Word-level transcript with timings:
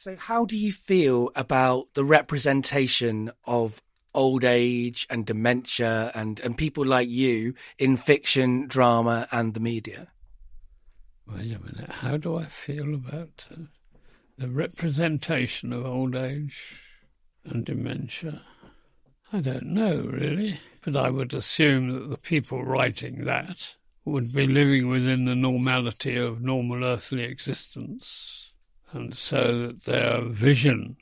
So, 0.00 0.16
how 0.16 0.46
do 0.46 0.56
you 0.56 0.72
feel 0.72 1.30
about 1.36 1.92
the 1.92 2.06
representation 2.06 3.32
of 3.44 3.82
old 4.14 4.44
age 4.44 5.06
and 5.10 5.26
dementia 5.26 6.10
and, 6.14 6.40
and 6.40 6.56
people 6.56 6.86
like 6.86 7.10
you 7.10 7.52
in 7.78 7.98
fiction, 7.98 8.66
drama, 8.66 9.28
and 9.30 9.52
the 9.52 9.60
media? 9.60 10.08
Wait 11.26 11.52
a 11.52 11.58
minute. 11.58 11.90
How 11.90 12.16
do 12.16 12.38
I 12.38 12.46
feel 12.46 12.94
about 12.94 13.44
uh, 13.52 13.56
the 14.38 14.48
representation 14.48 15.70
of 15.70 15.84
old 15.84 16.16
age 16.16 16.80
and 17.44 17.66
dementia? 17.66 18.40
I 19.34 19.40
don't 19.40 19.66
know, 19.66 20.00
really. 20.00 20.60
But 20.80 20.96
I 20.96 21.10
would 21.10 21.34
assume 21.34 21.92
that 21.92 22.08
the 22.08 22.22
people 22.22 22.64
writing 22.64 23.26
that 23.26 23.74
would 24.06 24.32
be 24.32 24.46
living 24.46 24.88
within 24.88 25.26
the 25.26 25.34
normality 25.34 26.16
of 26.16 26.40
normal 26.40 26.84
earthly 26.84 27.24
existence. 27.24 28.49
And 28.92 29.14
so 29.14 29.72
their 29.84 30.22
vision 30.22 30.96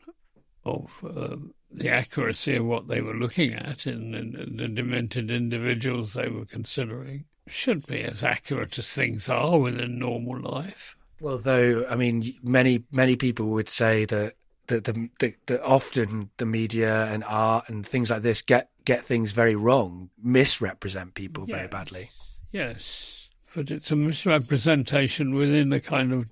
of 0.65 1.05
uh, 1.05 1.37
the 1.71 1.89
accuracy 1.89 2.57
of 2.57 2.65
what 2.65 2.89
they 2.89 3.01
were 3.01 3.15
looking 3.15 3.55
at 3.55 3.87
in, 3.87 4.15
in, 4.15 4.57
the 4.57 4.69
demented 4.69 5.31
individuals 5.31 6.15
they 6.15 6.29
were 6.29 6.45
considering 6.45 7.25
should 7.47 7.87
be 7.87 8.03
as 8.03 8.23
accurate 8.23 8.79
as 8.79 8.93
things 8.93 9.29
are 9.29 9.59
within 9.59 9.99
normal 9.99 10.41
life. 10.41 10.97
Well, 11.21 11.39
though, 11.39 11.87
I 11.89 11.97
mean, 11.97 12.35
many 12.43 12.85
many 12.93 13.17
people 13.17 13.47
would 13.47 13.69
say 13.69 14.05
that 14.05 14.35
that 14.69 14.85
the, 14.85 15.09
the, 15.19 15.35
the 15.47 15.65
often 15.65 16.31
the 16.37 16.47
media 16.47 17.07
and 17.07 17.25
art 17.25 17.69
and 17.69 17.85
things 17.85 18.11
like 18.11 18.23
this 18.23 18.43
get 18.43 18.71
get 18.85 19.05
things 19.05 19.33
very 19.33 19.57
wrong, 19.57 20.11
misrepresent 20.23 21.15
people 21.15 21.45
yes. 21.49 21.57
very 21.57 21.69
badly. 21.69 22.11
Yes, 22.53 23.28
but 23.55 23.71
it's 23.71 23.91
a 23.91 23.97
misrepresentation 23.97 25.35
within 25.35 25.73
a 25.73 25.81
kind 25.81 26.13
of 26.13 26.29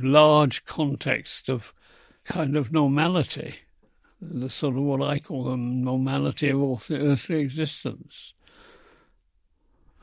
large 0.00 0.64
context 0.64 1.48
of 1.48 1.74
kind 2.24 2.56
of 2.56 2.72
normality, 2.72 3.54
the 4.20 4.50
sort 4.50 4.76
of 4.76 4.82
what 4.82 5.02
I 5.02 5.18
call 5.18 5.44
the 5.44 5.56
normality 5.56 6.50
of 6.50 6.90
earthly 6.90 7.40
existence. 7.40 8.32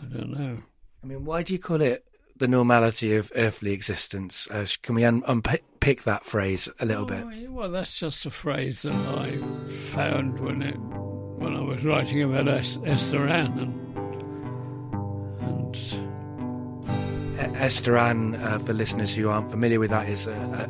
I 0.02 0.06
don't 0.06 0.32
know. 0.32 0.58
I 1.04 1.08
mean, 1.08 1.26
why 1.26 1.44
do 1.44 1.54
you 1.54 1.60
call 1.60 1.82
it 1.82 2.06
the 2.38 2.48
normality 2.48 3.16
of 3.16 3.32
earthly 3.36 3.72
existence? 3.72 4.48
Uh, 4.52 4.66
can 4.82 4.96
we 4.96 5.04
un- 5.04 5.24
unpick 5.28 6.04
that 6.04 6.26
phrase 6.26 6.70
a 6.80 6.86
little 6.86 7.04
oh, 7.04 7.08
bit? 7.08 7.52
Well, 7.52 7.70
that's 7.70 7.98
just 7.98 8.26
a 8.26 8.32
phrase 8.32 8.84
that 8.84 8.94
I 8.94 9.38
found 9.92 10.40
when 10.40 10.62
it 10.62 10.78
when 10.78 11.56
I 11.56 11.62
was 11.62 11.84
writing 11.84 12.24
about 12.24 12.48
Esther 12.48 13.28
Ann 13.28 13.60
and. 13.60 13.96
and 15.42 16.05
Esther 17.56 17.98
Ann, 17.98 18.36
uh, 18.36 18.60
for 18.60 18.74
listeners 18.74 19.16
who 19.16 19.30
aren't 19.30 19.50
familiar 19.50 19.80
with 19.80 19.90
that, 19.90 20.08
is 20.10 20.28
a, 20.28 20.70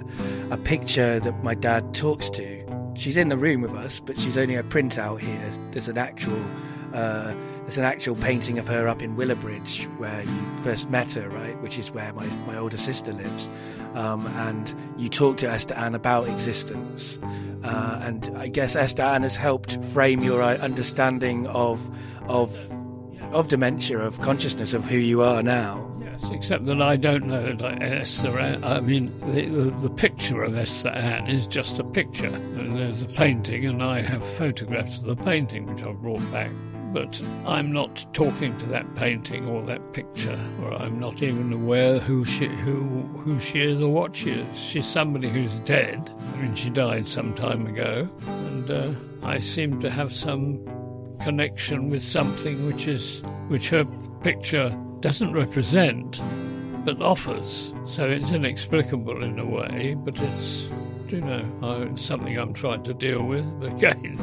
a, 0.50 0.53
a 0.53 0.58
picture 0.58 1.19
that 1.19 1.44
my 1.44 1.55
dad 1.55 1.94
talks 1.94 2.30
to. 2.31 2.64
She's 2.95 3.17
in 3.17 3.30
the 3.30 3.38
room 3.38 3.61
with 3.61 3.73
us, 3.73 4.00
but 4.00 4.17
she's 4.17 4.38
only 4.38 4.55
a 4.55 4.64
printout 4.64 5.19
here. 5.19 5.52
There's 5.72 5.88
an 5.88 5.97
actual 5.97 6.39
uh, 6.94 7.36
there's 7.63 7.78
an 7.78 7.83
actual 7.83 8.16
painting 8.16 8.58
of 8.58 8.67
her 8.69 8.88
up 8.88 9.02
in 9.02 9.17
Willowbridge 9.17 9.86
where 9.97 10.23
you 10.23 10.63
first 10.63 10.89
met 10.89 11.11
her, 11.13 11.28
right? 11.28 11.59
Which 11.61 11.78
is 11.78 11.91
where 11.91 12.13
my, 12.13 12.25
my 12.47 12.58
older 12.58 12.78
sister 12.78 13.11
lives. 13.11 13.50
Um, 13.95 14.25
and 14.28 14.73
you 14.97 15.09
talk 15.09 15.36
to 15.38 15.50
Esther 15.50 15.73
Ann 15.73 15.94
about 15.94 16.30
existence. 16.30 17.19
Uh, 17.63 18.00
and 18.03 18.31
I 18.38 18.47
guess 18.47 18.78
Esther 18.78 19.03
Ann 19.03 19.23
has 19.23 19.36
helped 19.36 19.83
frame 19.83 20.23
your 20.23 20.41
uh, 20.41 20.58
understanding 20.58 21.47
of 21.47 21.89
of 22.28 22.56
of 23.33 23.50
dementia, 23.50 24.00
of 24.00 24.22
consciousness, 24.22 24.73
of 24.73 24.86
who 24.86 24.97
you 24.97 25.22
are 25.22 25.44
now. 25.44 25.91
Yes, 26.22 26.32
except 26.32 26.66
that 26.66 26.82
I 26.82 26.96
don't 26.96 27.28
know 27.28 27.54
that 27.56 27.82
Esther. 27.82 28.40
I 28.40 28.80
mean, 28.80 29.18
the, 29.34 29.72
the, 29.82 29.90
picture 29.90 30.44
of 30.44 30.56
Esther 30.56 30.90
Ann 30.90 31.28
is 31.28 31.48
just 31.48 31.80
a 31.80 31.84
picture. 31.84 32.30
There's 32.30 33.02
a 33.04 33.08
painting, 33.08 33.66
and 33.66 33.82
I 33.82 34.02
have 34.02 34.26
photographs 34.26 35.00
of 35.00 35.06
the 35.06 35.24
painting, 35.24 35.66
which 35.66 35.84
I've 35.84 36.02
brought 36.02 36.32
back 36.32 36.52
but 36.96 37.22
I'm 37.46 37.74
not 37.74 38.06
talking 38.14 38.58
to 38.58 38.66
that 38.68 38.96
painting 38.96 39.50
or 39.50 39.62
that 39.64 39.92
picture, 39.92 40.40
or 40.62 40.74
I'm 40.75 40.98
not 40.98 41.22
even 41.22 41.52
aware 41.52 42.00
who 42.00 42.24
she 42.24 42.48
who 42.48 43.02
who 43.18 43.38
she 43.38 43.59
is 43.59 43.84
or 43.84 43.92
what 43.92 44.16
she 44.16 44.31
is. 44.31 44.58
She's 44.58 44.86
somebody 44.86 45.28
who's 45.28 45.59
dead. 45.66 46.09
I 46.34 46.42
mean, 46.42 46.56
she 46.56 46.70
died 46.70 47.06
some 47.06 47.34
time 47.34 47.68
ago, 47.68 48.08
and 48.28 48.72
uh, 48.72 48.94
I 49.24 49.40
seem 49.40 49.81
to 49.81 49.92
have 49.92 50.14
some 50.14 50.64
connection 51.22 51.90
with 51.90 52.02
something 52.02 52.66
which 52.66 52.88
is 52.88 53.22
which 53.50 53.72
her 53.72 53.84
picture 54.22 54.70
doesn't 55.01 55.33
represent, 55.33 56.22
but 56.85 57.01
offers. 57.01 57.73
So 57.85 58.06
it's 58.06 58.31
inexplicable 58.31 59.23
in 59.23 59.39
a 59.39 59.45
way, 59.45 59.95
but 60.00 60.16
it's 60.17 60.69
you 61.09 61.22
know 61.22 61.94
something 61.95 62.38
I'm 62.38 62.53
trying 62.53 62.83
to 62.83 62.94
deal 62.94 63.23
with 63.23 63.45
again. 63.63 64.19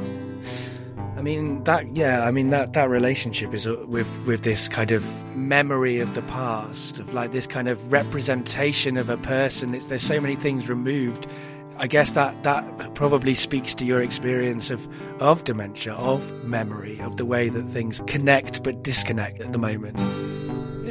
I 1.16 1.22
mean 1.22 1.62
that 1.64 1.94
yeah, 1.94 2.24
I 2.24 2.30
mean 2.30 2.50
that 2.50 2.72
that 2.72 2.90
relationship 2.90 3.54
is 3.54 3.66
uh, 3.66 3.76
with 3.86 4.08
with 4.26 4.42
this 4.42 4.68
kind 4.68 4.90
of 4.90 5.04
memory 5.36 6.00
of 6.00 6.14
the 6.14 6.22
past, 6.22 6.98
of 6.98 7.14
like 7.14 7.30
this 7.32 7.46
kind 7.46 7.68
of 7.68 7.92
representation 7.92 8.96
of 8.96 9.08
a 9.08 9.16
person. 9.18 9.74
It's 9.74 9.86
there's 9.86 10.02
so 10.02 10.20
many 10.20 10.34
things 10.34 10.68
removed. 10.68 11.28
I 11.78 11.86
guess 11.86 12.12
that 12.12 12.42
that 12.42 12.94
probably 12.94 13.34
speaks 13.34 13.74
to 13.74 13.86
your 13.86 14.02
experience 14.02 14.70
of 14.70 14.88
of 15.20 15.44
dementia, 15.44 15.94
of 15.94 16.32
memory, 16.44 17.00
of 17.00 17.18
the 17.18 17.24
way 17.24 17.48
that 17.48 17.62
things 17.64 18.00
connect 18.06 18.62
but 18.64 18.82
disconnect 18.82 19.40
at 19.40 19.52
the 19.52 19.58
moment. 19.58 19.96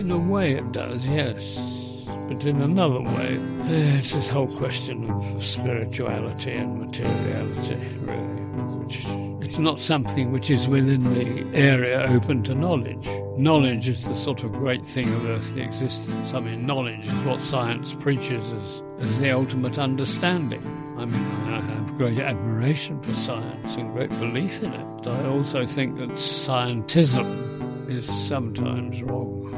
In 0.01 0.09
a 0.09 0.17
way, 0.17 0.53
it 0.53 0.71
does, 0.71 1.07
yes. 1.07 1.59
But 2.07 2.43
in 2.43 2.59
another 2.59 3.01
way, 3.01 3.37
it's 3.67 4.13
this 4.13 4.29
whole 4.29 4.47
question 4.57 5.07
of 5.11 5.43
spirituality 5.43 6.53
and 6.53 6.79
materiality, 6.79 7.75
really, 7.99 8.41
which 8.79 9.05
it's 9.45 9.59
not 9.59 9.77
something 9.77 10.31
which 10.31 10.49
is 10.49 10.67
within 10.67 11.03
the 11.13 11.55
area 11.55 12.01
open 12.09 12.41
to 12.45 12.55
knowledge. 12.55 13.07
Knowledge 13.37 13.89
is 13.89 14.03
the 14.03 14.15
sort 14.15 14.43
of 14.43 14.53
great 14.53 14.87
thing 14.87 15.07
of 15.13 15.23
earthly 15.27 15.61
existence. 15.61 16.33
I 16.33 16.39
mean, 16.39 16.65
knowledge 16.65 17.05
is 17.05 17.13
what 17.23 17.39
science 17.39 17.93
preaches 17.99 18.53
as, 18.53 18.81
as 19.01 19.19
the 19.19 19.29
ultimate 19.29 19.77
understanding. 19.77 20.65
I 20.97 21.05
mean, 21.05 21.25
I 21.53 21.61
have 21.61 21.95
great 21.95 22.17
admiration 22.17 22.99
for 23.03 23.13
science 23.13 23.75
and 23.75 23.93
great 23.93 24.09
belief 24.09 24.63
in 24.63 24.73
it. 24.73 25.07
I 25.07 25.27
also 25.27 25.67
think 25.67 25.99
that 25.99 26.09
scientism 26.13 27.87
is 27.87 28.07
sometimes 28.27 29.03
wrong. 29.03 29.50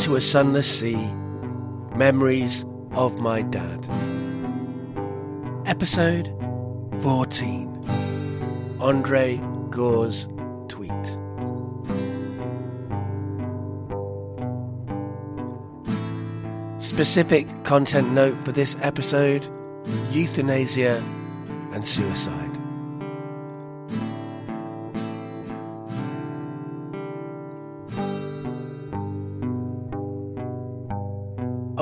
To 0.00 0.16
a 0.16 0.20
sunless 0.20 0.80
sea, 0.80 0.96
memories 1.96 2.66
of 2.92 3.20
my 3.20 3.40
dad. 3.40 3.88
Episode 5.64 6.26
14 7.00 8.76
Andre 8.80 9.38
Gorz's 9.70 10.28
tweet. 10.68 10.90
Specific 16.82 17.46
content 17.64 18.10
note 18.10 18.36
for 18.44 18.52
this 18.52 18.76
episode 18.82 19.48
euthanasia 20.10 21.02
and 21.72 21.86
suicide. 21.86 22.43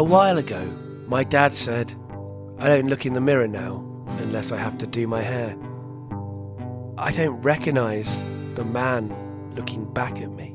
A 0.03 0.05
while 0.05 0.37
ago, 0.37 0.65
my 1.07 1.23
dad 1.23 1.55
said, 1.55 1.95
I 2.59 2.67
don't 2.67 2.89
look 2.89 3.07
in 3.07 3.13
the 3.13 3.21
mirror 3.21 3.47
now 3.47 3.85
unless 4.19 4.51
I 4.51 4.59
have 4.59 4.77
to 4.79 4.87
do 4.89 5.07
my 5.07 5.23
hair. 5.23 5.57
I 6.99 7.13
don't 7.13 7.41
recognise 7.43 8.21
the 8.57 8.65
man 8.65 9.15
looking 9.55 9.85
back 9.95 10.21
at 10.21 10.33
me. 10.33 10.55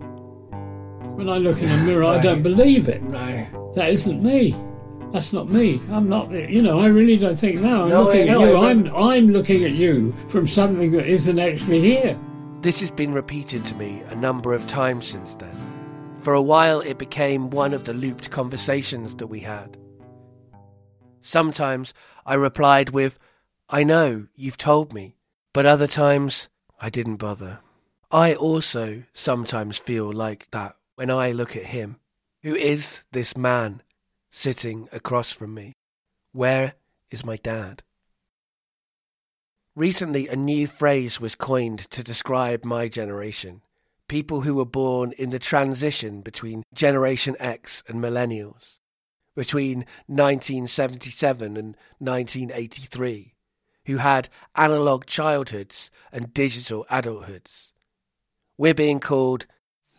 When 1.16 1.30
I 1.30 1.38
look 1.38 1.62
in 1.62 1.70
the 1.70 1.78
mirror, 1.86 2.04
I 2.04 2.22
don't 2.22 2.44
believe 2.44 2.90
it. 2.90 3.02
No. 3.04 3.72
That 3.74 3.90
isn't 3.92 4.22
me. 4.22 4.54
That's 5.14 5.32
not 5.32 5.48
me. 5.48 5.80
I'm 5.92 6.10
not. 6.10 6.30
You 6.30 6.62
know, 6.62 6.82
I 6.82 6.88
really 6.88 7.16
don't 7.16 7.38
think 7.38 7.62
now. 7.62 7.84
I'm 7.84 7.90
no, 7.90 8.04
looking 8.04 8.28
at 8.28 8.40
you. 8.42 8.58
I'm. 8.58 8.94
I'm 8.94 9.30
looking 9.30 9.64
at 9.64 9.72
you 9.72 10.14
from 10.28 10.46
something 10.46 10.92
that 10.92 11.08
isn't 11.08 11.40
actually 11.40 11.80
here. 11.80 12.20
This 12.60 12.82
has 12.82 12.92
been 12.92 13.14
repeated 13.14 13.64
to 13.68 13.76
me 13.76 14.04
a 14.10 14.16
number 14.16 14.54
of 14.54 14.68
times 14.68 15.08
since 15.08 15.36
then. 15.36 15.56
For 16.20 16.34
a 16.34 16.42
while, 16.42 16.82
it 16.82 16.98
became 16.98 17.50
one 17.50 17.74
of 17.74 17.86
the 17.86 17.94
looped 17.94 18.32
conversations 18.32 19.16
that 19.16 19.28
we 19.28 19.40
had. 19.40 19.78
Sometimes 21.22 21.94
I 22.26 22.34
replied 22.34 22.90
with, 22.90 23.18
I 23.70 23.84
know, 23.84 24.28
you've 24.36 24.58
told 24.58 24.94
me. 24.94 25.16
But 25.54 25.66
other 25.66 25.88
times, 25.88 26.50
I 26.80 26.90
didn't 26.90 27.18
bother. 27.18 27.60
I 28.12 28.36
also 28.36 29.04
sometimes 29.14 29.78
feel 29.78 30.12
like 30.12 30.48
that 30.52 30.76
when 30.96 31.12
I 31.12 31.32
look 31.32 31.56
at 31.56 31.66
him. 31.66 31.98
Who 32.44 32.56
is 32.56 33.04
this 33.12 33.36
man 33.36 33.82
sitting 34.32 34.88
across 34.92 35.32
from 35.32 35.54
me? 35.54 35.76
Where 36.32 36.74
is 37.12 37.26
my 37.26 37.38
dad? 37.38 37.84
Recently, 39.76 40.28
a 40.28 40.36
new 40.36 40.68
phrase 40.68 41.20
was 41.20 41.36
coined 41.36 41.80
to 41.92 42.04
describe 42.04 42.64
my 42.64 42.88
generation 42.88 43.62
people 44.08 44.42
who 44.42 44.56
were 44.56 44.66
born 44.66 45.12
in 45.18 45.30
the 45.30 45.40
transition 45.40 46.22
between 46.22 46.64
Generation 46.74 47.36
X 47.40 47.84
and 47.88 48.02
Millennials, 48.02 48.78
between 49.36 49.80
1977 50.08 51.58
and 51.58 51.76
1983, 52.00 53.34
who 53.86 53.98
had 53.98 54.30
analog 54.56 55.06
childhoods 55.06 55.92
and 56.12 56.34
digital 56.34 56.86
adulthoods. 56.90 57.72
We're 58.58 58.74
being 58.74 59.00
called 59.00 59.46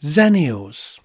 Zennials. 0.02 0.98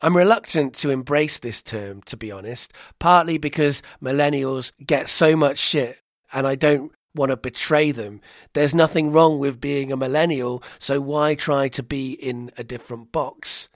I'm 0.00 0.16
reluctant 0.16 0.74
to 0.76 0.90
embrace 0.90 1.38
this 1.38 1.62
term, 1.62 2.02
to 2.02 2.16
be 2.16 2.32
honest, 2.32 2.72
partly 2.98 3.38
because 3.38 3.82
millennials 4.02 4.72
get 4.84 5.08
so 5.08 5.36
much 5.36 5.58
shit 5.58 5.98
and 6.32 6.46
I 6.46 6.54
don't 6.54 6.92
want 7.14 7.30
to 7.30 7.36
betray 7.36 7.92
them. 7.92 8.20
There's 8.52 8.74
nothing 8.74 9.12
wrong 9.12 9.38
with 9.38 9.60
being 9.60 9.92
a 9.92 9.96
millennial, 9.96 10.62
so 10.78 11.00
why 11.00 11.34
try 11.34 11.68
to 11.68 11.82
be 11.82 12.12
in 12.12 12.50
a 12.56 12.64
different 12.64 13.12
box? 13.12 13.68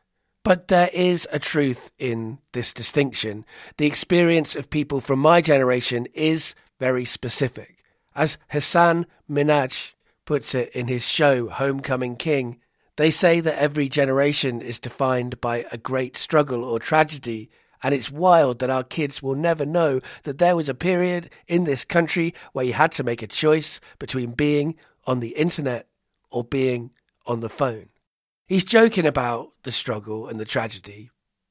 But 0.44 0.68
there 0.68 0.90
is 0.92 1.26
a 1.32 1.38
truth 1.38 1.90
in 1.98 2.38
this 2.52 2.74
distinction. 2.74 3.46
The 3.78 3.86
experience 3.86 4.56
of 4.56 4.70
people 4.70 5.00
from 5.00 5.18
my 5.18 5.40
generation 5.40 6.06
is 6.12 6.54
very 6.78 7.04
specific. 7.06 7.82
As 8.14 8.38
Hasan 8.48 9.06
Minhaj 9.28 9.92
puts 10.26 10.54
it 10.54 10.70
in 10.70 10.86
his 10.86 11.08
show 11.08 11.48
Homecoming 11.48 12.16
King, 12.16 12.60
they 12.96 13.10
say 13.10 13.40
that 13.40 13.60
every 13.60 13.88
generation 13.88 14.60
is 14.60 14.78
defined 14.78 15.40
by 15.40 15.66
a 15.72 15.78
great 15.78 16.16
struggle 16.16 16.62
or 16.62 16.78
tragedy, 16.78 17.50
and 17.84 17.94
it's 17.94 18.10
wild 18.10 18.60
that 18.60 18.70
our 18.70 18.82
kids 18.82 19.22
will 19.22 19.34
never 19.34 19.66
know 19.66 20.00
that 20.22 20.38
there 20.38 20.56
was 20.56 20.70
a 20.70 20.74
period 20.74 21.28
in 21.46 21.64
this 21.64 21.84
country 21.84 22.34
where 22.54 22.64
you 22.64 22.72
had 22.72 22.90
to 22.92 23.04
make 23.04 23.22
a 23.22 23.26
choice 23.26 23.78
between 23.98 24.32
being 24.32 24.74
on 25.06 25.20
the 25.20 25.36
internet 25.36 25.86
or 26.30 26.42
being 26.42 26.90
on 27.26 27.40
the 27.40 27.48
phone. 27.48 27.90
He's 28.46 28.64
joking 28.64 29.06
about 29.06 29.50
the 29.64 29.70
struggle 29.70 30.28
and 30.28 30.40
the 30.40 30.46
tragedy, 30.46 31.10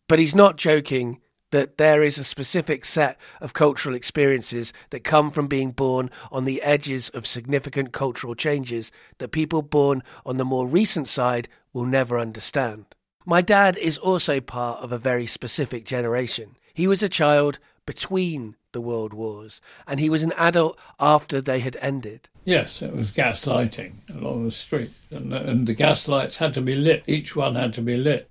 but 0.10 0.18
he's 0.18 0.34
not 0.34 0.58
joking 0.58 1.22
that 1.52 1.78
there 1.78 2.02
is 2.02 2.18
a 2.18 2.24
specific 2.24 2.84
set 2.84 3.20
of 3.40 3.54
cultural 3.54 3.94
experiences 3.94 4.74
that 4.90 5.04
come 5.04 5.30
from 5.30 5.46
being 5.46 5.70
born 5.70 6.10
on 6.32 6.46
the 6.46 6.64
edges 6.64 7.10
of 7.10 7.28
significant 7.28 7.94
cultural 7.94 8.34
changes 8.34 8.92
that 9.20 9.28
people 9.28 9.62
born 9.62 10.02
on 10.26 10.38
the 10.38 10.46
more 10.46 10.66
recent 10.66 11.08
side 11.08 11.48
will 11.74 11.86
never 11.86 12.18
understand. 12.18 12.88
My 13.26 13.42
dad 13.42 13.78
is 13.78 13.98
also 13.98 14.40
part 14.40 14.82
of 14.82 14.92
a 14.92 14.98
very 14.98 15.26
specific 15.26 15.86
generation. 15.86 16.56
He 16.74 16.88
was 16.88 17.02
a 17.02 17.10
child 17.10 17.60
between 17.86 18.56
the 18.72 18.82
world 18.82 19.14
wars, 19.14 19.62
and 19.88 20.00
he 20.00 20.10
was 20.10 20.24
an 20.24 20.34
adult 20.34 20.78
after 21.00 21.40
they 21.40 21.60
had 21.60 21.78
ended. 21.80 22.28
Yes, 22.44 22.82
it 22.82 22.96
was 22.96 23.12
gaslighting 23.12 23.94
along 24.10 24.46
the 24.46 24.52
street, 24.52 24.92
and, 25.12 25.34
and 25.34 25.68
the 25.68 25.74
gas 25.74 26.08
lights 26.08 26.38
had 26.38 26.54
to 26.56 26.62
be 26.62 26.76
lit. 26.76 27.04
Each 27.08 27.36
one 27.36 27.56
had 27.56 27.74
to 27.74 27.82
be 27.82 27.98
lit. 27.98 28.30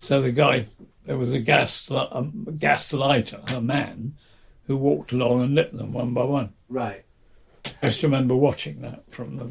So 0.00 0.20
the 0.20 0.30
guy 0.30 0.66
there 1.06 1.16
was 1.16 1.32
a 1.32 1.40
gas 1.40 1.90
a 1.90 2.30
gas 2.58 2.92
lighter, 2.92 3.40
a 3.48 3.60
man, 3.60 4.14
who 4.66 4.76
walked 4.76 5.10
along 5.10 5.42
and 5.42 5.54
lit 5.54 5.72
them 5.72 5.92
one 5.92 6.12
by 6.12 6.24
one. 6.24 6.52
Right. 6.68 7.04
I 7.82 7.88
just 7.88 8.02
remember 8.02 8.36
watching 8.36 8.82
that 8.82 9.10
from 9.10 9.36
the 9.38 9.50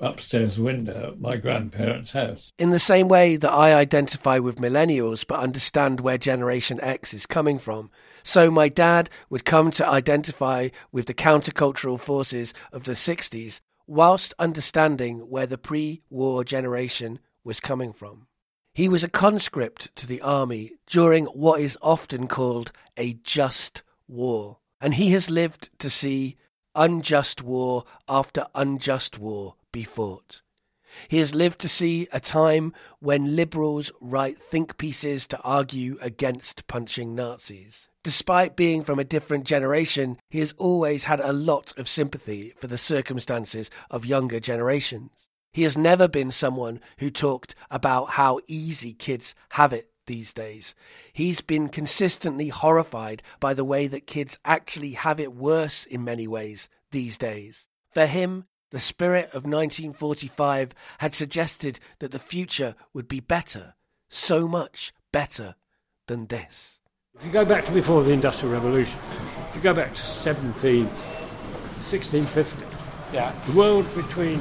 upstairs 0.00 0.58
window 0.58 1.10
at 1.12 1.20
my 1.20 1.36
grandparents' 1.36 2.12
house. 2.12 2.52
In 2.58 2.70
the 2.70 2.78
same 2.78 3.08
way 3.08 3.36
that 3.36 3.52
I 3.52 3.74
identify 3.74 4.38
with 4.38 4.60
millennials 4.60 5.26
but 5.26 5.40
understand 5.40 6.00
where 6.00 6.18
Generation 6.18 6.80
X 6.82 7.14
is 7.14 7.26
coming 7.26 7.58
from, 7.58 7.90
so 8.22 8.50
my 8.50 8.68
dad 8.68 9.10
would 9.28 9.44
come 9.44 9.70
to 9.72 9.86
identify 9.86 10.68
with 10.92 11.06
the 11.06 11.14
countercultural 11.14 11.98
forces 12.00 12.54
of 12.72 12.84
the 12.84 12.92
60s 12.92 13.60
whilst 13.86 14.34
understanding 14.38 15.18
where 15.28 15.46
the 15.46 15.58
pre 15.58 16.02
war 16.10 16.44
generation 16.44 17.18
was 17.44 17.60
coming 17.60 17.92
from. 17.92 18.26
He 18.72 18.88
was 18.88 19.02
a 19.02 19.10
conscript 19.10 19.94
to 19.96 20.06
the 20.06 20.20
army 20.22 20.72
during 20.86 21.26
what 21.26 21.60
is 21.60 21.76
often 21.82 22.28
called 22.28 22.72
a 22.96 23.14
just 23.14 23.82
war, 24.06 24.58
and 24.80 24.94
he 24.94 25.10
has 25.10 25.28
lived 25.28 25.70
to 25.80 25.90
see 25.90 26.36
unjust 26.74 27.42
war 27.42 27.84
after 28.08 28.46
unjust 28.54 29.18
war 29.18 29.56
be 29.72 29.84
fought. 29.84 30.42
He 31.08 31.18
has 31.18 31.34
lived 31.34 31.60
to 31.60 31.68
see 31.68 32.08
a 32.12 32.18
time 32.18 32.72
when 32.98 33.36
liberals 33.36 33.92
write 34.00 34.38
think 34.38 34.76
pieces 34.76 35.26
to 35.28 35.40
argue 35.40 35.96
against 36.00 36.66
punching 36.66 37.14
Nazis. 37.14 37.88
Despite 38.02 38.56
being 38.56 38.82
from 38.82 38.98
a 38.98 39.04
different 39.04 39.44
generation, 39.44 40.18
he 40.28 40.40
has 40.40 40.52
always 40.58 41.04
had 41.04 41.20
a 41.20 41.32
lot 41.32 41.76
of 41.78 41.88
sympathy 41.88 42.54
for 42.56 42.66
the 42.66 42.78
circumstances 42.78 43.70
of 43.90 44.06
younger 44.06 44.40
generations. 44.40 45.28
He 45.52 45.62
has 45.62 45.76
never 45.76 46.08
been 46.08 46.30
someone 46.30 46.80
who 46.98 47.10
talked 47.10 47.54
about 47.70 48.10
how 48.10 48.40
easy 48.46 48.92
kids 48.92 49.34
have 49.50 49.72
it 49.72 49.90
these 50.06 50.32
days. 50.32 50.74
He's 51.12 51.40
been 51.40 51.68
consistently 51.68 52.48
horrified 52.48 53.22
by 53.38 53.54
the 53.54 53.64
way 53.64 53.86
that 53.86 54.06
kids 54.06 54.38
actually 54.44 54.92
have 54.92 55.20
it 55.20 55.34
worse 55.34 55.86
in 55.86 56.02
many 56.02 56.26
ways 56.26 56.68
these 56.90 57.18
days. 57.18 57.68
For 57.92 58.06
him, 58.06 58.46
the 58.70 58.78
spirit 58.78 59.26
of 59.26 59.44
1945 59.44 60.72
had 60.98 61.14
suggested 61.14 61.80
that 61.98 62.12
the 62.12 62.18
future 62.18 62.74
would 62.94 63.08
be 63.08 63.20
better, 63.20 63.74
so 64.08 64.48
much 64.48 64.92
better 65.12 65.54
than 66.06 66.26
this. 66.26 66.78
If 67.14 67.26
you 67.26 67.32
go 67.32 67.44
back 67.44 67.64
to 67.66 67.72
before 67.72 68.02
the 68.02 68.12
Industrial 68.12 68.52
Revolution, 68.52 68.98
if 69.48 69.56
you 69.56 69.60
go 69.60 69.74
back 69.74 69.92
to 69.94 70.02
17, 70.02 70.86
1650, 70.86 72.64
yeah. 73.12 73.32
the 73.46 73.52
world 73.52 73.84
between 73.94 74.40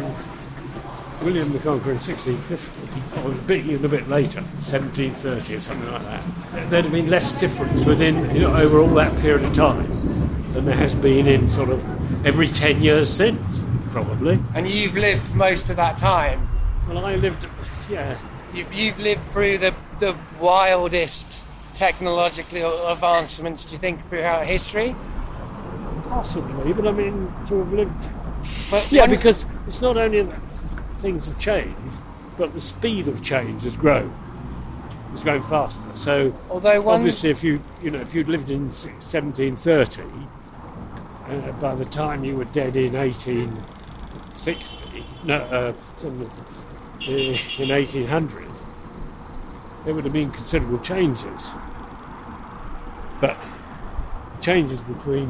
William 1.24 1.52
the 1.52 1.60
Conqueror 1.60 1.94
in 1.94 2.00
1650, 2.00 3.28
or 3.28 3.32
a 3.32 3.62
little 3.64 3.90
bit 3.90 4.08
later, 4.08 4.42
1730 4.42 5.56
or 5.56 5.60
something 5.60 5.92
like 5.92 6.04
that, 6.04 6.24
there'd 6.70 6.86
have 6.86 6.94
been 6.94 7.10
less 7.10 7.32
difference 7.34 7.84
within, 7.86 8.34
you 8.36 8.42
know, 8.42 8.56
over 8.56 8.80
all 8.80 8.94
that 8.94 9.18
period 9.20 9.46
of 9.46 9.54
time 9.54 9.88
than 10.54 10.66
there 10.66 10.76
has 10.76 10.94
been 10.96 11.28
in 11.28 11.50
sort 11.50 11.70
of 11.70 11.84
every 12.26 12.48
10 12.48 12.82
years 12.82 13.12
since, 13.12 13.64
probably. 13.92 14.40
And 14.56 14.68
you've 14.68 14.96
lived 14.96 15.34
most 15.36 15.70
of 15.70 15.76
that 15.76 15.98
time? 15.98 16.48
Well, 16.88 17.06
I 17.06 17.16
lived, 17.16 17.46
yeah. 17.90 18.18
You've, 18.54 18.74
you've 18.74 19.00
lived 19.00 19.22
through 19.32 19.60
the, 19.60 19.74
the 20.00 20.16
wildest 20.40 21.46
technological 21.76 22.88
advancements, 22.88 23.66
do 23.66 23.74
you 23.74 23.78
think, 23.80 24.06
throughout 24.10 24.46
history? 24.46 24.96
Possibly, 26.04 26.74
but 26.74 26.88
I 26.88 26.92
mean, 26.92 27.32
to 27.48 27.60
have 27.60 27.72
lived. 27.72 28.10
But 28.72 28.92
yeah, 28.92 29.06
because 29.06 29.46
it's 29.68 29.82
not 29.82 29.98
only 29.98 30.24
that 30.24 30.42
things 30.98 31.26
have 31.28 31.38
changed, 31.38 31.76
but 32.38 32.54
the 32.54 32.60
speed 32.60 33.08
of 33.08 33.22
change 33.22 33.64
has 33.64 33.76
grown. 33.76 34.14
It's 35.14 35.24
going 35.24 35.44
faster. 35.44 35.82
So 35.96 36.36
Although 36.50 36.82
one... 36.82 36.96
obviously, 36.96 37.30
if 37.30 37.44
you 37.44 37.62
you 37.82 37.92
know 37.92 38.00
if 38.00 38.16
you'd 38.16 38.28
lived 38.28 38.50
in 38.50 38.70
1730, 38.70 40.02
uh, 41.30 41.52
by 41.62 41.76
the 41.76 41.86
time 41.86 42.24
you 42.24 42.36
were 42.36 42.46
dead 42.46 42.76
in 42.76 42.96
1860, 44.48 45.04
no, 45.26 45.36
uh, 45.36 45.74
in 47.62 47.70
1800, 47.70 48.48
there 49.84 49.94
would 49.94 50.04
have 50.06 50.14
been 50.14 50.32
considerable 50.32 50.80
changes. 50.80 51.52
But 53.20 53.36
changes 54.40 54.80
between 54.82 55.28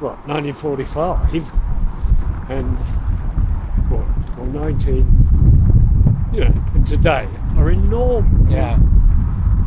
what 0.00 0.18
1945 0.26 1.50
and 2.50 2.78
what 3.90 4.06
or 4.38 4.46
19, 4.46 6.30
you 6.32 6.40
know, 6.40 6.54
and 6.74 6.86
today 6.86 7.28
are 7.56 7.70
enormous. 7.70 8.52
Yeah. 8.52 8.80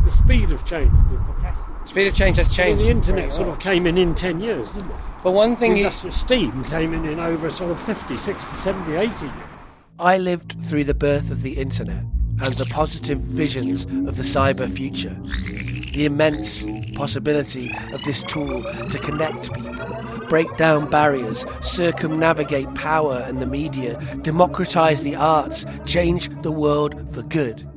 The 0.04 0.10
speed 0.10 0.50
of 0.50 0.64
change 0.66 0.90
has 0.90 1.10
been 1.10 1.24
fantastic. 1.24 1.71
Speed 1.84 2.06
of 2.06 2.14
change 2.14 2.36
has 2.36 2.54
changed. 2.54 2.82
I 2.82 2.86
the 2.86 2.90
internet 2.92 3.32
sort 3.32 3.48
of 3.48 3.58
came 3.58 3.86
in 3.86 3.98
in 3.98 4.14
10 4.14 4.40
years, 4.40 4.72
didn't 4.72 4.90
it? 4.90 4.96
But 5.22 5.32
one 5.32 5.56
thing... 5.56 5.76
Industrial 5.76 6.14
steam 6.14 6.64
came 6.64 6.94
in 6.94 7.04
in 7.04 7.18
over 7.18 7.50
sort 7.50 7.70
of 7.70 7.80
50, 7.80 8.16
60, 8.16 8.56
70, 8.56 8.94
80 8.94 9.24
years. 9.24 9.34
I 9.98 10.18
lived 10.18 10.60
through 10.62 10.84
the 10.84 10.94
birth 10.94 11.30
of 11.30 11.42
the 11.42 11.58
internet 11.58 12.04
and 12.40 12.54
the 12.56 12.66
positive 12.66 13.20
visions 13.20 13.84
of 14.08 14.16
the 14.16 14.22
cyber 14.22 14.68
future. 14.70 15.16
The 15.94 16.06
immense 16.06 16.64
possibility 16.94 17.72
of 17.92 18.02
this 18.04 18.22
tool 18.22 18.62
to 18.62 18.98
connect 18.98 19.52
people, 19.52 20.26
break 20.28 20.56
down 20.56 20.88
barriers, 20.88 21.44
circumnavigate 21.60 22.74
power 22.74 23.18
and 23.26 23.40
the 23.40 23.46
media, 23.46 24.00
democratize 24.22 25.02
the 25.02 25.14
arts, 25.14 25.66
change 25.84 26.30
the 26.42 26.52
world 26.52 27.12
for 27.12 27.22
good. 27.22 27.68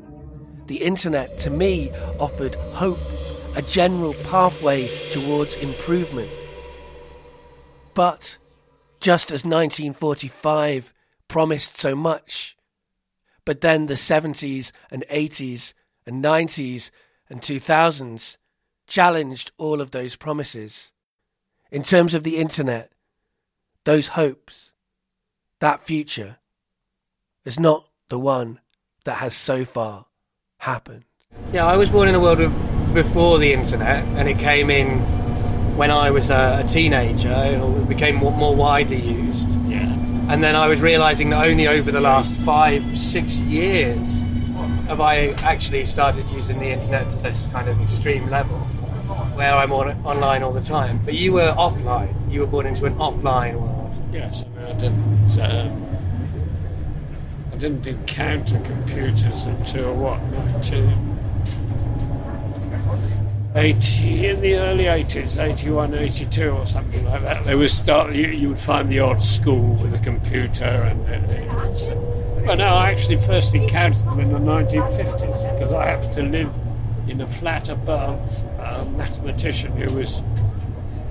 The 0.68 0.78
internet, 0.78 1.38
to 1.40 1.50
me, 1.50 1.92
offered 2.20 2.56
hope 2.74 2.98
a 3.56 3.62
general 3.62 4.14
pathway 4.26 4.88
towards 5.12 5.56
improvement. 5.56 6.30
But 7.94 8.38
just 9.00 9.32
as 9.32 9.46
1945 9.46 10.94
promised 11.28 11.80
so 11.80 11.96
much, 11.96 12.58
but 13.46 13.62
then 13.62 13.86
the 13.86 13.94
70s 13.94 14.72
and 14.92 15.06
80s 15.12 15.74
and 16.06 16.24
90s 16.24 16.90
and 17.30 17.42
2000s 17.42 18.38
challenged 18.88 19.52
all 19.58 19.82
of 19.82 19.92
those 19.92 20.16
promises. 20.16 20.92
In 21.72 21.84
terms 21.84 22.14
of 22.14 22.24
the 22.24 22.38
internet, 22.38 22.92
those 23.84 24.10
hopes, 24.10 24.74
that 25.60 25.84
future, 25.84 26.38
is 27.44 27.60
not 27.60 27.88
the 28.10 28.20
one 28.20 28.60
that 29.06 29.16
has 29.16 29.36
so 29.36 29.66
far 29.66 30.06
happened. 30.58 31.06
Yeah, 31.54 31.66
I 31.66 31.78
was 31.78 31.90
born 31.90 32.08
in 32.08 32.16
a 32.16 32.20
world 32.20 32.40
of, 32.40 32.54
before 32.96 33.38
the 33.38 33.54
internet, 33.54 34.04
and 34.18 34.28
it 34.28 34.40
came 34.40 34.72
in 34.72 35.00
when 35.78 35.92
I 35.92 36.10
was 36.10 36.30
a, 36.30 36.64
a 36.66 36.68
teenager. 36.68 37.30
It 37.30 37.90
became 37.90 38.16
more, 38.16 38.32
more 38.32 38.56
widely 38.56 39.00
used. 39.00 39.52
Yeah. 39.68 39.84
And 40.30 40.42
then 40.44 40.56
I 40.56 40.68
was 40.68 40.82
realizing 40.82 41.30
that 41.30 41.46
only 41.46 41.68
over 41.68 41.92
the 41.92 42.02
last 42.02 42.34
five, 42.38 42.98
six 42.98 43.38
years 43.38 44.22
have 44.88 45.02
I 45.02 45.30
actually 45.44 45.86
started 45.86 46.28
using 46.30 46.60
the 46.60 46.68
internet 46.68 47.10
to 47.10 47.18
this 47.18 47.48
kind 47.48 47.68
of 47.68 47.80
extreme 47.82 48.30
level 48.30 48.58
where 49.36 49.54
I'm 49.54 49.74
on, 49.74 49.90
online 50.06 50.42
all 50.42 50.54
the 50.54 50.62
time. 50.62 51.00
But 51.04 51.16
you 51.16 51.34
were 51.34 51.54
offline. 51.58 52.16
You 52.32 52.42
were 52.42 52.48
born 52.48 52.66
into 52.66 52.86
an 52.86 52.96
offline 52.96 53.60
world. 53.60 53.94
Yes, 54.12 54.44
I 54.44 54.60
mean, 54.60 54.66
I 54.66 54.74
didn't. 54.74 55.40
Um, 55.40 55.82
I 57.52 57.58
didn't 57.58 57.88
encounter 57.88 58.60
computers 58.60 59.46
until 59.46 59.96
what, 59.96 60.20
80 63.56 64.28
in 64.28 64.42
the 64.42 64.56
early 64.56 64.84
80s, 64.86 65.42
81, 65.42 65.94
82 65.94 66.50
or 66.50 66.68
something 66.68 67.06
like 67.06 67.22
that. 67.22 67.46
They 67.46 67.56
was 67.56 67.74
start. 67.74 68.14
You, 68.14 68.28
you 68.28 68.50
would 68.50 68.60
find 68.60 68.90
the 68.90 69.00
odd 69.00 69.22
school 69.22 69.76
with 69.76 69.94
a 69.94 70.00
computer, 70.00 70.66
and, 70.66 71.02
and 71.08 72.46
but 72.46 72.56
no, 72.56 72.66
I 72.66 72.92
actually 72.92 73.16
first 73.16 73.56
encountered 73.56 74.04
them 74.06 74.20
in 74.20 74.32
the 74.32 74.40
1950s 74.40 75.54
because 75.54 75.72
I 75.72 75.88
happened 75.88 76.14
to 76.14 76.24
live 76.24 76.54
in 77.08 77.22
a 77.22 77.28
flat 77.28 77.70
above 77.70 78.20
a 78.60 78.86
mathematician 78.86 79.72
who 79.72 79.96
was 79.96 80.22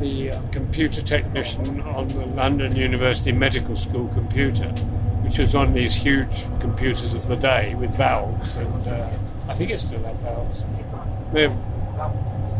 the 0.00 0.30
uh, 0.30 0.42
computer 0.50 1.02
technician 1.02 1.80
on 1.80 2.08
the 2.08 2.26
London 2.26 2.76
University 2.76 3.32
Medical 3.32 3.76
School 3.76 4.08
computer, 4.08 4.68
which 5.22 5.38
was 5.38 5.54
one 5.54 5.68
of 5.68 5.74
these 5.74 5.94
huge 5.94 6.44
computers 6.60 7.14
of 7.14 7.26
the 7.26 7.36
day 7.36 7.74
with 7.74 7.96
valves, 7.96 8.56
and 8.56 8.88
uh, 8.88 9.08
I 9.48 9.54
think 9.54 9.70
it 9.70 9.78
still 9.78 10.02
had 10.02 10.16
valves. 10.16 10.62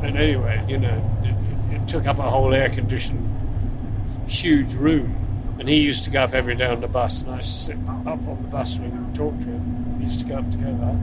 And 0.03 0.17
anyway, 0.17 0.65
you 0.69 0.79
know, 0.79 1.03
it, 1.23 1.81
it 1.81 1.89
took 1.89 2.07
up 2.07 2.19
a 2.19 2.23
whole 2.23 2.53
air-conditioned, 2.55 4.29
huge 4.29 4.75
room. 4.75 5.17
And 5.59 5.69
he 5.69 5.77
used 5.77 6.05
to 6.05 6.11
go 6.11 6.23
up 6.23 6.35
every 6.35 6.57
day 6.57 6.67
on 6.67 6.81
the 6.81 6.89
bus, 6.89 7.21
and 7.21 7.31
I 7.31 7.37
used 7.37 7.55
to 7.55 7.65
sit 7.67 7.77
up 7.89 8.07
on 8.07 8.43
the 8.43 8.49
bus 8.49 8.77
with 8.77 8.91
him 8.91 9.05
and 9.05 9.15
talk 9.15 9.39
to 9.39 9.47
him. 9.47 9.99
We 9.99 10.05
used 10.05 10.21
to 10.21 10.27
go 10.27 10.37
up 10.39 10.51
together, 10.51 10.99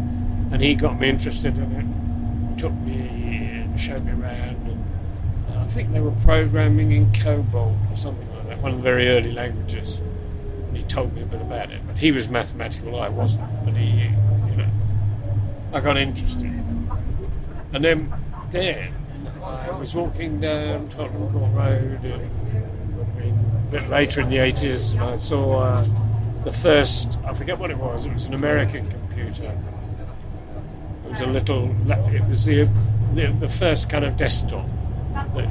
and 0.52 0.62
he 0.62 0.76
got 0.76 1.00
me 1.00 1.10
interested 1.10 1.58
in 1.58 1.72
it. 1.72 2.60
Took 2.60 2.74
me 2.74 3.08
and 3.62 3.80
showed 3.80 4.04
me 4.06 4.12
around, 4.12 4.68
and 4.68 5.58
I 5.58 5.66
think 5.68 5.92
they 5.94 6.02
were 6.02 6.12
programming 6.12 6.92
in 6.92 7.12
COBOL 7.14 7.76
or 7.90 7.96
something 7.96 8.30
like 8.36 8.50
that, 8.50 8.58
one 8.60 8.74
of 8.74 8.78
the 8.78 8.84
very 8.84 9.08
early 9.08 9.32
languages. 9.32 10.00
And 10.68 10.78
he 10.78 10.84
told 10.84 11.14
me 11.16 11.22
a 11.22 11.26
bit 11.26 11.42
about 11.42 11.72
it, 11.72 11.82
but 11.88 11.96
he 11.96 12.12
was 12.12 12.28
mathematical, 12.30 13.00
I 13.00 13.08
wasn't. 13.10 13.50
But 13.66 13.76
he, 13.76 14.02
you 14.02 14.58
know, 14.58 14.70
I 15.74 15.80
got 15.80 15.98
interested. 15.98 16.52
And 17.74 17.84
then, 17.84 18.14
then 18.52 18.94
I 19.44 19.72
was 19.80 19.96
walking 19.96 20.40
down 20.40 20.90
Tottenham 20.90 21.32
Court 21.32 21.52
Road 21.54 22.04
and, 22.04 23.68
a 23.68 23.72
bit 23.72 23.90
later 23.90 24.22
in 24.22 24.30
the 24.30 24.36
80s, 24.38 24.92
and 24.92 25.02
I 25.02 25.16
saw 25.16 25.60
uh, 25.60 25.86
the 26.44 26.52
first, 26.52 27.18
I 27.26 27.34
forget 27.34 27.58
what 27.58 27.72
it 27.72 27.78
was, 27.78 28.06
it 28.06 28.14
was 28.14 28.26
an 28.26 28.34
American 28.34 28.86
computer. 28.86 29.58
It 31.06 31.10
was 31.12 31.22
a 31.22 31.26
little, 31.26 31.74
it 32.14 32.28
was 32.28 32.46
the, 32.46 32.70
the, 33.14 33.28
the 33.40 33.50
first 33.50 33.90
kind 33.90 34.04
of 34.04 34.18
desktop 34.18 34.68
that 35.14 35.48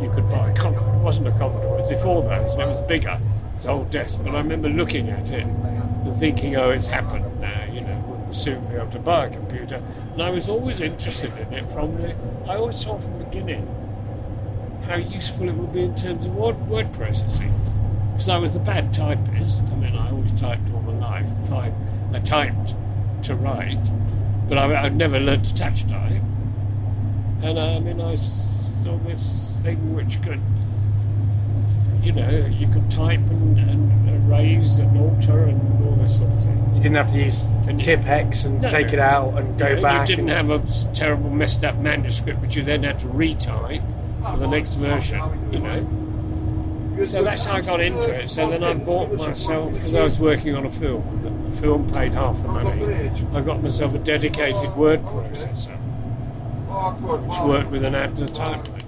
you 0.00 0.10
could 0.10 0.28
buy. 0.30 0.50
It 0.50 1.02
wasn't 1.02 1.28
a 1.28 1.32
Commodore, 1.32 1.74
it 1.74 1.82
was 1.82 1.88
before 1.88 2.22
those, 2.22 2.52
and 2.52 2.62
it 2.62 2.66
was 2.66 2.80
bigger. 2.82 3.18
It's 3.56 3.66
old 3.66 3.90
desk, 3.90 4.20
but 4.22 4.34
I 4.34 4.38
remember 4.38 4.68
looking 4.68 5.08
at 5.10 5.30
it 5.30 5.44
and 5.44 6.16
thinking, 6.16 6.56
oh, 6.56 6.70
it's 6.70 6.86
happened 6.86 7.40
now, 7.40 7.64
you 7.72 7.80
know, 7.80 8.04
we'll 8.06 8.20
soon 8.34 8.66
be 8.66 8.74
able 8.74 8.90
to 8.90 8.98
buy 8.98 9.26
a 9.26 9.30
computer. 9.30 9.82
And 10.12 10.22
I 10.22 10.30
was 10.30 10.48
always 10.48 10.80
interested 10.80 11.36
in 11.38 11.52
it 11.52 11.70
from 11.70 11.96
the, 12.00 12.14
I 12.48 12.56
always 12.56 12.80
saw 12.80 12.98
from 12.98 13.18
the 13.18 13.24
beginning 13.24 13.66
how 14.86 14.96
useful 14.96 15.48
it 15.48 15.54
would 15.54 15.72
be 15.72 15.82
in 15.82 15.94
terms 15.94 16.26
of 16.26 16.34
word, 16.34 16.58
word 16.68 16.92
processing. 16.92 17.52
Because 18.12 18.28
I 18.28 18.38
was 18.38 18.54
a 18.54 18.60
bad 18.60 18.92
typist. 18.92 19.62
I 19.64 19.74
mean, 19.76 19.96
I 19.96 20.10
always 20.10 20.32
typed 20.32 20.70
all 20.72 20.82
my 20.82 20.92
life. 20.92 21.26
Five, 21.48 21.72
I 22.12 22.20
typed 22.20 22.74
to 23.24 23.34
write, 23.34 23.82
but 24.48 24.58
I, 24.58 24.84
would 24.84 24.96
never 24.96 25.18
learned 25.18 25.46
to 25.46 25.54
touch 25.54 25.86
type. 25.88 26.22
And 27.42 27.58
uh, 27.58 27.76
I 27.76 27.78
mean, 27.80 28.00
I 28.00 28.14
saw 28.14 28.96
this 28.98 29.58
thing 29.62 29.94
which 29.94 30.22
could, 30.22 30.40
know, 32.22 32.46
you 32.46 32.68
could 32.68 32.90
type 32.90 33.18
and, 33.18 33.58
and 33.58 34.08
uh, 34.30 34.34
erase 34.34 34.78
and 34.78 34.98
alter 34.98 35.44
and 35.44 35.84
all 35.86 35.96
this 35.96 36.18
sort 36.18 36.30
of 36.32 36.42
thing. 36.42 36.72
You 36.74 36.82
didn't 36.82 36.96
have 36.96 37.08
to 37.12 37.22
use 37.22 37.48
Tipp-Ex 37.78 38.44
and 38.44 38.60
No. 38.60 38.68
take 38.68 38.92
it 38.92 38.98
out 38.98 39.34
and 39.38 39.58
go 39.58 39.80
back. 39.80 40.08
You 40.08 40.16
didn't 40.16 40.30
and- 40.30 40.50
have 40.50 40.70
a 40.70 40.94
terrible 40.94 41.30
messed 41.30 41.64
up 41.64 41.76
manuscript 41.76 42.40
which 42.40 42.56
you 42.56 42.62
then 42.62 42.82
had 42.82 42.98
to 43.00 43.06
retype 43.06 43.82
for 44.30 44.36
the 44.38 44.46
next 44.48 44.74
version, 44.74 45.20
you 45.52 45.58
know. 45.60 45.86
So 47.04 47.24
that's 47.24 47.44
how 47.44 47.54
I 47.54 47.60
got 47.60 47.80
into 47.80 48.08
it. 48.14 48.28
So 48.30 48.48
then 48.48 48.62
I 48.62 48.74
bought 48.74 49.12
myself, 49.12 49.72
because 49.72 49.94
I 49.94 50.04
was 50.04 50.20
working 50.20 50.54
on 50.54 50.64
a 50.64 50.70
film, 50.70 51.48
the 51.50 51.56
film 51.56 51.90
paid 51.90 52.12
half 52.14 52.40
the 52.40 52.48
money. 52.48 53.10
I 53.34 53.40
got 53.40 53.62
myself 53.62 53.94
a 53.94 53.98
dedicated 53.98 54.76
word 54.76 55.02
processor, 55.04 55.76
which 57.00 57.40
worked 57.48 57.70
with 57.72 57.84
an 57.84 57.94
ad 57.96 58.10
and 58.10 58.30
a 58.30 58.32
typewriter. 58.32 58.83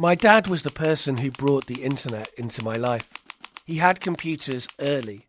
My 0.00 0.14
dad 0.14 0.46
was 0.46 0.62
the 0.62 0.70
person 0.70 1.16
who 1.16 1.32
brought 1.32 1.66
the 1.66 1.82
internet 1.82 2.30
into 2.38 2.62
my 2.62 2.74
life. 2.74 3.10
He 3.66 3.78
had 3.78 4.00
computers 4.00 4.68
early. 4.78 5.26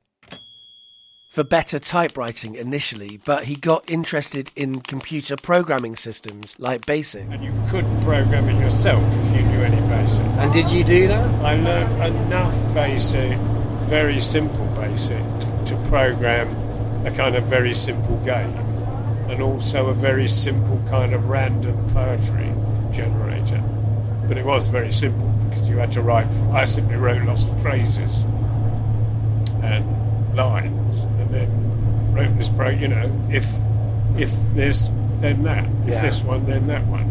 For 1.31 1.43
better 1.43 1.79
typewriting 1.79 2.53
initially, 2.53 3.19
but 3.25 3.45
he 3.45 3.55
got 3.55 3.89
interested 3.89 4.51
in 4.55 4.81
computer 4.81 5.35
programming 5.41 5.95
systems 5.95 6.55
like 6.59 6.85
BASIC. 6.85 7.25
And 7.31 7.43
you 7.43 7.51
could 7.67 7.85
program 8.03 8.47
it 8.47 8.61
yourself 8.61 9.01
if 9.11 9.37
you 9.37 9.41
knew 9.47 9.61
any 9.63 9.81
basic. 9.89 10.21
And 10.37 10.53
did 10.53 10.69
you 10.69 10.83
do 10.83 11.07
that? 11.07 11.25
I 11.43 11.55
learned 11.55 12.15
enough 12.27 12.73
basic, 12.75 13.39
very 13.89 14.21
simple 14.21 14.67
basic, 14.75 15.17
to, 15.39 15.63
to 15.65 15.83
program 15.89 16.47
a 17.07 17.11
kind 17.11 17.35
of 17.35 17.45
very 17.45 17.73
simple 17.73 18.17
game, 18.23 18.55
and 19.31 19.41
also 19.41 19.87
a 19.87 19.95
very 19.95 20.27
simple 20.27 20.79
kind 20.87 21.15
of 21.15 21.27
random 21.27 21.89
poetry 21.89 22.53
generator. 22.91 23.63
But 24.29 24.37
it 24.37 24.45
was 24.45 24.67
very 24.67 24.91
simple 24.93 25.27
because 25.49 25.67
you 25.67 25.77
had 25.77 25.91
to 25.93 26.01
write. 26.01 26.27
I 26.53 26.63
simply 26.65 26.95
wrote 26.95 27.23
lots 27.25 27.45
of 27.47 27.59
phrases 27.61 28.23
and 29.63 30.35
lines, 30.35 30.99
and 31.19 31.29
then 31.33 32.13
wrote 32.13 32.37
this 32.37 32.49
pro. 32.49 32.69
You 32.69 32.87
know, 32.89 33.11
if 33.31 33.45
if 34.17 34.31
this, 34.53 34.89
then 35.17 35.43
that. 35.43 35.65
If 35.87 35.93
Yeah. 35.93 36.01
this 36.01 36.21
one, 36.21 36.45
then 36.45 36.67
that 36.67 36.85
one. 36.87 37.07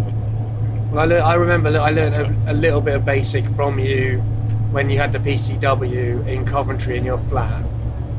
Well, 0.91 1.01
I, 1.01 1.05
lear- 1.05 1.21
I 1.23 1.35
remember 1.35 1.69
I 1.79 1.91
learned 1.91 2.15
a, 2.47 2.53
a 2.53 2.55
little 2.55 2.81
bit 2.81 2.95
of 2.95 3.05
BASIC 3.05 3.47
from 3.55 3.79
you 3.79 4.21
when 4.71 4.89
you 4.89 4.99
had 4.99 5.13
the 5.13 5.19
PCW 5.19 6.27
in 6.27 6.45
Coventry 6.47 6.97
in 6.97 7.05
your 7.05 7.19
flat. 7.19 7.63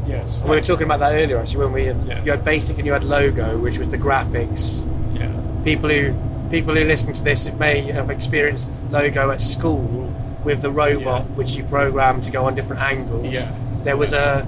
Yes. 0.08 0.44
We 0.44 0.51
were 0.51 0.62
talking 0.62 0.86
about 0.86 1.00
that 1.00 1.13
earlier, 1.13 1.38
actually, 1.39 1.65
when 1.65 1.74
we 1.74 1.86
had, 1.86 1.98
Yeah. 2.08 2.24
you 2.24 2.32
had 2.32 2.44
BASIC 2.44 2.77
and 2.77 2.86
you 2.86 2.94
had 2.94 3.03
Logo, 3.03 3.58
which 3.58 3.77
was 3.79 3.89
the 3.89 3.98
graphics. 3.98 4.86
yeah. 5.15 5.32
People 5.63 5.89
who 5.89 6.13
people 6.50 6.75
who 6.75 6.84
listen 6.84 7.13
to 7.13 7.24
this 7.24 7.51
may 7.53 7.82
have 7.91 8.10
experienced 8.10 8.82
Logo 8.91 9.32
at 9.32 9.41
school 9.41 10.12
with 10.44 10.62
the 10.62 10.72
robot, 10.72 11.22
Yeah. 11.25 11.36
which 11.36 11.51
you 11.51 11.63
program 11.63 12.22
to 12.22 12.32
go 12.32 12.46
on 12.46 12.56
different 12.56 12.82
angles. 12.82 13.27
Yeah. 13.27 13.51
There 13.84 13.98
was 13.98 14.13
a 14.13 14.48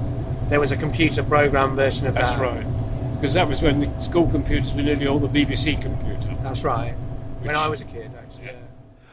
there 0.49 0.59
was 0.59 0.71
a 0.71 0.77
computer 0.77 1.23
program 1.23 1.75
version 1.77 2.07
of 2.07 2.13
That's 2.13 2.31
that. 2.31 2.41
right. 2.41 2.65
Because 3.15 3.35
that 3.35 3.47
was 3.47 3.61
when 3.61 3.79
the 3.81 3.99
school 4.01 4.27
computers 4.27 4.73
were 4.73 4.81
nearly 4.81 5.07
all 5.07 5.19
the 5.19 5.27
BBC 5.29 5.81
computer. 5.81 6.35
That's 6.43 6.63
right. 6.63 6.93
when 7.41 7.55
I 7.55 7.67
was 7.69 7.81
a 7.81 7.85
kid, 7.85 8.11
actually. 8.17 8.45
Yeah. 8.47 8.51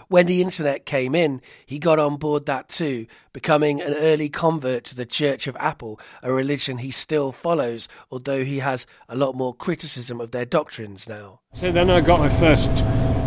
When 0.08 0.24
the 0.26 0.40
internet 0.40 0.86
came 0.86 1.14
in, 1.14 1.42
he 1.66 1.78
got 1.78 1.98
on 1.98 2.16
board 2.16 2.46
that 2.46 2.70
too, 2.70 3.06
becoming 3.34 3.82
an 3.82 3.92
early 3.92 4.30
convert 4.30 4.84
to 4.84 4.94
the 4.94 5.04
Church 5.04 5.46
of 5.46 5.56
Apple, 5.60 6.00
a 6.22 6.32
religion 6.32 6.78
he 6.78 6.90
still 6.90 7.30
follows, 7.30 7.88
although 8.10 8.42
he 8.42 8.58
has 8.60 8.86
a 9.10 9.16
lot 9.16 9.34
more 9.34 9.54
criticism 9.54 10.18
of 10.20 10.30
their 10.30 10.46
doctrines 10.46 11.06
now. 11.08 11.40
So 11.52 11.70
then 11.70 11.90
I 11.90 12.00
got 12.00 12.20
my 12.20 12.30
first 12.30 12.70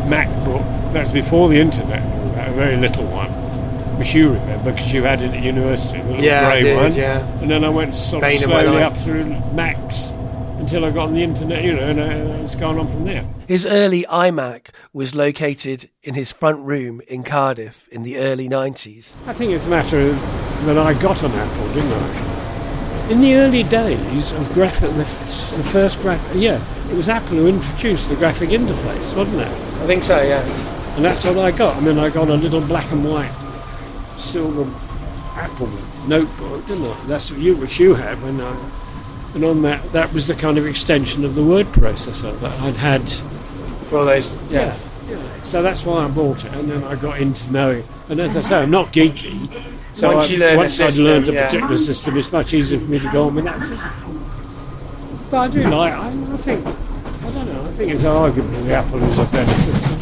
MacBook. 0.07 0.63
That's 0.93 1.11
before 1.11 1.49
the 1.49 1.57
internet, 1.59 2.01
a 2.47 2.51
very 2.53 2.77
little 2.77 3.05
one, 3.05 3.29
which 3.99 4.15
you 4.15 4.29
remember 4.33 4.71
because 4.71 4.91
you 4.91 5.03
had 5.03 5.21
it 5.21 5.31
at 5.35 5.43
university, 5.43 5.99
the 6.01 6.07
little 6.07 6.23
Yeah, 6.23 6.47
I 6.49 6.51
grey 6.53 6.61
did, 6.61 6.77
one. 6.77 6.93
yeah. 6.93 7.39
And 7.41 7.51
then 7.51 7.63
I 7.63 7.69
went 7.69 7.93
sort 7.93 8.23
of 8.23 8.29
Bane 8.29 8.39
slowly 8.39 8.81
up 8.81 8.97
through 8.97 9.25
Macs 9.53 10.11
until 10.61 10.85
I 10.85 10.91
got 10.91 11.07
on 11.07 11.15
the 11.15 11.23
internet, 11.23 11.63
you 11.63 11.73
know, 11.73 11.81
and 11.81 11.99
uh, 11.99 12.43
it's 12.43 12.53
gone 12.53 12.77
on 12.77 12.87
from 12.87 13.03
there. 13.03 13.27
His 13.47 13.65
early 13.65 14.03
iMac 14.03 14.67
was 14.93 15.15
located 15.15 15.89
in 16.03 16.13
his 16.13 16.31
front 16.31 16.59
room 16.59 17.01
in 17.07 17.23
Cardiff 17.23 17.87
in 17.89 18.03
the 18.03 18.17
early 18.19 18.47
90s. 18.47 19.13
I 19.25 19.33
think 19.33 19.53
it's 19.53 19.65
a 19.65 19.69
matter 19.69 20.11
that 20.11 20.77
I 20.77 20.93
got 21.01 21.21
an 21.23 21.31
Apple, 21.31 21.67
didn't 21.73 21.91
I? 21.91 23.09
In 23.09 23.21
the 23.21 23.33
early 23.35 23.63
days 23.63 24.31
of 24.33 24.53
graphic, 24.53 24.91
the, 24.91 24.97
the 25.57 25.63
first 25.71 25.99
graphic, 26.01 26.39
yeah, 26.39 26.63
it 26.91 26.95
was 26.95 27.09
Apple 27.09 27.37
who 27.37 27.47
introduced 27.47 28.09
the 28.09 28.15
graphic 28.15 28.49
interface, 28.51 29.17
wasn't 29.17 29.41
it? 29.41 29.47
I 29.47 29.87
think 29.87 30.03
so, 30.03 30.21
yeah. 30.21 30.43
And 30.95 31.03
that's 31.03 31.25
what 31.25 31.39
I 31.39 31.49
got. 31.49 31.75
I 31.75 31.79
mean, 31.79 31.97
I 31.97 32.11
got 32.11 32.29
a 32.29 32.35
little 32.35 32.61
black 32.61 32.89
and 32.91 33.03
white 33.03 33.33
silver 34.15 34.69
Apple 35.33 35.69
notebook, 36.07 36.67
didn't 36.67 36.85
I? 36.85 37.03
That's 37.05 37.31
what 37.31 37.39
you, 37.39 37.55
which 37.55 37.79
you 37.79 37.95
had 37.95 38.21
when 38.21 38.39
I, 38.39 38.55
and 39.33 39.43
on 39.43 39.61
that, 39.63 39.83
that 39.91 40.11
was 40.13 40.27
the 40.27 40.35
kind 40.35 40.57
of 40.57 40.65
extension 40.65 41.23
of 41.25 41.35
the 41.35 41.43
word 41.43 41.67
processor 41.67 42.37
that 42.39 42.59
I'd 42.61 42.75
had. 42.75 43.07
For 43.87 43.99
all 43.99 44.05
those, 44.05 44.35
yeah. 44.51 44.75
yeah. 45.07 45.43
So 45.45 45.61
that's 45.61 45.85
why 45.85 46.05
I 46.05 46.07
bought 46.09 46.43
it, 46.45 46.53
and 46.53 46.69
then 46.69 46.83
I 46.83 46.95
got 46.95 47.19
into 47.19 47.51
knowing. 47.51 47.83
And 48.09 48.19
as 48.19 48.35
I 48.37 48.41
say, 48.41 48.55
I'm 48.57 48.71
not 48.71 48.93
geeky. 48.93 49.49
So 49.93 50.13
Once 50.13 50.29
I, 50.29 50.33
you 50.33 50.39
learn 50.39 50.57
once 50.57 50.77
the 50.77 50.85
I'd 50.85 50.95
learned 50.95 51.23
a 51.23 51.25
system, 51.27 51.35
yeah. 51.35 51.45
particular 51.45 51.77
system, 51.77 52.17
it's 52.17 52.31
much 52.31 52.53
easier 52.53 52.79
for 52.79 52.85
me 52.85 52.99
to 52.99 53.11
go 53.11 53.27
on 53.27 53.35
with 53.35 53.45
that 53.45 53.59
system. 53.59 54.27
But 55.29 55.37
I 55.37 55.47
do 55.47 55.61
like. 55.63 55.93
I, 55.93 56.07
I 56.07 56.37
think. 56.37 56.65
I 56.65 57.31
don't 57.31 57.45
know. 57.53 57.63
I 57.63 57.71
think 57.73 57.91
it's 57.91 58.03
arguable 58.03 58.49
the 58.49 58.73
Apple 58.73 59.03
is 59.03 59.17
a 59.17 59.25
better 59.25 59.53
system. 59.61 59.97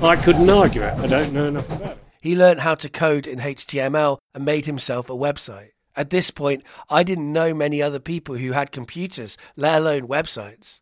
But 0.00 0.18
I 0.18 0.22
couldn't 0.22 0.48
argue 0.48 0.82
it. 0.82 0.98
I 0.98 1.06
don't 1.06 1.32
know 1.32 1.48
enough 1.48 1.70
about 1.70 1.92
it. 1.92 1.98
He 2.22 2.36
learned 2.36 2.60
how 2.60 2.74
to 2.74 2.88
code 2.88 3.26
in 3.26 3.38
HTML 3.38 4.18
and 4.34 4.44
made 4.44 4.66
himself 4.66 5.08
a 5.10 5.14
website. 5.14 5.70
At 5.96 6.10
this 6.10 6.30
point, 6.30 6.62
I 6.88 7.02
didn't 7.02 7.32
know 7.32 7.52
many 7.52 7.82
other 7.82 7.98
people 7.98 8.36
who 8.36 8.52
had 8.52 8.72
computers, 8.72 9.36
let 9.56 9.80
alone 9.80 10.08
websites. 10.08 10.80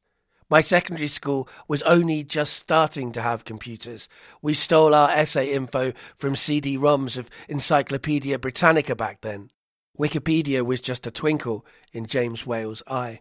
My 0.50 0.60
secondary 0.62 1.08
school 1.08 1.48
was 1.66 1.82
only 1.82 2.24
just 2.24 2.54
starting 2.54 3.12
to 3.12 3.22
have 3.22 3.44
computers. 3.44 4.08
We 4.40 4.54
stole 4.54 4.94
our 4.94 5.10
essay 5.10 5.52
info 5.52 5.92
from 6.16 6.36
CD-ROMs 6.36 7.18
of 7.18 7.28
Encyclopedia 7.48 8.38
Britannica 8.38 8.96
back 8.96 9.20
then. 9.20 9.50
Wikipedia 9.98 10.64
was 10.64 10.80
just 10.80 11.06
a 11.06 11.10
twinkle 11.10 11.66
in 11.92 12.06
James 12.06 12.46
Wales' 12.46 12.82
eye. 12.86 13.20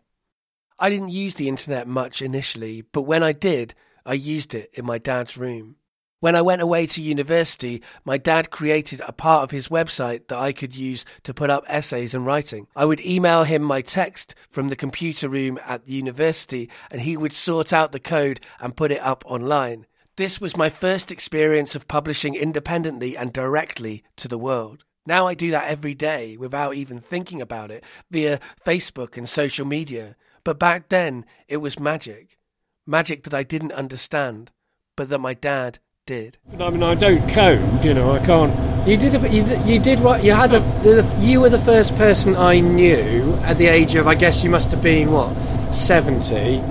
I 0.79 0.89
didn't 0.89 1.09
use 1.09 1.33
the 1.33 1.49
internet 1.49 1.87
much 1.87 2.21
initially, 2.21 2.81
but 2.81 3.01
when 3.01 3.23
I 3.23 3.31
did, 3.31 3.73
I 4.05 4.13
used 4.13 4.53
it 4.53 4.69
in 4.73 4.85
my 4.85 4.97
dad's 4.97 5.37
room. 5.37 5.77
When 6.19 6.35
I 6.35 6.41
went 6.41 6.63
away 6.63 6.87
to 6.87 7.01
university, 7.01 7.83
my 8.03 8.17
dad 8.17 8.49
created 8.49 9.01
a 9.01 9.13
part 9.13 9.43
of 9.43 9.51
his 9.51 9.67
website 9.67 10.29
that 10.29 10.39
I 10.39 10.51
could 10.51 10.75
use 10.75 11.05
to 11.23 11.33
put 11.33 11.51
up 11.51 11.63
essays 11.67 12.15
and 12.15 12.25
writing. 12.25 12.65
I 12.75 12.85
would 12.85 13.05
email 13.05 13.43
him 13.43 13.61
my 13.61 13.81
text 13.81 14.33
from 14.49 14.69
the 14.69 14.75
computer 14.75 15.29
room 15.29 15.59
at 15.63 15.85
the 15.85 15.93
university, 15.93 16.71
and 16.89 17.01
he 17.01 17.17
would 17.17 17.33
sort 17.33 17.71
out 17.71 17.91
the 17.91 17.99
code 17.99 18.39
and 18.59 18.75
put 18.75 18.91
it 18.91 19.01
up 19.01 19.23
online. 19.27 19.85
This 20.15 20.41
was 20.41 20.57
my 20.57 20.69
first 20.69 21.11
experience 21.11 21.75
of 21.75 21.87
publishing 21.87 22.33
independently 22.33 23.15
and 23.15 23.31
directly 23.31 24.03
to 24.15 24.27
the 24.27 24.39
world. 24.39 24.85
Now 25.05 25.27
I 25.27 25.35
do 25.35 25.51
that 25.51 25.67
every 25.67 25.93
day 25.93 26.35
without 26.35 26.73
even 26.73 26.99
thinking 26.99 27.43
about 27.43 27.69
it 27.69 27.83
via 28.09 28.39
Facebook 28.65 29.17
and 29.17 29.29
social 29.29 29.67
media. 29.67 30.15
But 30.43 30.57
back 30.57 30.89
then, 30.89 31.25
it 31.47 31.57
was 31.57 31.79
magic. 31.79 32.39
Magic 32.87 33.21
that 33.25 33.35
I 33.35 33.43
didn't 33.43 33.73
understand, 33.73 34.49
but 34.95 35.09
that 35.09 35.19
my 35.19 35.35
dad 35.35 35.77
did. 36.07 36.37
I 36.59 36.69
mean, 36.71 36.81
I 36.81 36.95
don't 36.95 37.29
code. 37.29 37.83
You 37.85 37.93
know, 37.93 38.11
I 38.11 38.25
can't. 38.25 38.87
You 38.87 38.95
did, 38.97 39.13
a, 39.13 39.29
you 39.29 39.43
did, 39.43 39.67
you 39.67 39.77
did 39.77 39.99
what 39.99 40.23
you 40.23 40.31
had. 40.31 40.53
A, 40.53 40.59
the, 40.81 41.05
you 41.19 41.41
were 41.41 41.49
the 41.49 41.59
first 41.59 41.93
person 41.97 42.35
I 42.35 42.59
knew 42.61 43.33
at 43.43 43.57
the 43.57 43.67
age 43.67 43.93
of, 43.95 44.07
I 44.07 44.15
guess 44.15 44.43
you 44.43 44.49
must 44.49 44.71
have 44.71 44.81
been 44.81 45.11
what, 45.11 45.35
seventy. 45.71 46.63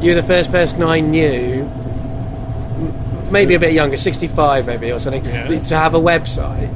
You 0.00 0.14
were 0.14 0.20
the 0.20 0.26
first 0.26 0.50
person 0.52 0.82
I 0.84 1.00
knew, 1.00 1.64
maybe 3.32 3.54
a 3.54 3.58
bit 3.58 3.72
younger, 3.72 3.96
sixty-five 3.96 4.64
maybe 4.66 4.92
or 4.92 5.00
something, 5.00 5.24
Yeah. 5.24 5.48
to 5.64 5.76
have 5.76 5.94
a 5.94 6.00
website. 6.00 6.72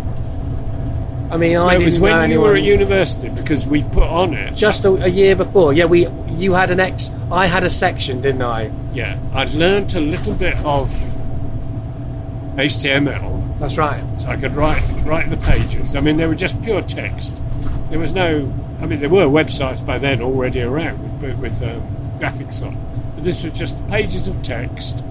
I 1.31 1.37
mean, 1.37 1.57
I 1.57 1.75
it 1.75 1.79
didn't 1.79 1.85
was 1.85 1.99
know 1.99 2.03
when 2.03 2.13
you 2.17 2.21
anyone. 2.25 2.49
were 2.51 2.57
at 2.57 2.63
university 2.65 3.29
because 3.29 3.65
we 3.65 3.85
put 3.85 4.03
on 4.03 4.35
it. 4.35 4.55
just 4.57 4.85
a, 4.85 4.91
a 4.91 5.09
year 5.09 5.37
before. 5.37 5.73
Yeah, 5.73 5.85
we. 5.85 6.09
You 6.31 6.55
had 6.55 6.73
an 6.73 6.81
ex. 6.81 7.09
I 7.31 7.47
had 7.47 7.63
a 7.63 7.71
section, 7.71 8.21
didn't 8.21 8.43
I? 8.43 8.73
Yeah, 8.93 9.17
I'd 9.33 9.53
learnt 9.55 9.95
a 9.95 10.01
little 10.01 10.35
bit 10.35 10.57
of 10.65 10.91
HTML, 12.57 13.59
That's 13.59 13.79
right. 13.79 14.03
so 14.21 14.29
I 14.29 14.37
could 14.37 14.55
write 14.55 14.83
write 15.05 15.31
the 15.31 15.37
pages. 15.37 15.95
I 15.97 16.01
mean, 16.01 16.17
they 16.17 16.27
were 16.27 16.35
just 16.35 16.61
pure 16.63 16.83
text. 16.83 17.41
There 17.91 17.99
was 17.99 18.13
no. 18.13 18.53
I 18.81 18.87
mean, 18.87 19.01
there 19.01 19.09
were 19.11 19.25
websites 19.27 19.85
by 19.85 19.99
then 19.99 20.21
already 20.23 20.63
around 20.63 21.21
with, 21.21 21.39
with 21.39 21.63
um, 21.63 21.83
graphics 22.19 22.63
on, 22.65 22.77
but 23.15 23.25
this 23.25 23.43
was 23.45 23.53
just 23.53 23.87
pages 23.89 24.27
of 24.29 24.43
text, 24.43 25.03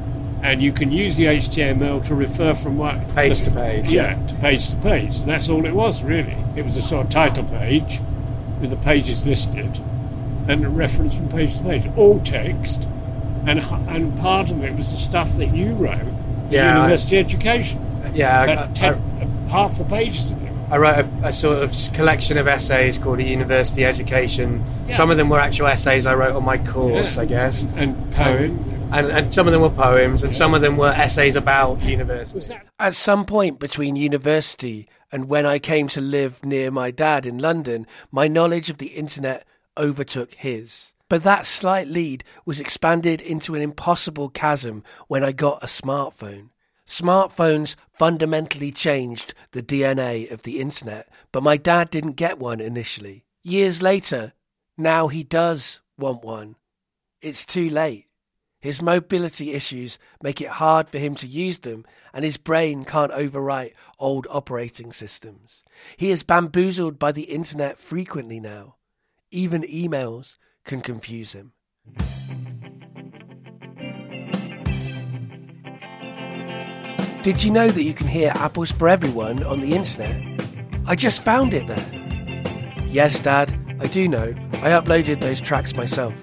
and 0.41 0.61
you 0.61 0.71
can 0.71 0.91
use 0.91 1.15
the 1.17 1.25
HTML 1.25 2.05
to 2.07 2.15
refer 2.15 2.55
from 2.55 2.77
what 2.77 3.07
Page 3.15 3.43
to 3.43 3.51
page, 3.51 3.91
Yeah, 3.91 4.15
to 4.27 4.35
page 4.35 4.69
to 4.71 4.75
page. 4.77 5.17
And 5.17 5.27
that's 5.29 5.49
all 5.49 5.65
it 5.65 5.73
was 5.73 6.03
really. 6.03 6.37
It 6.55 6.63
was 6.63 6.77
a 6.77 6.81
sort 6.81 7.05
of 7.05 7.11
title 7.11 7.43
page 7.45 7.99
with 8.59 8.69
the 8.71 8.77
pages 8.77 9.25
listed, 9.25 9.79
and 10.47 10.65
a 10.65 10.69
reference 10.69 11.15
from 11.15 11.29
page 11.29 11.57
to 11.57 11.63
page, 11.63 11.87
all 11.95 12.19
text, 12.21 12.87
and 13.47 13.59
and 13.59 14.17
part 14.19 14.49
of 14.49 14.63
it 14.63 14.75
was 14.75 14.91
the 14.91 14.97
stuff 14.99 15.31
that 15.35 15.53
you 15.55 15.73
wrote. 15.73 16.01
In 16.49 16.53
Yeah, 16.55 16.77
I- 16.79 16.81
university 16.83 17.17
education. 17.17 17.85
Yeah, 18.13 18.41
I, 18.41 18.47
Had 18.55 18.75
ten, 18.75 18.95
half 19.49 19.77
the 19.77 19.83
pages 19.85 20.31
in 20.31 20.37
it. 20.47 20.53
I 20.71 20.77
wrote 20.77 20.99
a, 21.23 21.27
a 21.27 21.31
sort 21.31 21.63
of 21.63 21.73
collection 21.93 22.37
of 22.37 22.47
essays 22.47 22.97
called 22.97 23.19
a 23.19 23.23
university 23.23 23.85
education. 23.85 24.63
Yeah. 24.87 24.95
Some 24.95 25.09
of 25.11 25.17
them 25.17 25.29
were 25.29 25.39
actual 25.39 25.67
essays 25.67 26.05
I 26.05 26.13
wrote 26.15 26.35
on 26.35 26.43
my 26.45 26.57
course, 26.59 27.15
Yeah. 27.15 27.21
I 27.21 27.25
guess. 27.25 27.63
And 27.75 27.95
poem. 28.13 28.75
And, 28.91 29.07
and 29.07 29.31
some 29.33 29.47
of 29.47 29.53
them 29.53 29.61
were 29.61 29.69
poems, 29.69 30.23
and 30.23 30.35
some 30.35 30.55
of 30.55 30.61
them 30.61 30.75
were 30.77 30.89
essays 30.89 31.35
about 31.35 31.81
university. 31.83 32.39
That 32.39 32.65
At 32.79 32.95
some 32.95 33.25
point 33.25 33.59
between 33.59 33.95
university 33.95 34.87
and 35.11 35.29
when 35.29 35.45
I 35.45 35.59
came 35.59 35.87
to 35.89 36.01
live 36.01 36.43
near 36.43 36.71
my 36.71 36.89
dad 36.91 37.25
in 37.27 37.37
London, 37.37 37.85
my 38.11 38.27
knowledge 38.27 38.69
of 38.71 38.77
the 38.79 38.87
internet 38.87 39.45
overtook 39.77 40.33
his. 40.33 40.93
But 41.09 41.23
that 41.23 41.47
slight 41.47 41.87
lead 41.87 42.23
was 42.45 42.59
expanded 42.59 43.19
into 43.19 43.55
an 43.55 43.61
impossible 43.61 44.29
chasm 44.29 44.83
when 45.07 45.23
I 45.23 45.31
got 45.31 45.63
a 45.63 45.67
smartphone. 45.67 46.49
Smartphones 46.85 47.75
fundamentally 47.91 48.71
changed 48.71 49.33
the 49.51 49.61
DNA 49.61 50.31
of 50.31 50.43
the 50.43 50.59
internet, 50.59 51.09
but 51.31 51.43
my 51.43 51.57
dad 51.57 51.89
didn't 51.89 52.13
get 52.13 52.39
one 52.39 52.61
initially. 52.61 53.25
Years 53.43 53.81
later, 53.81 54.33
now 54.77 55.07
he 55.07 55.23
does 55.23 55.81
want 55.97 56.23
one. 56.23 56.55
It's 57.21 57.45
too 57.45 57.69
late. 57.69 58.05
His 58.61 58.81
mobility 58.81 59.53
issues 59.53 59.97
make 60.21 60.41
it 60.41 60.49
hard 60.49 60.89
for 60.89 60.97
him 60.97 61.15
to 61.15 61.27
use 61.27 61.59
them, 61.59 61.85
and 62.13 62.25
his 62.25 62.37
brain 62.37 62.83
can't 62.83 63.11
overwrite 63.11 63.73
old 63.97 64.27
operating 64.29 64.91
systems. 64.91 65.63
He 65.95 66.11
is 66.11 66.23
bamboozled 66.23 66.99
by 66.99 67.13
the 67.13 67.23
internet 67.23 67.79
frequently 67.79 68.39
now. 68.39 68.75
Even 69.31 69.61
emails 69.63 70.35
can 70.65 70.81
confuse 70.81 71.33
him. 71.33 71.53
Did 77.23 77.43
you 77.43 77.51
know 77.51 77.69
that 77.69 77.83
you 77.83 77.93
can 77.93 78.07
hear 78.07 78.31
Apples 78.35 78.71
for 78.71 78.87
Everyone 78.87 79.43
on 79.43 79.59
the 79.59 79.73
internet? 79.73 80.21
I 80.87 80.95
just 80.95 81.21
found 81.21 81.53
it 81.53 81.67
there. 81.67 81.85
Yes, 82.87 83.19
Dad, 83.19 83.53
I 83.79 83.87
do 83.87 84.07
know. 84.07 84.33
I 84.53 84.69
uploaded 84.69 85.21
those 85.21 85.41
tracks 85.41 85.75
myself. 85.75 86.13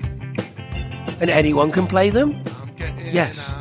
And 1.21 1.31
anyone 1.31 1.71
can 1.71 1.87
play 1.87 2.11
them? 2.11 2.43
Yes. 3.05 3.57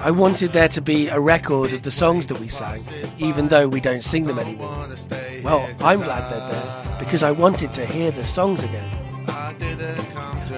I 0.00 0.10
wanted 0.10 0.52
there 0.52 0.68
to 0.68 0.80
be 0.80 1.08
a 1.08 1.18
record 1.18 1.72
of 1.72 1.82
the 1.82 1.90
songs 1.90 2.26
that 2.26 2.38
we 2.38 2.48
sang, 2.48 2.82
even 3.18 3.48
though 3.48 3.66
we 3.66 3.80
don't 3.80 4.04
sing 4.04 4.26
them 4.26 4.38
anymore. 4.38 4.88
Well, 5.42 5.68
I'm 5.80 6.00
glad 6.00 6.30
they're 6.30 6.48
there 6.48 6.96
because 6.98 7.22
I 7.22 7.30
wanted 7.30 7.72
to 7.74 7.86
hear 7.86 8.10
the 8.10 8.24
songs 8.24 8.62
again. 8.62 8.97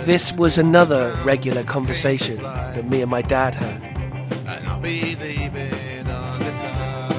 This 0.04 0.32
was 0.32 0.58
another 0.58 1.16
regular 1.24 1.62
conversation 1.64 2.36
that 2.42 2.88
me 2.88 3.02
and 3.02 3.10
my 3.10 3.22
dad 3.22 3.54
had. 3.54 3.80
and 4.46 4.68
I'll 4.68 4.80
be 4.80 5.16
leaving 5.16 6.06
on 6.08 6.38
the 6.40 6.50
tide. 6.50 7.10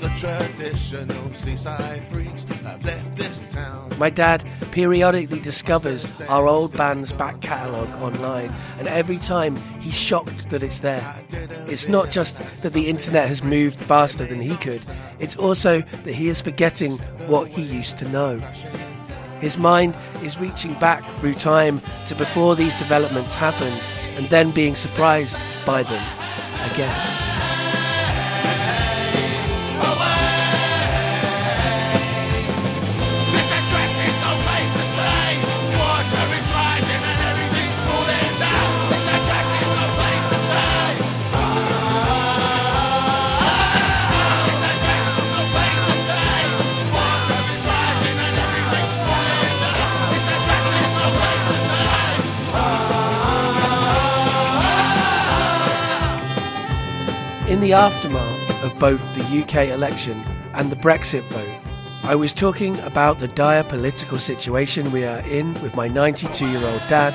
The 0.00 0.10
traditional 0.18 1.34
seaside 1.34 2.02
freaks 2.10 2.44
have 2.64 2.84
left 2.84 3.16
this 3.16 3.52
town. 3.52 3.92
My 3.98 4.10
dad 4.10 4.44
periodically 4.72 5.40
discovers 5.40 6.20
our 6.22 6.46
old 6.46 6.72
band's 6.76 7.12
back 7.12 7.40
catalogue 7.40 7.90
online, 8.02 8.52
and 8.78 8.88
every 8.88 9.18
time 9.18 9.56
he's 9.80 9.96
shocked 9.96 10.50
that 10.50 10.62
it's 10.62 10.80
there. 10.80 11.16
It's 11.68 11.88
not 11.88 12.10
just 12.10 12.40
that 12.62 12.72
the 12.72 12.88
internet 12.88 13.28
has 13.28 13.42
moved 13.42 13.80
faster 13.80 14.24
than 14.26 14.40
he 14.40 14.56
could, 14.56 14.82
it's 15.18 15.36
also 15.36 15.80
that 15.80 16.14
he 16.14 16.28
is 16.28 16.40
forgetting 16.40 16.98
what 17.26 17.48
he 17.48 17.62
used 17.62 17.96
to 17.98 18.08
know. 18.08 18.38
His 19.40 19.56
mind 19.56 19.96
is 20.22 20.38
reaching 20.38 20.78
back 20.78 21.08
through 21.14 21.34
time 21.34 21.80
to 22.08 22.14
before 22.14 22.54
these 22.56 22.74
developments 22.74 23.36
happened, 23.36 23.80
and 24.16 24.28
then 24.28 24.50
being 24.50 24.76
surprised 24.76 25.36
by 25.64 25.82
them 25.82 26.04
again. 26.72 27.29
The 57.70 57.76
aftermath 57.76 58.64
of 58.64 58.76
both 58.80 59.00
the 59.14 59.22
UK 59.42 59.68
election 59.68 60.18
and 60.54 60.72
the 60.72 60.76
Brexit 60.76 61.22
vote, 61.26 61.60
I 62.02 62.16
was 62.16 62.32
talking 62.32 62.76
about 62.80 63.20
the 63.20 63.28
dire 63.28 63.62
political 63.62 64.18
situation 64.18 64.90
we 64.90 65.04
are 65.04 65.20
in 65.20 65.54
with 65.62 65.76
my 65.76 65.86
92 65.86 66.48
year 66.48 66.66
old 66.66 66.82
dad, 66.88 67.14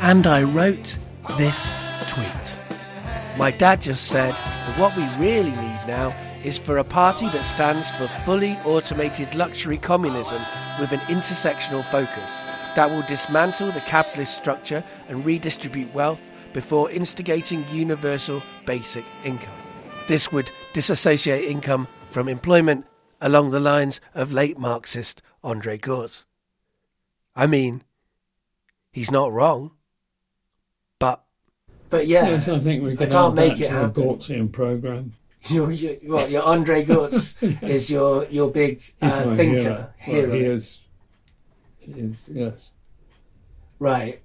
and 0.00 0.28
I 0.28 0.44
wrote 0.44 0.96
this 1.38 1.74
tweet. 2.06 2.60
My 3.36 3.50
dad 3.50 3.82
just 3.82 4.04
said 4.04 4.34
that 4.34 4.78
what 4.78 4.96
we 4.96 5.02
really 5.18 5.50
need 5.50 5.80
now 5.88 6.14
is 6.44 6.56
for 6.56 6.78
a 6.78 6.84
party 6.84 7.28
that 7.30 7.44
stands 7.44 7.90
for 7.90 8.06
fully 8.24 8.56
automated 8.64 9.34
luxury 9.34 9.76
communism 9.76 10.40
with 10.78 10.92
an 10.92 11.00
intersectional 11.08 11.82
focus 11.82 12.30
that 12.76 12.88
will 12.90 13.02
dismantle 13.08 13.72
the 13.72 13.80
capitalist 13.80 14.36
structure 14.36 14.84
and 15.08 15.26
redistribute 15.26 15.92
wealth 15.92 16.22
before 16.52 16.88
instigating 16.92 17.66
universal 17.72 18.40
basic 18.64 19.04
income. 19.24 19.50
This 20.10 20.32
would 20.32 20.50
disassociate 20.72 21.44
income 21.44 21.86
from 22.08 22.28
employment 22.28 22.84
along 23.20 23.52
the 23.52 23.60
lines 23.60 24.00
of 24.12 24.32
late 24.32 24.58
Marxist 24.58 25.22
Andre 25.44 25.78
Gorz. 25.78 26.24
I 27.36 27.46
mean, 27.46 27.84
he's 28.90 29.12
not 29.12 29.32
wrong, 29.32 29.70
but 30.98 31.22
but 31.90 32.08
yeah, 32.08 32.28
Yes, 32.28 32.48
I 32.48 32.58
think 32.58 32.84
we 32.84 32.96
can 32.96 33.08
can't 33.08 33.36
make 33.36 33.60
it 33.60 33.70
happen. 33.70 34.02
Gorzian 34.02 34.48
program. 34.52 35.14
your, 35.48 35.70
your 35.70 35.94
what 36.12 36.28
your 36.28 36.42
Andre 36.42 36.82
Gorz 36.82 37.40
is 37.62 37.88
your 37.88 38.24
your 38.30 38.50
big 38.50 38.82
uh, 39.00 39.36
thinker 39.36 39.94
hero. 39.96 40.26
hero, 40.26 40.28
Well, 40.28 40.36
he 40.36 40.44
is. 40.44 40.80
He 41.78 41.92
is 41.92 42.16
yes. 42.26 42.54
right? 43.78 44.20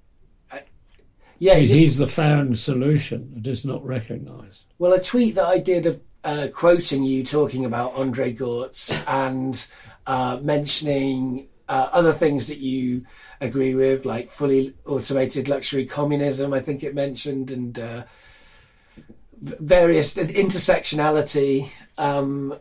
Yeah, 1.38 1.56
he's 1.56 1.98
the 1.98 2.06
found 2.06 2.58
solution 2.58 3.30
that 3.34 3.46
is 3.46 3.64
not 3.64 3.84
recognised. 3.84 4.64
Well, 4.78 4.92
a 4.92 5.00
tweet 5.02 5.34
that 5.34 5.46
I 5.46 5.58
did 5.58 6.00
uh, 6.24 6.48
quoting 6.52 7.04
you 7.04 7.24
talking 7.24 7.64
about 7.64 7.94
Andre 7.94 8.32
Gorz 8.32 8.94
and 9.06 9.66
uh, 10.06 10.40
mentioning 10.42 11.48
uh, 11.68 11.88
other 11.92 12.12
things 12.12 12.46
that 12.48 12.58
you 12.58 13.04
agree 13.40 13.74
with, 13.74 14.06
like 14.06 14.28
fully 14.28 14.74
automated 14.86 15.48
luxury 15.48 15.84
communism, 15.84 16.52
I 16.52 16.60
think 16.60 16.82
it 16.82 16.94
mentioned, 16.94 17.50
and 17.50 17.78
uh, 17.78 18.04
various 19.60 20.16
intersectionality. 20.16 21.70
Um, 21.98 22.58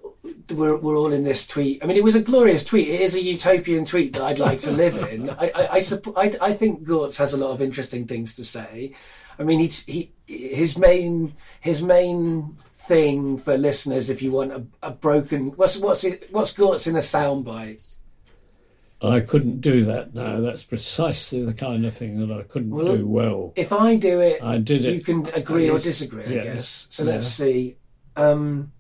we're, 0.52 0.78
we're 0.78 0.98
all 0.98 1.12
in 1.12 1.24
this 1.24 1.46
tweet. 1.48 1.84
I 1.84 1.88
mean, 1.88 1.98
it 1.98 2.04
was 2.04 2.16
a 2.16 2.22
glorious 2.22 2.64
tweet. 2.64 2.88
It 2.88 3.02
is 3.02 3.16
a 3.16 3.22
utopian 3.22 3.86
tweet 3.86 4.14
that 4.14 4.22
I'd 4.22 4.40
like 4.40 4.60
to 4.62 4.72
live 4.84 4.98
in. 4.98 5.30
I, 5.30 5.52
I, 5.54 5.68
I, 5.74 5.80
supp- 5.80 6.14
I, 6.16 6.50
I 6.50 6.54
think 6.54 6.84
Gorz 6.84 7.18
has 7.18 7.34
a 7.34 7.38
lot 7.38 7.52
of 7.52 7.62
interesting 7.62 8.08
things 8.08 8.34
to 8.36 8.46
say. 8.46 8.94
I 9.38 9.44
mean, 9.44 9.60
he, 9.60 9.68
he 9.92 10.12
his 10.28 10.78
main 10.78 11.36
his 11.60 11.82
main 11.82 12.58
thing 12.74 13.38
for 13.38 13.58
listeners, 13.58 14.10
if 14.10 14.22
you 14.22 14.32
want 14.32 14.52
a, 14.52 14.66
a 14.84 14.92
broken 14.92 15.48
what's 15.52 15.78
what's 15.78 16.04
it, 16.04 16.28
what's 16.32 16.54
Gorz 16.54 16.88
in 16.88 16.96
a 16.96 17.00
soundbite? 17.00 17.95
I 19.08 19.22
couldn't 19.22 19.62
do 19.62 19.84
that 19.86 20.14
now. 20.14 20.40
That's 20.42 20.64
precisely 20.64 21.44
the 21.44 21.54
kind 21.54 21.86
of 21.86 21.96
thing 21.96 22.20
that 22.26 22.34
I 22.34 22.44
couldn't 22.44 22.70
Well, 22.72 22.98
do 22.98 23.08
well. 23.08 23.54
If 23.56 23.72
I 23.74 23.96
do 23.96 24.20
it, 24.22 24.42
I 24.44 24.58
did 24.58 24.86
it. 24.86 24.94
you 24.94 25.02
can 25.02 25.28
agree 25.34 25.70
or 25.70 25.80
disagree. 25.80 26.24
I 26.26 26.30
Yes. 26.30 26.44
guess. 26.46 26.88
So 26.90 27.04
Yeah. 27.04 27.10
let's 27.12 27.28
see. 27.28 27.76
Um, 28.16 28.72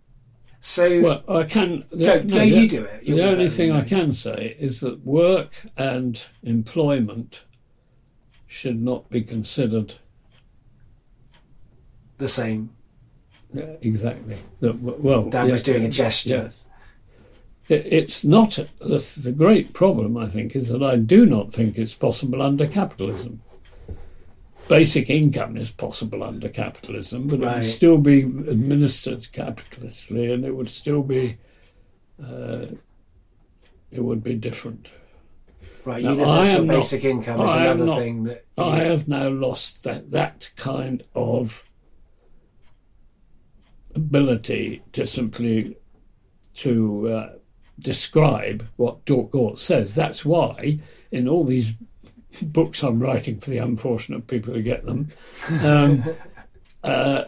so 0.59 1.01
Well, 1.01 1.23
I 1.27 1.43
can. 1.43 1.83
Joe, 1.91 1.97
no, 1.97 2.23
Joe, 2.23 2.39
the- 2.39 2.45
you 2.47 2.67
do 2.69 2.83
it. 2.83 3.03
You'll 3.03 3.17
The 3.17 3.23
only 3.27 3.49
thing 3.49 3.71
I 3.71 3.83
can 3.83 4.13
say 4.13 4.55
is 4.59 4.79
that 4.81 5.05
work 5.05 5.65
and 5.77 6.21
employment 6.43 7.45
should 8.47 8.81
not 8.81 9.09
be 9.09 9.21
considered 9.21 9.95
the 12.17 12.27
same. 12.27 12.69
uh, 13.55 13.61
exactly. 13.81 14.37
That, 14.61 14.79
well, 14.79 15.29
Dan 15.29 15.49
was 15.51 15.63
doing 15.63 15.85
a 15.85 15.89
gesture. 15.89 16.29
Yes. 16.29 16.61
It, 17.67 17.85
it's 17.87 18.23
not 18.23 18.59
the, 18.79 19.19
the 19.21 19.31
great 19.31 19.73
problem. 19.73 20.17
I 20.17 20.27
think 20.29 20.55
is 20.55 20.69
that 20.69 20.83
I 20.83 20.97
do 20.97 21.25
not 21.25 21.51
think 21.51 21.77
it's 21.77 21.93
possible 21.93 22.41
under 22.41 22.67
capitalism. 22.67 23.41
Basic 24.67 25.09
income 25.11 25.57
is 25.57 25.69
possible 25.69 26.23
under 26.23 26.49
capitalism, 26.49 27.27
but 27.27 27.35
it 27.41 27.45
would 27.45 27.67
still 27.67 27.97
be 27.99 28.21
administered 28.21 29.27
capitalistically, 29.31 30.33
and 30.33 30.43
it 30.43 30.55
would 30.55 30.69
still 30.69 31.03
be. 31.03 31.37
Uh, 32.21 32.65
it 33.91 34.03
would 34.03 34.23
be 34.23 34.33
different. 34.35 34.89
Right, 35.85 36.03
Now, 36.03 36.11
universal 36.13 36.61
am 36.61 36.67
not- 36.67 36.73
basic 36.77 37.03
income 37.05 37.41
is 37.41 37.49
I 37.51 37.63
another 37.65 37.85
not- 37.85 37.99
thing 37.99 38.23
that. 38.23 38.45
I 38.57 38.79
have 38.85 39.07
now 39.07 39.29
lost 39.29 39.83
that 39.83 40.09
that 40.11 40.49
kind 40.55 41.03
of 41.13 41.63
ability 43.93 44.81
to 44.93 45.05
simply 45.05 45.77
to 46.55 47.07
uh, 47.09 47.29
describe 47.79 48.67
what 48.75 49.05
Dork 49.05 49.31
Gorz 49.31 49.61
says. 49.61 49.95
That's 49.95 50.25
why 50.25 50.79
in 51.11 51.27
all 51.27 51.43
these 51.43 51.73
books 52.41 52.83
I'm 52.83 52.99
writing 52.99 53.39
for 53.39 53.49
the 53.49 53.57
unfortunate 53.59 54.27
people 54.27 54.53
who 54.53 54.61
get 54.61 54.85
them, 54.85 55.11
um, 55.63 56.03
uh, 56.83 57.25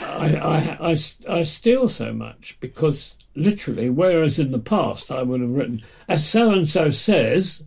I, 0.00 0.36
I, 0.36 0.90
I, 0.90 0.96
I 1.28 1.42
steal 1.42 1.88
so 1.88 2.12
much 2.12 2.56
because 2.60 3.16
literally, 3.34 3.90
whereas 3.90 4.38
in 4.38 4.50
the 4.50 4.58
past 4.58 5.10
I 5.10 5.22
would 5.22 5.40
have 5.40 5.50
written, 5.50 5.82
as 6.08 6.26
so 6.26 6.50
and 6.50 6.68
so 6.68 6.90
says, 6.90 7.64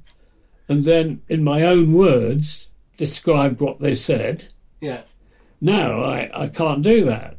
and 0.68 0.84
then 0.84 1.22
in 1.30 1.44
my 1.44 1.64
own 1.64 1.94
words 1.94 2.70
described 2.98 3.62
what 3.62 3.80
they 3.80 3.96
said. 3.96 4.54
yeah. 4.82 5.02
Now 5.60 6.04
I, 6.04 6.30
I 6.34 6.48
can't 6.50 6.84
do 6.84 7.06
that. 7.06 7.37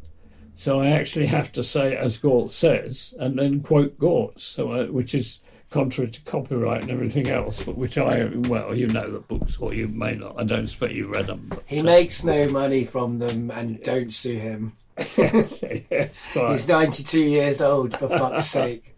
So 0.58 0.80
I 0.80 0.88
actually 0.88 1.26
have 1.26 1.52
to 1.52 1.62
say, 1.62 1.96
as 1.96 2.18
Gorz 2.18 2.52
says, 2.52 3.14
and 3.20 3.38
then 3.38 3.60
quote 3.60 3.96
Gorz, 3.96 4.42
so 4.42 4.72
I, 4.72 4.90
which 4.90 5.14
is 5.14 5.38
contrary 5.70 6.10
to 6.10 6.20
copyright 6.22 6.82
and 6.82 6.90
everything 6.90 7.28
else, 7.28 7.62
but 7.62 7.78
which 7.78 7.96
I, 7.96 8.28
well, 8.48 8.74
you 8.74 8.88
know 8.88 9.08
the 9.08 9.20
books, 9.20 9.56
or 9.58 9.72
you 9.72 9.86
may 9.86 10.16
not. 10.16 10.34
I 10.36 10.42
don't 10.42 10.64
expect 10.64 10.94
you've 10.94 11.10
read 11.10 11.28
them. 11.28 11.46
But, 11.50 11.62
He 11.64 11.78
uh, 11.78 11.84
makes 11.84 12.24
no 12.24 12.48
money 12.48 12.82
from 12.82 13.18
them, 13.18 13.52
and 13.52 13.80
don't 13.84 14.12
sue 14.12 14.36
him. 14.36 14.72
yes, 15.16 15.62
right. 15.62 16.50
He's 16.50 16.66
92 16.66 17.22
years 17.22 17.60
old, 17.60 17.96
for 17.96 18.08
fuck's 18.08 18.46
sake. 18.50 18.96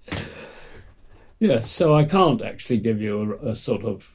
Yes, 1.40 1.70
so 1.70 1.94
I 1.94 2.04
can't 2.04 2.40
actually 2.40 2.78
give 2.78 3.02
you 3.02 3.38
a, 3.42 3.50
a 3.50 3.54
sort 3.54 3.84
of 3.84 4.14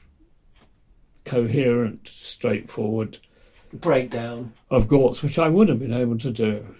coherent, 1.24 2.08
straightforward 2.08 3.18
Breakdown. 3.72 4.52
of 4.68 4.88
Gorz's, 4.88 5.22
which 5.22 5.38
I 5.38 5.48
would 5.48 5.68
have 5.68 5.78
been 5.78 5.94
able 5.94 6.18
to 6.18 6.32
do, 6.32 6.74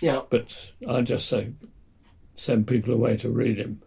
Yeah. 0.00 0.22
but 0.28 0.54
I 0.88 1.00
just 1.02 1.28
say 1.28 1.52
send 2.34 2.66
people 2.66 2.92
away 2.92 3.16
to 3.18 3.30
read 3.30 3.58
him. 3.58 3.82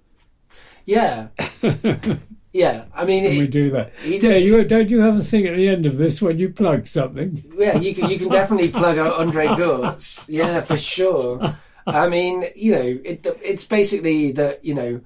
Yeah. 0.85 1.27
Yeah. 2.51 2.85
I 2.95 3.05
mean, 3.05 3.25
Can 3.25 3.37
we 3.37 3.47
do 3.47 3.71
that? 3.71 3.93
Yeah, 4.03 4.31
you 4.37 4.63
don't 4.63 4.89
you 4.89 5.01
have 5.01 5.17
a 5.17 5.23
thing 5.23 5.45
at 5.45 5.55
the 5.55 5.67
end 5.67 5.85
of 5.85 5.97
this 5.97 6.21
when 6.21 6.39
you 6.39 6.49
plug 6.49 6.87
something? 6.87 7.43
yeah, 7.55 7.77
you 7.77 7.93
can 7.93 8.09
you 8.09 8.17
can 8.17 8.29
definitely 8.29 8.69
plug 8.69 8.97
out 8.97 9.19
Andre 9.19 9.47
Gorz. 9.49 10.27
Yeah, 10.27 10.61
for 10.61 10.77
sure. 10.77 11.57
I 11.85 12.09
mean, 12.09 12.45
you 12.55 12.71
know, 12.71 12.99
it, 13.05 13.25
it's 13.43 13.65
basically 13.65 14.31
that 14.33 14.65
you 14.65 14.73
know, 14.73 15.01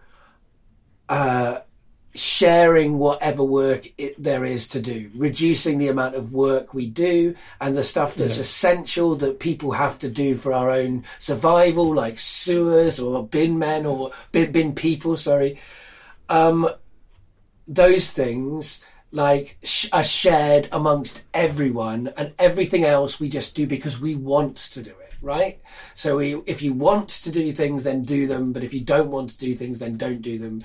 uh, 1.10 1.60
sharing 2.16 2.98
whatever 3.00 3.44
work 3.44 3.92
it, 3.98 4.22
there 4.22 4.46
is 4.46 4.68
to 4.70 4.82
do, 4.82 5.10
reducing 5.16 5.78
the 5.78 5.88
amount 5.88 6.16
of 6.16 6.34
work 6.34 6.74
we 6.74 6.86
do, 6.88 7.36
and 7.60 7.76
the 7.76 7.84
stuff 7.84 8.16
that's 8.16 8.38
Yeah. 8.38 8.42
essential 8.42 9.16
that 9.16 9.40
people 9.40 9.72
have 9.72 9.98
to 10.00 10.10
do 10.10 10.36
for 10.36 10.54
our 10.54 10.70
own 10.70 11.04
survival, 11.20 11.94
like 11.94 12.20
sewers 12.20 13.00
or 13.00 13.26
bin 13.26 13.58
men 13.58 13.86
or 13.86 14.12
bin 14.32 14.52
bin 14.52 14.74
people. 14.76 15.18
Sorry, 15.18 15.60
um, 16.30 16.70
those 17.68 18.12
things 18.12 18.84
like 19.12 19.58
sh- 19.64 19.90
are 19.94 20.04
shared 20.04 20.68
amongst 20.72 21.24
everyone 21.34 22.12
and 22.18 22.34
everything 22.40 22.84
else 22.84 23.20
we 23.20 23.30
just 23.30 23.56
do 23.56 23.68
because 23.68 24.00
we 24.02 24.16
want 24.16 24.58
to 24.58 24.82
do 24.82 24.90
it 24.90 25.14
right 25.22 25.62
so 25.94 26.18
we, 26.18 26.36
if 26.48 26.62
you 26.64 26.74
want 26.74 27.08
to 27.10 27.32
do 27.32 27.54
things 27.54 27.84
then 27.84 28.04
do 28.04 28.26
them 28.28 28.52
but 28.52 28.64
if 28.64 28.74
you 28.74 28.82
don't 28.82 29.12
want 29.12 29.30
to 29.30 29.38
do 29.38 29.54
things 29.54 29.78
then 29.80 29.96
don't 29.98 30.22
do 30.24 30.38
them 30.40 30.60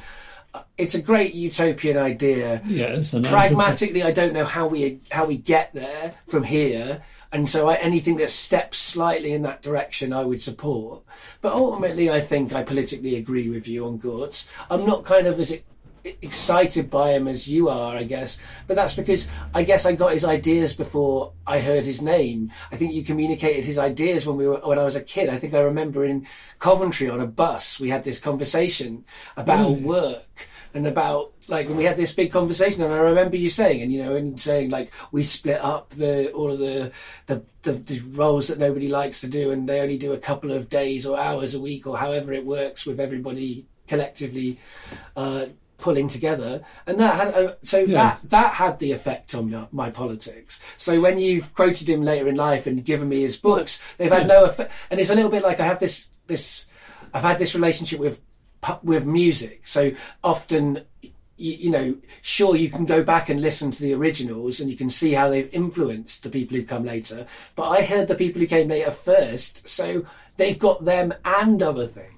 it's 0.77 0.95
a 0.95 1.03
great 1.03 1.35
utopian 1.35 1.97
idea 1.97 2.63
Yes, 2.67 3.15
pragmatically 3.25 4.03
i 4.03 4.11
don't 4.11 4.33
know 4.33 4.45
how 4.45 4.67
we 4.67 5.01
how 5.11 5.27
we 5.27 5.37
get 5.37 5.73
there 5.75 6.15
from 6.27 6.45
here 6.45 7.03
And 7.31 7.49
so 7.49 7.69
I, 7.69 7.75
anything 7.75 8.17
that 8.19 8.31
steps 8.31 8.79
slightly 8.79 9.33
in 9.33 9.43
that 9.43 9.61
direction, 9.61 10.15
I 10.15 10.25
would 10.25 10.41
support. 10.41 11.05
But 11.43 11.53
ultimately, 11.53 12.11
I 12.11 12.21
think 12.21 12.55
I 12.55 12.63
politically 12.63 13.17
agree 13.17 13.51
with 13.51 13.69
you 13.69 13.85
on 13.85 13.99
Gorz. 13.99 14.49
I'm 14.71 14.87
not 14.87 15.05
kind 15.05 15.27
of 15.27 15.39
as 15.39 15.53
excited 16.23 16.91
by 16.91 17.13
him 17.13 17.29
as 17.29 17.49
you 17.49 17.69
are, 17.69 17.97
I 17.97 18.05
guess. 18.05 18.39
But 18.67 18.77
that's 18.77 18.95
because 18.95 19.29
I 19.55 19.63
guess 19.63 19.87
I 19.87 19.95
got 19.95 20.13
his 20.13 20.25
ideas 20.25 20.73
before 20.73 21.33
I 21.47 21.61
heard 21.61 21.85
his 21.85 22.01
name. 22.03 22.51
I 22.73 22.77
think 22.77 22.93
you 22.95 23.03
communicated 23.03 23.65
his 23.65 23.79
ideas 23.79 24.27
when 24.27 24.37
we 24.37 24.47
were 24.47 24.59
when 24.59 24.79
I 24.79 24.85
was 24.85 24.97
a 24.97 25.01
kid. 25.01 25.29
I 25.29 25.37
think 25.37 25.55
I 25.55 25.61
remember 25.61 26.05
in 26.05 26.27
Coventry 26.59 27.09
on 27.09 27.21
a 27.21 27.27
bus 27.27 27.79
we 27.81 27.91
had 27.91 28.05
this 28.05 28.21
conversation 28.21 29.05
about 29.37 29.71
Really? 29.71 29.83
work 29.83 30.49
and 30.75 30.87
about 30.87 31.33
like 31.49 31.69
we 31.69 31.85
had 31.85 31.97
this 31.97 32.13
big 32.13 32.31
conversation 32.31 32.83
and 32.83 32.93
I 32.93 32.99
remember 32.99 33.37
you 33.37 33.49
saying 33.49 33.81
and 33.83 33.93
you 33.93 34.03
know 34.03 34.15
and 34.15 34.41
saying 34.41 34.71
like 34.71 34.93
we 35.13 35.23
split 35.23 35.61
up 35.63 35.91
the 35.91 36.31
all 36.33 36.53
of 36.53 36.59
the 36.59 36.93
the, 37.27 37.43
the 37.63 37.73
the 37.73 38.01
roles 38.11 38.49
that 38.49 38.59
nobody 38.59 38.89
likes 38.89 39.21
to 39.23 39.29
do 39.29 39.51
and 39.51 39.69
they 39.69 39.81
only 39.81 39.97
do 39.99 40.13
a 40.13 40.19
couple 40.19 40.53
of 40.53 40.69
days 40.69 41.07
or 41.07 41.19
hours 41.19 41.55
a 41.55 41.61
week 41.61 41.87
or 41.87 41.97
however 41.97 42.33
it 42.33 42.45
works 42.45 42.85
with 42.85 43.01
everybody 43.01 43.67
collectively 43.87 44.59
uh, 45.17 45.47
pulling 45.79 46.09
together, 46.09 46.63
and 46.87 46.99
that 46.99 47.15
had 47.15 47.35
uh, 47.35 47.55
so 47.63 47.79
Yeah. 47.79 47.95
that 47.95 48.21
that 48.31 48.53
had 48.55 48.79
the 48.81 48.93
effect 48.93 49.35
on 49.35 49.51
my, 49.51 49.67
my 49.73 49.91
politics. 49.91 50.61
So 50.77 51.01
when 51.01 51.19
you've 51.19 51.55
quoted 51.55 51.89
him 51.89 52.03
later 52.03 52.29
in 52.29 52.35
life 52.35 52.67
and 52.67 52.85
given 52.85 53.09
me 53.09 53.23
his 53.23 53.37
books, 53.37 53.81
they've 53.97 54.13
had 54.13 54.27
no 54.27 54.45
effect, 54.45 54.73
and 54.91 54.99
it's 55.01 55.11
a 55.11 55.15
little 55.15 55.31
bit 55.31 55.45
like 55.45 55.61
I 55.61 55.65
have 55.65 55.79
this 55.79 56.11
this 56.27 56.67
I've 57.15 57.23
had 57.23 57.39
this 57.39 57.55
relationship 57.55 58.01
with 58.01 58.21
with 58.83 59.07
music. 59.07 59.67
So 59.67 59.93
often. 60.23 60.83
You, 61.41 61.53
you 61.55 61.71
know, 61.71 61.95
sure, 62.21 62.57
you 62.57 62.69
can 62.69 62.85
go 62.85 63.05
back 63.05 63.29
and 63.29 63.41
listen 63.41 63.71
to 63.71 63.81
the 63.81 63.95
originals 63.95 64.59
and 64.59 64.69
you 64.69 64.77
can 64.77 64.91
see 64.91 65.13
how 65.13 65.31
they've 65.31 65.55
influenced 65.55 66.25
the 66.25 66.31
people 66.31 66.57
who've 66.57 66.67
come 66.67 66.85
later. 66.85 67.27
But 67.55 67.69
I 67.69 67.83
heard 67.85 68.09
the 68.09 68.17
people 68.17 68.41
who 68.41 68.49
came 68.49 68.67
later 68.67 68.91
first, 68.91 69.69
so 69.69 70.05
they've 70.37 70.59
got 70.59 70.85
them 70.85 71.15
and 71.25 71.63
other 71.63 71.87
things. 71.87 72.18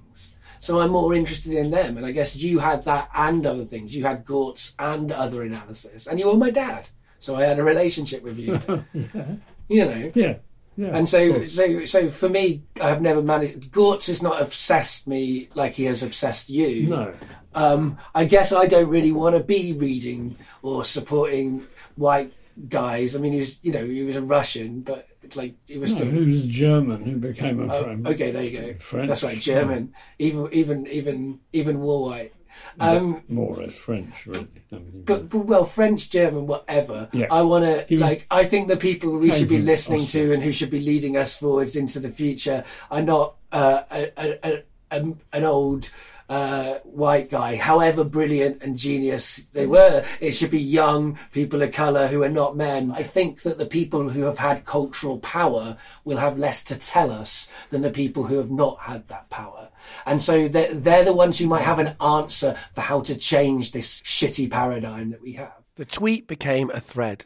So 0.61 0.79
I'm 0.79 0.91
more 0.91 1.15
interested 1.15 1.53
in 1.53 1.71
them. 1.71 1.97
And 1.97 2.05
I 2.05 2.11
guess 2.11 2.35
you 2.35 2.59
had 2.59 2.85
that 2.85 3.09
and 3.15 3.45
other 3.47 3.65
things. 3.65 3.95
You 3.95 4.05
had 4.05 4.23
Gorz 4.23 4.75
and 4.77 5.11
other 5.11 5.41
analysis. 5.41 6.05
And 6.05 6.19
you 6.19 6.27
were 6.27 6.37
my 6.37 6.51
dad. 6.51 6.87
So 7.17 7.35
I 7.35 7.43
had 7.45 7.57
a 7.59 7.63
relationship 7.63 8.23
with 8.23 8.37
you. 8.39 8.59
You 9.67 9.85
know. 9.85 10.11
Yeah. 10.13 10.35
Yeah. 10.75 10.97
And 10.97 11.07
so, 11.07 11.45
so, 11.45 11.85
so 11.85 12.09
for 12.09 12.27
me, 12.27 12.63
I've 12.81 13.01
never 13.01 13.21
managed. 13.21 13.71
Gorz 13.71 14.07
has 14.07 14.21
not 14.21 14.41
obsessed 14.41 15.07
me 15.07 15.47
like 15.55 15.73
he 15.73 15.85
has 15.85 16.03
obsessed 16.03 16.49
you. 16.49 16.87
no. 16.87 17.13
Um, 17.53 17.97
I 18.13 18.25
guess 18.25 18.51
I 18.53 18.65
don't 18.67 18.89
really 18.89 19.11
want 19.13 19.35
to 19.37 19.43
be 19.43 19.73
reading 19.73 20.37
or 20.61 20.83
supporting 20.85 21.67
white 21.95 22.33
guys. 22.69 23.15
I 23.15 23.19
mean, 23.19 23.33
he 23.33 23.39
was, 23.39 23.59
you 23.63 23.71
know, 23.71 23.85
he 23.85 24.03
was 24.03 24.15
a 24.17 24.21
Russian, 24.21 24.81
but 24.81 25.07
like 25.35 25.55
he 25.67 25.77
was 25.77 25.93
No, 25.95 26.01
still. 26.01 26.25
was 26.25 26.47
German 26.47 27.03
who 27.03 27.17
became 27.17 27.59
a 27.69 27.73
Oh, 27.73 27.83
French. 27.83 28.05
okay, 28.07 28.31
there 28.31 28.43
you 28.43 28.59
go. 28.59 28.73
French. 28.75 29.07
That's 29.07 29.23
right, 29.23 29.39
German. 29.39 29.93
Even, 30.19 30.49
even, 30.51 30.87
even, 30.87 31.39
even 31.53 31.79
war 31.79 32.03
white. 32.09 32.33
Um, 32.79 33.23
More 33.27 33.47
or 33.57 33.63
less 33.63 33.73
French, 33.75 34.25
really. 34.27 34.47
I 34.71 34.75
mean, 34.75 35.03
but, 35.05 35.29
but 35.29 35.39
well, 35.45 35.65
French, 35.65 36.09
German, 36.09 36.47
whatever. 36.47 37.09
Yeah. 37.11 37.27
I 37.31 37.41
want 37.41 37.65
to 37.87 37.97
like. 37.97 38.27
I 38.29 38.43
think 38.45 38.67
the 38.67 38.77
people 38.77 39.17
we 39.17 39.31
should 39.31 39.49
be 39.49 39.57
listening 39.59 40.01
Austria. 40.01 40.27
to 40.27 40.33
and 40.33 40.43
who 40.43 40.51
should 40.51 40.69
be 40.69 40.81
leading 40.81 41.17
us 41.17 41.35
forwards 41.35 41.75
into 41.75 41.99
the 41.99 42.09
future 42.09 42.63
are 42.91 43.01
not 43.01 43.35
uh, 43.51 43.81
a, 43.89 44.11
a, 44.17 44.63
a, 44.91 45.13
an 45.33 45.43
old. 45.43 45.89
Uh, 46.31 46.79
white 46.85 47.29
guy, 47.29 47.57
however 47.57 48.05
brilliant 48.05 48.63
and 48.63 48.77
genius 48.77 49.43
they 49.51 49.67
were, 49.67 50.01
it 50.21 50.31
should 50.31 50.49
be 50.49 50.61
young 50.61 51.19
people 51.33 51.61
of 51.61 51.73
colour 51.73 52.07
who 52.07 52.23
are 52.23 52.29
not 52.29 52.55
men. 52.55 52.89
I 52.89 53.03
think 53.03 53.41
that 53.41 53.57
the 53.57 53.65
people 53.65 54.07
who 54.07 54.21
have 54.21 54.37
had 54.37 54.63
cultural 54.63 55.17
power 55.19 55.75
will 56.05 56.19
have 56.19 56.37
less 56.37 56.63
to 56.63 56.77
tell 56.77 57.11
us 57.11 57.49
than 57.69 57.81
the 57.81 57.89
people 57.89 58.23
who 58.23 58.37
have 58.37 58.49
not 58.49 58.79
had 58.79 59.09
that 59.09 59.29
power. 59.29 59.71
And 60.05 60.21
so 60.21 60.47
they're, 60.47 60.73
they're 60.73 61.03
the 61.03 61.11
ones 61.11 61.37
who 61.37 61.47
might 61.47 61.63
have 61.63 61.79
an 61.79 61.97
answer 62.01 62.55
for 62.71 62.79
how 62.79 63.01
to 63.01 63.17
change 63.17 63.73
this 63.73 64.01
shitty 64.01 64.49
paradigm 64.49 65.11
that 65.11 65.21
we 65.21 65.33
have. 65.33 65.69
The 65.75 65.83
tweet 65.83 66.29
became 66.29 66.69
a 66.69 66.79
thread. 66.79 67.25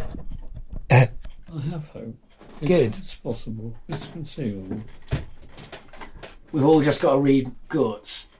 I 0.90 1.08
have 1.70 1.88
hope. 1.88 2.16
It's, 2.60 2.68
Good. 2.68 2.96
It's 2.96 3.14
possible. 3.16 3.74
It's 3.88 4.06
conceivable. 4.08 4.80
We've 6.52 6.64
all 6.64 6.82
just 6.82 7.02
got 7.02 7.14
to 7.14 7.20
read 7.20 7.50
guts. 7.68 8.30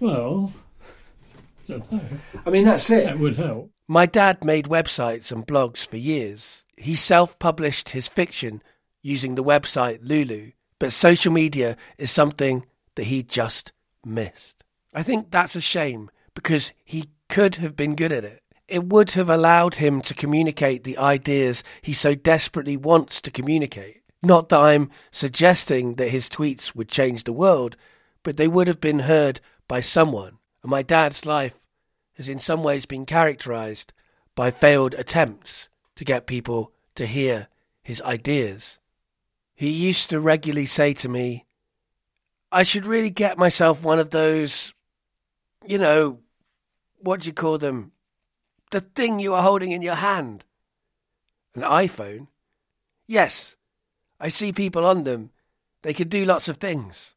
Well, 0.00 0.52
I 0.82 1.72
don't 1.72 1.92
know. 1.92 2.00
I 2.44 2.50
mean, 2.50 2.64
that's 2.64 2.90
it. 2.90 3.06
That 3.06 3.18
would 3.18 3.36
help. 3.36 3.70
My 3.88 4.06
dad 4.06 4.44
made 4.44 4.66
websites 4.66 5.30
and 5.30 5.46
blogs 5.46 5.86
for 5.86 5.96
years. 5.96 6.64
He 6.76 6.94
self 6.94 7.38
published 7.38 7.90
his 7.90 8.08
fiction 8.08 8.62
using 9.02 9.34
the 9.34 9.44
website 9.44 10.00
Lulu, 10.02 10.50
but 10.78 10.92
social 10.92 11.32
media 11.32 11.76
is 11.98 12.10
something 12.10 12.66
that 12.96 13.04
he 13.04 13.22
just 13.22 13.72
missed. 14.04 14.64
I 14.94 15.02
think 15.02 15.30
that's 15.30 15.56
a 15.56 15.60
shame 15.60 16.10
because 16.34 16.72
he 16.84 17.10
could 17.28 17.56
have 17.56 17.76
been 17.76 17.94
good 17.94 18.12
at 18.12 18.24
it. 18.24 18.42
It 18.66 18.84
would 18.84 19.10
have 19.12 19.28
allowed 19.28 19.74
him 19.74 20.00
to 20.02 20.14
communicate 20.14 20.84
the 20.84 20.96
ideas 20.98 21.62
he 21.82 21.92
so 21.92 22.14
desperately 22.14 22.76
wants 22.76 23.20
to 23.22 23.30
communicate. 23.30 24.02
Not 24.22 24.48
that 24.48 24.60
I'm 24.60 24.90
suggesting 25.10 25.96
that 25.96 26.08
his 26.08 26.30
tweets 26.30 26.74
would 26.74 26.88
change 26.88 27.24
the 27.24 27.32
world, 27.32 27.76
but 28.22 28.38
they 28.38 28.48
would 28.48 28.68
have 28.68 28.80
been 28.80 29.00
heard 29.00 29.40
by 29.68 29.80
someone. 29.80 30.38
And 30.62 30.70
my 30.70 30.82
dad's 30.82 31.26
life 31.26 31.66
has 32.14 32.28
in 32.28 32.40
some 32.40 32.62
ways 32.62 32.86
been 32.86 33.04
characterized 33.04 33.92
by 34.34 34.50
failed 34.50 34.94
attempts 34.94 35.68
to 35.96 36.04
get 36.04 36.26
people 36.26 36.72
to 36.94 37.06
hear 37.06 37.48
his 37.82 38.00
ideas. 38.02 38.78
He 39.54 39.68
used 39.68 40.10
to 40.10 40.20
regularly 40.20 40.66
say 40.66 40.94
to 40.94 41.08
me, 41.08 41.44
I 42.50 42.62
should 42.62 42.86
really 42.86 43.10
get 43.10 43.36
myself 43.36 43.82
one 43.82 43.98
of 43.98 44.10
those, 44.10 44.72
you 45.66 45.76
know, 45.76 46.20
what 46.98 47.20
do 47.20 47.26
you 47.26 47.32
call 47.32 47.58
them? 47.58 47.92
The 48.74 48.80
thing 48.80 49.20
you 49.20 49.34
are 49.34 49.42
holding 49.44 49.70
in 49.70 49.82
your 49.82 49.94
hand. 49.94 50.44
An 51.54 51.62
iPhone? 51.62 52.26
Yes, 53.06 53.54
I 54.18 54.26
see 54.26 54.52
people 54.52 54.84
on 54.84 55.04
them. 55.04 55.30
They 55.82 55.94
can 55.94 56.08
do 56.08 56.24
lots 56.24 56.48
of 56.48 56.56
things. 56.56 57.14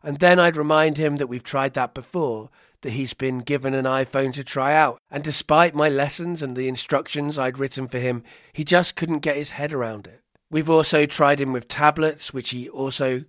And 0.00 0.20
then 0.20 0.38
I'd 0.38 0.56
remind 0.56 0.96
him 0.96 1.16
that 1.16 1.26
we've 1.26 1.42
tried 1.42 1.74
that 1.74 1.92
before, 1.92 2.50
that 2.82 2.90
he's 2.90 3.14
been 3.14 3.40
given 3.40 3.74
an 3.74 3.84
iPhone 3.84 4.32
to 4.34 4.44
try 4.44 4.74
out. 4.74 5.00
And 5.10 5.24
despite 5.24 5.74
my 5.74 5.88
lessons 5.88 6.40
and 6.40 6.56
the 6.56 6.68
instructions 6.68 7.36
I'd 7.36 7.58
written 7.58 7.88
for 7.88 7.98
him, 7.98 8.22
he 8.52 8.62
just 8.62 8.94
couldn't 8.94 9.26
get 9.26 9.34
his 9.34 9.50
head 9.50 9.72
around 9.72 10.06
it. 10.06 10.20
We've 10.52 10.70
also 10.70 11.04
tried 11.04 11.40
him 11.40 11.52
with 11.52 11.66
tablets, 11.66 12.32
which 12.32 12.50
he 12.50 12.68
also 12.68 13.24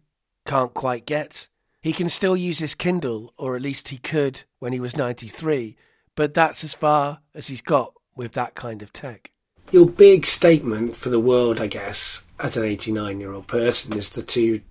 can't 0.45 0.75
quite 0.75 1.07
get. 1.07 1.47
He 1.81 1.91
can 1.91 2.07
still 2.07 2.37
use 2.37 2.59
his 2.59 2.75
Kindle, 2.75 3.33
or 3.35 3.55
at 3.55 3.63
least 3.63 3.87
he 3.87 3.97
could 3.97 4.43
when 4.59 4.73
he 4.73 4.79
was 4.79 4.95
93, 4.95 5.75
but 6.15 6.33
that's 6.33 6.63
as 6.63 6.73
far 6.73 7.19
as 7.33 7.47
he's 7.47 7.61
got 7.61 7.93
with 8.15 8.33
that 8.33 8.55
kind 8.55 8.81
of 8.81 8.91
tech. 8.93 9.31
Your 9.71 9.87
big 9.89 10.25
statement 10.25 10.95
for 10.95 11.09
the 11.09 11.19
world, 11.19 11.59
I 11.59 11.67
guess, 11.67 12.23
as 12.39 12.55
an 12.55 12.63
89 12.63 13.19
year 13.19 13.33
old 13.33 13.47
person, 13.47 13.97
is 13.97 14.09
the 14.11 14.21
two 14.23 14.61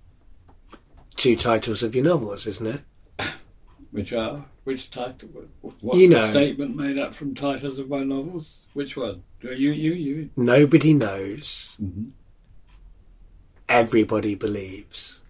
two 1.15 1.35
titles 1.35 1.81
of 1.83 1.95
your 1.95 2.03
novels, 2.05 2.45
isn't 2.47 2.67
it? 2.67 2.81
Which 3.91 4.11
are 4.13 4.45
which 4.65 4.89
title? 4.89 5.29
What's 5.61 5.97
You 5.99 6.09
the 6.09 6.15
know. 6.15 6.31
statement 6.31 6.75
made 6.75 6.97
up 6.97 7.13
from 7.13 7.35
titles 7.35 7.77
of 7.77 7.87
my 7.87 8.03
novels? 8.03 8.65
Which 8.73 8.97
one? 8.97 9.23
You, 9.41 9.51
you, 9.51 9.71
you. 9.71 9.93
you. 9.93 10.29
Nobody 10.35 10.93
knows. 10.93 11.77
Mhm. 11.81 12.09
Everybody 13.69 14.35
believes. 14.35 15.21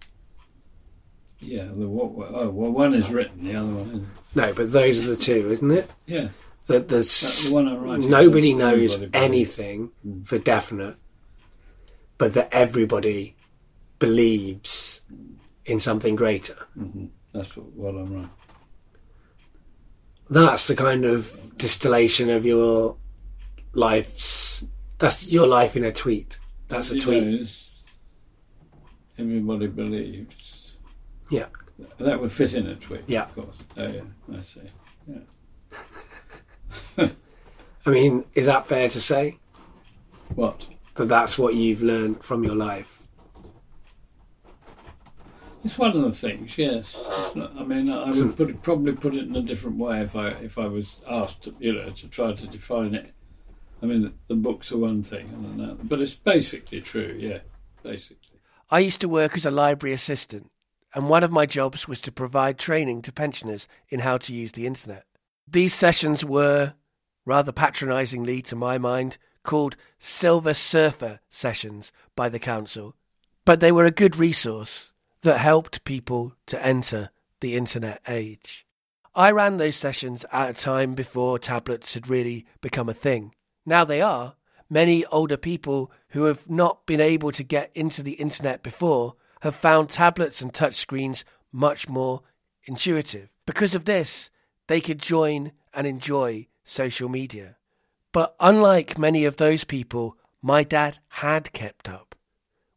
Yeah. 1.40 1.64
The 1.64 1.88
what? 1.88 2.28
Oh, 2.34 2.50
well, 2.50 2.70
one 2.70 2.94
is 2.94 3.10
written. 3.10 3.44
The 3.44 3.56
other 3.56 3.68
one 3.68 3.88
isn't. 3.88 4.06
No, 4.34 4.52
but 4.54 4.72
those 4.72 5.00
are 5.00 5.10
the 5.10 5.16
two, 5.16 5.50
isn't 5.50 5.70
it? 5.70 5.90
Yeah. 6.06 6.28
That 6.66 6.88
the, 6.88 6.98
the 6.98 7.48
one 7.54 7.68
I'm 7.68 7.80
writing. 7.82 8.10
nobody 8.10 8.52
knows 8.52 9.04
anything 9.12 9.92
for 10.24 10.36
definite, 10.38 10.96
but 12.18 12.34
that 12.34 12.48
everybody 12.52 13.36
believes 14.00 15.02
in 15.64 15.78
something 15.78 16.16
greater. 16.16 16.56
hmm 16.74 17.06
That's 17.32 17.56
what, 17.56 17.66
what 17.72 17.94
I'm 17.94 18.12
writing. 18.14 18.30
that's 20.28 20.66
the 20.66 20.74
kind 20.74 21.04
of 21.04 21.56
distillation 21.56 22.30
of 22.30 22.44
your 22.44 22.96
life's. 23.72 24.64
That's 24.98 25.30
your 25.30 25.46
life 25.46 25.76
in 25.76 25.84
a 25.84 25.92
tweet. 25.92 26.38
That's 26.68 26.90
a 26.90 26.98
tweet. 26.98 27.48
everybody 29.18 29.68
believes. 29.68 30.55
Yeah. 31.30 31.46
That 31.98 32.20
would 32.20 32.32
fit 32.32 32.54
in 32.54 32.66
a 32.66 32.74
tweet. 32.76 33.02
Yeah. 33.06 33.24
Of 33.24 33.34
course. 33.34 33.56
Oh 33.76 33.86
yeah. 33.86 34.02
I 34.36 34.40
see. 34.40 34.60
Yeah. 35.06 35.18
I 37.86 37.90
mean, 37.90 38.24
is 38.34 38.46
that 38.46 38.66
fair 38.66 38.88
to 38.88 39.00
say 39.00 39.38
What? 40.34 40.66
that 40.94 41.08
that's 41.08 41.38
what 41.38 41.54
you've 41.54 41.82
learned 41.82 42.24
from 42.24 42.42
your 42.42 42.56
life? 42.56 42.96
It's 45.64 45.78
one 45.78 45.96
of 45.96 46.02
the 46.02 46.12
things, 46.12 46.56
yes. 46.58 46.96
It's 47.04 47.34
not, 47.34 47.52
I 47.58 47.64
mean, 47.64 47.90
I 47.90 48.10
would 48.10 48.36
put 48.36 48.50
it, 48.50 48.62
probably 48.62 48.92
put 48.92 49.14
it 49.16 49.24
in 49.24 49.34
a 49.34 49.42
different 49.42 49.78
way 49.78 50.00
if 50.00 50.14
I 50.14 50.28
if 50.28 50.58
I 50.58 50.68
was 50.68 51.00
asked, 51.08 51.42
to, 51.42 51.54
you 51.58 51.72
know, 51.72 51.88
to 51.90 52.08
try 52.08 52.32
to 52.32 52.46
define 52.46 52.94
it. 52.94 53.12
I 53.82 53.86
mean, 53.86 54.02
the, 54.02 54.12
the 54.28 54.36
books 54.36 54.70
are 54.72 54.78
one 54.78 55.02
thing, 55.02 55.26
I 55.28 55.66
don't 55.66 55.88
but 55.88 56.00
it's 56.00 56.14
basically 56.14 56.80
true, 56.80 57.16
yeah, 57.18 57.40
basically. 57.82 58.38
I 58.70 58.78
used 58.78 59.00
to 59.00 59.08
work 59.08 59.36
as 59.36 59.44
a 59.44 59.50
library 59.50 59.92
assistant, 59.92 60.50
and 60.96 61.10
one 61.10 61.22
of 61.22 61.30
my 61.30 61.44
jobs 61.44 61.86
was 61.86 62.00
to 62.00 62.10
provide 62.10 62.58
training 62.58 63.02
to 63.02 63.12
pensioners 63.12 63.68
in 63.90 64.00
how 64.00 64.16
to 64.16 64.32
use 64.32 64.52
the 64.52 64.66
internet. 64.66 65.04
These 65.46 65.74
sessions 65.74 66.24
were, 66.24 66.72
rather 67.26 67.52
patronisingly 67.52 68.40
to 68.44 68.56
my 68.56 68.78
mind, 68.78 69.18
called 69.42 69.76
Silver 69.98 70.54
Surfer 70.54 71.20
sessions 71.28 71.92
by 72.16 72.30
the 72.30 72.38
council, 72.38 72.96
but 73.44 73.60
they 73.60 73.70
were 73.70 73.84
a 73.84 73.90
good 73.90 74.16
resource 74.16 74.94
that 75.20 75.36
helped 75.38 75.84
people 75.84 76.32
to 76.46 76.64
enter 76.64 77.10
the 77.40 77.56
internet 77.56 78.00
age. 78.08 78.66
I 79.14 79.32
ran 79.32 79.58
those 79.58 79.76
sessions 79.76 80.24
at 80.32 80.50
a 80.50 80.54
time 80.54 80.94
before 80.94 81.38
tablets 81.38 81.92
had 81.92 82.08
really 82.08 82.46
become 82.62 82.88
a 82.88 82.94
thing. 82.94 83.34
Now 83.66 83.84
they 83.84 84.00
are. 84.00 84.36
Many 84.70 85.04
older 85.06 85.36
people 85.36 85.92
who 86.08 86.24
have 86.24 86.48
not 86.48 86.86
been 86.86 87.02
able 87.02 87.32
to 87.32 87.44
get 87.44 87.70
into 87.74 88.02
the 88.02 88.12
internet 88.12 88.62
before 88.62 89.16
have 89.42 89.54
found 89.54 89.90
tablets 89.90 90.40
and 90.40 90.52
touchscreens 90.52 91.24
much 91.52 91.88
more 91.88 92.22
intuitive. 92.64 93.30
Because 93.46 93.74
of 93.74 93.84
this, 93.84 94.30
they 94.66 94.80
could 94.80 94.98
join 94.98 95.52
and 95.72 95.86
enjoy 95.86 96.46
social 96.64 97.08
media. 97.08 97.56
But 98.12 98.34
unlike 98.40 98.98
many 98.98 99.24
of 99.24 99.36
those 99.36 99.64
people, 99.64 100.16
my 100.42 100.64
dad 100.64 100.98
had 101.08 101.52
kept 101.52 101.88
up, 101.88 102.14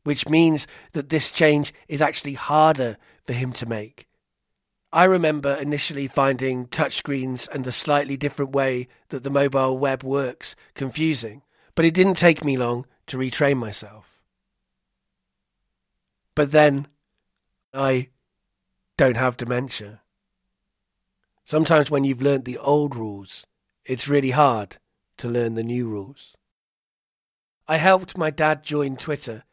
which 0.04 0.28
means 0.28 0.68
that 0.94 1.10
this 1.10 1.32
change 1.32 1.74
is 1.88 2.02
actually 2.02 2.34
harder 2.34 2.98
for 3.24 3.34
him 3.34 3.54
to 3.54 3.66
make. 3.66 4.08
I 4.92 5.04
remember 5.04 5.54
initially 5.54 6.08
finding 6.08 6.66
touchscreens 6.68 7.48
and 7.50 7.64
the 7.64 7.72
slightly 7.72 8.18
different 8.18 8.52
way 8.54 8.88
that 9.10 9.24
the 9.24 9.30
mobile 9.30 9.78
web 9.78 10.04
works 10.04 10.56
confusing, 10.74 11.44
but 11.76 11.86
it 11.86 11.94
didn't 11.94 12.16
take 12.16 12.44
me 12.44 12.58
long 12.58 12.88
to 13.08 13.18
retrain 13.18 13.58
myself. 13.58 14.09
But 16.40 16.54
then 16.54 16.88
I 17.74 18.08
don't 18.96 19.18
have 19.18 19.36
dementia. 19.36 20.00
Sometimes 21.44 21.92
when 21.92 22.06
you've 22.06 22.22
learnt 22.22 22.46
the 22.46 22.58
old 22.58 22.96
rules, 22.96 23.46
it's 23.84 24.08
really 24.08 24.32
hard 24.32 24.78
to 25.18 25.28
learn 25.28 25.56
the 25.56 25.64
new 25.64 25.90
rules. 25.90 26.38
I 27.68 27.76
helped 27.76 28.18
my 28.18 28.30
dad 28.30 28.64
join 28.64 28.96
Twitter. 28.96 29.44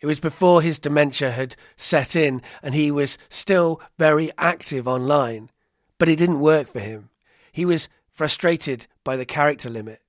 It 0.00 0.06
was 0.06 0.18
before 0.18 0.62
his 0.62 0.78
dementia 0.78 1.30
had 1.30 1.56
set 1.76 2.16
in 2.16 2.40
and 2.62 2.74
he 2.74 2.90
was 2.90 3.18
still 3.28 3.82
very 3.98 4.30
active 4.38 4.88
online, 4.88 5.50
but 5.98 6.08
it 6.08 6.16
didn't 6.16 6.40
work 6.40 6.68
for 6.68 6.80
him. 6.80 7.10
He 7.52 7.66
was 7.66 7.90
frustrated 8.08 8.86
by 9.04 9.16
the 9.16 9.26
character 9.26 9.68
limit. 9.68 10.00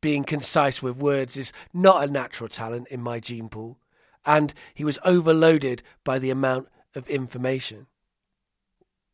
Being 0.00 0.22
concise 0.22 0.80
with 0.80 0.96
words 0.96 1.36
is 1.36 1.52
not 1.74 2.04
a 2.04 2.12
natural 2.12 2.48
talent 2.48 2.86
in 2.86 3.02
my 3.02 3.18
gene 3.18 3.48
pool, 3.48 3.80
and 4.26 4.52
he 4.74 4.84
was 4.84 4.98
overloaded 5.04 5.82
by 6.04 6.18
the 6.18 6.30
amount 6.30 6.68
of 6.94 7.08
information. 7.08 7.86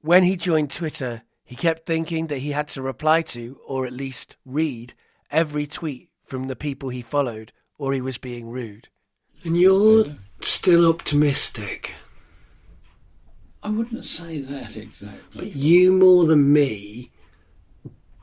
When 0.00 0.24
he 0.24 0.36
joined 0.36 0.70
Twitter, 0.70 1.22
he 1.44 1.54
kept 1.54 1.86
thinking 1.86 2.26
that 2.28 2.38
he 2.38 2.52
had 2.52 2.68
to 2.68 2.82
reply 2.82 3.22
to, 3.22 3.60
or 3.66 3.86
at 3.86 3.92
least 3.92 4.36
read, 4.44 4.94
every 5.30 5.66
tweet 5.66 6.08
from 6.24 6.48
the 6.48 6.56
people 6.56 6.88
he 6.88 7.02
followed, 7.02 7.52
or 7.78 7.92
he 7.92 8.00
was 8.00 8.18
being 8.18 8.48
rude. 8.48 8.88
And 9.44 9.56
you're 9.56 10.06
still 10.40 10.88
optimistic. 10.88 11.94
I 13.62 13.70
wouldn't 13.70 14.04
say 14.04 14.40
that 14.40 14.76
exactly. 14.76 15.20
But 15.36 15.54
you, 15.54 15.92
more 15.92 16.26
than 16.26 16.52
me, 16.52 17.11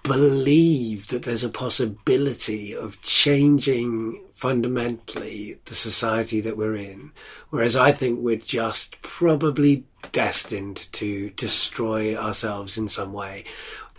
believe 0.10 1.08
that 1.10 1.22
there's 1.22 1.44
a 1.44 1.50
possibility 1.50 2.76
of 2.76 3.00
changing 3.04 4.20
fundamentally 4.32 5.60
the 5.66 5.76
society 5.76 6.42
that 6.42 6.58
we're 6.58 6.76
in. 6.76 7.12
Whereas 7.52 7.76
I 7.76 7.92
think 7.92 8.20
we're 8.20 8.38
just 8.38 9.00
probably 9.04 9.84
destined 10.12 10.92
to 10.94 11.30
destroy 11.32 12.16
ourselves 12.16 12.76
in 12.76 12.90
some 12.90 13.14
way. 13.14 13.44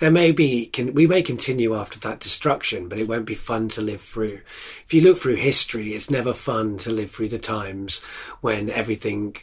There 0.01 0.11
may 0.11 0.33
be, 0.33 0.67
can, 0.67 0.95
we 0.95 1.07
may 1.07 1.23
continue 1.23 1.77
after 1.77 2.01
that 2.01 2.19
destruction, 2.19 2.89
but 2.89 2.99
it 2.99 3.07
won't 3.07 3.27
be 3.27 3.35
fun 3.35 3.69
to 3.71 3.81
live 3.81 4.01
through. 4.01 4.41
If 4.85 4.93
you 4.93 5.03
look 5.03 5.19
through 5.19 5.37
history, 5.37 5.95
it's 5.95 6.11
never 6.11 6.33
fun 6.33 6.79
to 6.79 6.91
live 6.91 7.13
through 7.13 7.29
the 7.29 7.39
times 7.39 8.01
when 8.41 8.69
everything 8.69 9.37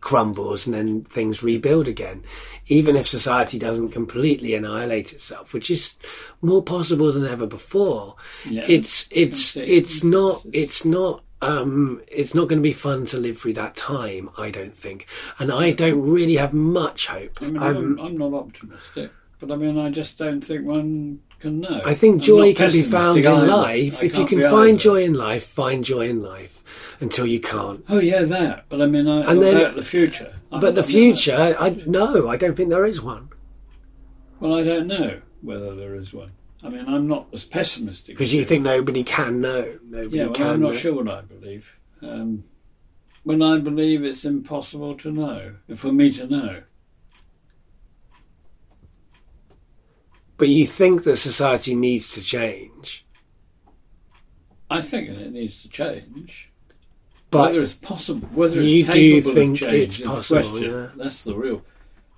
crumbles 0.00 0.66
and 0.66 0.74
then 0.74 1.04
things 1.04 1.42
rebuild 1.42 1.88
again. 1.88 2.22
Even 2.66 2.96
if 2.96 3.06
society 3.06 3.58
doesn't 3.58 3.90
completely 3.90 4.54
annihilate 4.54 5.12
itself, 5.12 5.52
which 5.52 5.70
is 5.70 5.94
more 6.42 6.62
possible 6.62 7.12
than 7.12 7.26
ever 7.26 7.46
before, 7.46 8.16
Yeah. 8.48 8.64
it's 8.68 9.08
it's 9.10 9.56
it's 9.56 10.02
not 10.04 10.44
it's 10.52 10.84
not 10.84 11.22
um 11.42 12.00
it's 12.08 12.34
not 12.34 12.48
going 12.48 12.58
to 12.62 12.68
be 12.68 12.72
fun 12.72 13.04
to 13.06 13.18
live 13.18 13.38
through 13.38 13.52
that 13.54 13.76
time. 13.76 14.30
I 14.38 14.50
don't 14.50 14.76
think, 14.76 15.06
and 15.38 15.52
I 15.52 15.70
don't 15.72 16.00
really 16.00 16.36
have 16.36 16.52
much 16.54 17.06
hope. 17.08 17.38
I 17.42 17.46
mean, 17.46 17.58
I'm- 17.58 17.76
I'm, 17.76 17.98
I'm 18.00 18.16
not 18.18 18.32
optimistic, 18.34 19.10
but 19.38 19.52
I 19.52 19.56
mean, 19.56 19.78
I 19.78 19.90
just 19.90 20.16
don't 20.18 20.42
think 20.42 20.64
one 20.64 21.20
can 21.40 21.60
know. 21.60 21.80
I 21.84 21.94
think 21.94 22.22
joy 22.22 22.54
can 22.54 22.70
be 22.72 22.82
found 22.82 23.18
in 23.18 23.26
either. 23.26 23.46
life. 23.46 24.02
I 24.02 24.06
If 24.06 24.18
you 24.18 24.26
can 24.26 24.40
find 24.40 24.70
either. 24.70 24.78
joy 24.78 25.02
in 25.04 25.14
life, 25.14 25.44
find 25.44 25.84
joy 25.84 26.08
in 26.08 26.22
life 26.22 26.62
until 27.00 27.26
you 27.26 27.40
can't. 27.40 27.84
Oh 27.88 27.98
yeah, 28.00 28.22
that. 28.22 28.64
But 28.68 28.80
I 28.82 28.86
mean, 28.86 29.06
I, 29.08 29.30
And 29.30 29.42
then- 29.42 29.74
the 29.74 29.82
future. 29.82 30.32
I 30.52 30.60
But 30.60 30.74
the 30.74 30.82
future, 30.82 31.56
I 31.58 31.70
no, 31.86 32.28
I 32.28 32.36
don't 32.36 32.56
think 32.56 32.70
there 32.70 32.86
is 32.86 33.02
one. 33.02 33.28
Well, 34.40 34.54
I 34.54 34.62
don't 34.62 34.86
know 34.86 35.20
whether 35.42 35.74
there 35.74 35.94
is 35.94 36.12
one. 36.14 36.32
I 36.62 36.68
mean, 36.68 36.84
I'm 36.88 37.06
not 37.06 37.28
as 37.32 37.44
pessimistic 37.44 38.14
Because 38.16 38.34
you 38.34 38.44
think 38.44 38.64
nobody 38.64 39.04
can 39.04 39.40
know. 39.40 39.78
Nobody 39.88 40.16
Yeah, 40.16 40.24
well, 40.24 40.32
can 40.34 40.46
I'm 40.48 40.60
not 40.60 40.72
know. 40.72 40.76
sure 40.76 40.94
what 40.94 41.08
I 41.08 41.20
believe. 41.20 41.78
Um, 42.02 42.44
when 43.24 43.42
I 43.42 43.58
believe 43.58 44.04
it's 44.04 44.24
impossible 44.24 44.94
to 44.96 45.10
know, 45.12 45.54
for 45.76 45.92
me 45.92 46.10
to 46.12 46.26
know. 46.26 46.62
But 50.36 50.48
you 50.48 50.66
think 50.66 51.04
that 51.04 51.16
society 51.16 51.74
needs 51.74 52.12
to 52.14 52.22
change. 52.22 53.06
I 54.68 54.82
think 54.82 55.08
that 55.08 55.18
it 55.18 55.32
needs 55.32 55.62
to 55.62 55.68
change. 55.68 56.50
But 57.30 57.48
whether 57.48 57.62
it's 57.62 57.74
possible, 57.74 58.28
whether 58.28 58.60
you 58.60 58.80
it's 58.80 58.90
do 58.90 59.14
capable 59.14 59.34
think 59.34 59.62
of 59.62 59.68
change 59.68 59.82
it's 59.82 60.00
is 60.00 60.06
possible, 60.06 60.42
the 60.42 60.50
question. 60.50 60.72
yeah. 60.72 60.88
That's 60.96 61.24
the 61.24 61.34
real. 61.34 61.62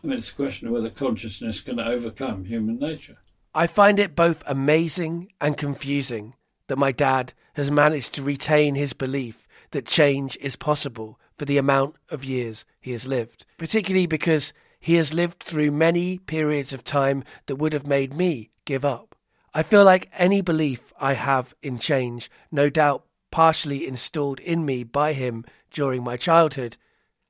I 0.02 0.06
mean, 0.06 0.18
it's 0.18 0.30
a 0.30 0.34
question 0.34 0.68
of 0.68 0.74
whether 0.74 0.90
consciousness 0.90 1.60
can 1.60 1.80
overcome 1.80 2.44
human 2.44 2.78
nature. 2.78 3.18
I 3.54 3.66
find 3.66 3.98
it 3.98 4.14
both 4.14 4.42
amazing 4.46 5.32
and 5.40 5.56
confusing 5.56 6.34
that 6.68 6.78
my 6.78 6.92
dad 6.92 7.32
has 7.54 7.70
managed 7.70 8.14
to 8.14 8.22
retain 8.22 8.74
his 8.74 8.92
belief 8.92 9.48
that 9.70 9.86
change 9.86 10.36
is 10.40 10.56
possible 10.56 11.18
for 11.36 11.44
the 11.44 11.58
amount 11.58 11.96
of 12.10 12.24
years 12.24 12.64
he 12.80 12.92
has 12.92 13.06
lived, 13.06 13.46
particularly 13.56 14.06
because 14.06 14.52
he 14.80 14.94
has 14.94 15.14
lived 15.14 15.42
through 15.42 15.70
many 15.70 16.18
periods 16.18 16.72
of 16.72 16.84
time 16.84 17.24
that 17.46 17.56
would 17.56 17.72
have 17.72 17.86
made 17.86 18.14
me 18.14 18.50
give 18.64 18.84
up. 18.84 19.14
I 19.54 19.62
feel 19.62 19.84
like 19.84 20.10
any 20.12 20.40
belief 20.40 20.92
I 21.00 21.14
have 21.14 21.54
in 21.62 21.78
change, 21.78 22.30
no 22.50 22.68
doubt 22.70 23.04
partially 23.30 23.86
installed 23.86 24.40
in 24.40 24.64
me 24.64 24.84
by 24.84 25.12
him 25.12 25.44
during 25.70 26.02
my 26.04 26.16
childhood, 26.16 26.76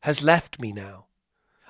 has 0.01 0.22
left 0.22 0.61
me 0.61 0.72
now. 0.72 1.07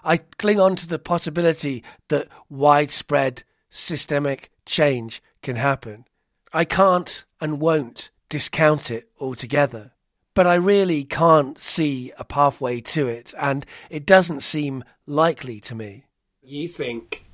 I 0.04 0.18
cling 0.18 0.60
on 0.60 0.76
to 0.76 0.88
the 0.88 0.98
possibility 0.98 1.82
that 2.08 2.28
widespread 2.48 3.44
systemic 3.70 4.50
change 4.64 5.22
can 5.42 5.56
happen. 5.56 6.06
I 6.52 6.64
can't 6.64 7.24
and 7.40 7.60
won't 7.60 8.10
discount 8.28 8.90
it 8.90 9.08
altogether, 9.20 9.92
but 10.38 10.46
I 10.46 10.54
really 10.54 11.02
can't 11.02 11.58
see 11.58 12.12
a 12.16 12.22
pathway 12.22 12.78
to 12.94 13.08
it, 13.08 13.34
and 13.40 13.66
it 13.90 14.06
doesn't 14.06 14.42
seem 14.44 14.84
likely 15.04 15.58
to 15.62 15.74
me. 15.74 16.04
You 16.42 16.68
think 16.68 17.24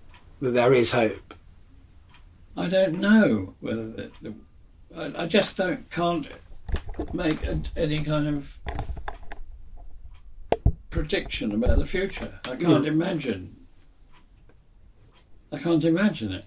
that 0.40 0.52
there 0.52 0.72
is 0.72 0.92
hope? 0.92 1.34
I 2.56 2.66
don't 2.66 3.00
know 3.00 3.56
whether 3.60 3.88
the, 3.90 4.10
the, 4.22 4.34
I, 4.96 5.24
I 5.24 5.26
just 5.26 5.54
don't 5.58 5.90
can't 5.90 6.30
make 7.12 7.44
a, 7.44 7.60
any 7.76 8.02
kind 8.02 8.26
of 8.26 8.58
prediction 10.88 11.52
about 11.52 11.76
the 11.76 11.84
future. 11.84 12.40
I 12.46 12.56
can't 12.56 12.86
Yeah. 12.86 12.90
imagine. 12.92 13.54
I 15.52 15.58
can't 15.58 15.84
imagine 15.84 16.32
it. 16.32 16.46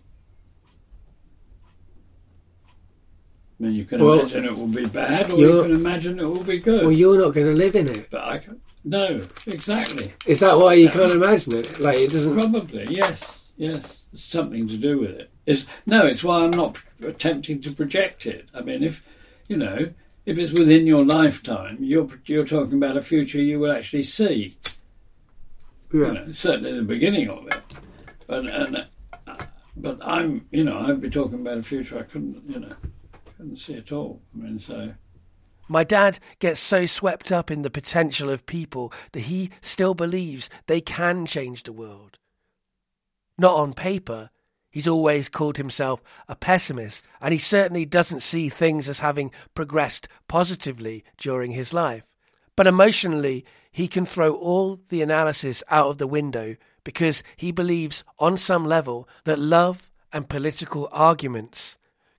I 3.59 3.63
mean, 3.63 3.73
you 3.73 3.85
can 3.85 4.03
Well, 4.03 4.19
imagine 4.19 4.45
it 4.45 4.55
will 4.57 4.67
be 4.67 4.85
bad, 4.85 5.31
or 5.31 5.39
you 5.39 5.61
can 5.63 5.71
imagine 5.73 6.19
it 6.19 6.23
will 6.25 6.43
be 6.43 6.59
good. 6.59 6.83
Well, 6.83 6.91
you're 6.91 7.17
not 7.17 7.33
going 7.33 7.47
to 7.47 7.53
live 7.53 7.75
in 7.75 7.87
it. 7.87 8.07
but 8.11 8.23
I 8.23 8.37
can, 8.37 8.61
no, 8.83 9.23
exactly. 9.47 10.13
Is 10.27 10.39
that 10.41 10.57
why 10.57 10.75
you 10.75 10.89
can't 10.89 11.11
imagine 11.11 11.53
it? 11.57 11.79
Like 11.79 11.97
it 11.97 12.11
doesn't. 12.11 12.37
Probably, 12.37 12.85
yes, 12.89 13.49
yes. 13.57 14.03
It's 14.13 14.23
something 14.23 14.67
to 14.67 14.77
do 14.77 14.99
with 14.99 15.09
it. 15.11 15.29
It's, 15.45 15.65
no, 15.85 16.05
it's 16.05 16.23
why 16.23 16.43
I'm 16.43 16.51
not 16.51 16.81
attempting 17.03 17.59
to 17.61 17.73
project 17.73 18.25
it. 18.25 18.47
I 18.53 18.61
mean, 18.61 18.83
if 18.83 19.03
you 19.49 19.57
know, 19.57 19.89
if 20.25 20.37
it's 20.37 20.51
within 20.57 20.85
your 20.87 21.03
lifetime, 21.03 21.77
you're 21.81 22.07
you're 22.27 22.45
talking 22.45 22.75
about 22.77 22.95
a 22.95 23.01
future 23.01 23.41
you 23.41 23.59
will 23.59 23.71
actually 23.71 24.03
see. 24.03 24.55
You 25.91 26.05
Yeah. 26.05 26.11
know, 26.13 26.31
certainly 26.31 26.73
the 26.73 26.83
beginning 26.83 27.29
of 27.29 27.47
it. 27.47 27.61
But 28.27 28.45
and 28.45 28.85
uh, 29.27 29.35
but 29.75 29.97
I'm 30.05 30.45
you 30.51 30.63
know 30.63 30.77
I'd 30.79 31.01
be 31.01 31.09
talking 31.09 31.41
about 31.41 31.57
a 31.57 31.63
future 31.63 31.97
I 31.99 32.03
couldn't 32.03 32.43
you 32.49 32.59
know 32.59 32.75
couldn't 33.37 33.57
see 33.57 33.75
at 33.75 33.91
all. 33.91 34.21
I 34.33 34.43
mean, 34.43 34.59
so 34.59 34.93
My 35.69 35.83
dad 35.83 36.19
gets 36.39 36.59
so 36.59 36.85
swept 36.85 37.31
up 37.31 37.51
in 37.51 37.61
the 37.61 37.69
potential 37.69 38.29
of 38.29 38.45
people 38.45 38.91
that 39.11 39.21
he 39.21 39.51
still 39.61 39.93
believes 39.93 40.49
they 40.65 40.81
can 40.81 41.25
change 41.25 41.63
the 41.63 41.73
world. 41.73 42.17
Not 43.37 43.55
on 43.55 43.73
paper. 43.73 44.31
He's 44.71 44.87
always 44.87 45.29
called 45.29 45.57
himself 45.57 46.01
a 46.27 46.35
pessimist, 46.35 47.05
and 47.21 47.31
he 47.31 47.37
certainly 47.39 47.85
doesn't 47.85 48.21
see 48.21 48.49
things 48.49 48.89
as 48.89 48.99
having 48.99 49.31
progressed 49.53 50.07
positively 50.27 51.03
during 51.17 51.51
his 51.51 51.73
life. 51.73 52.05
But 52.55 52.67
emotionally, 52.67 53.45
he 53.71 53.87
can 53.87 54.05
throw 54.05 54.33
all 54.33 54.77
the 54.89 55.01
analysis 55.01 55.63
out 55.69 55.87
of 55.87 55.99
the 55.99 56.07
window 56.07 56.55
because 56.83 57.21
he 57.35 57.51
believes, 57.51 58.03
on 58.17 58.37
some 58.37 58.65
level, 58.65 59.07
that 59.25 59.39
love 59.39 59.91
and 60.11 60.29
political 60.29 60.89
arguments 60.91 61.76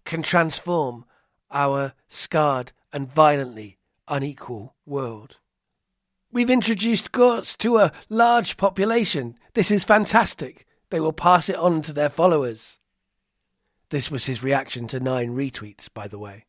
can 0.08 0.22
transform 0.22 1.04
our 1.50 1.92
scarred 2.08 2.72
and 2.94 3.12
violently 3.12 3.78
unequal 4.08 4.74
world. 4.86 5.38
We've 6.32 6.48
introduced 6.48 7.12
Gorz 7.12 7.54
to 7.58 7.76
a 7.76 7.92
large 8.08 8.56
population. 8.56 9.38
This 9.52 9.70
is 9.70 9.84
fantastic. 9.84 10.66
They 10.88 10.98
will 10.98 11.12
pass 11.12 11.50
it 11.50 11.56
on 11.56 11.82
to 11.82 11.92
their 11.92 12.08
followers. 12.08 12.78
This 13.90 14.10
was 14.10 14.24
his 14.24 14.42
reaction 14.42 14.88
to 14.88 14.98
nine 14.98 15.34
retweets, 15.34 15.88
by 15.92 16.08
the 16.08 16.18
way. 16.18 16.46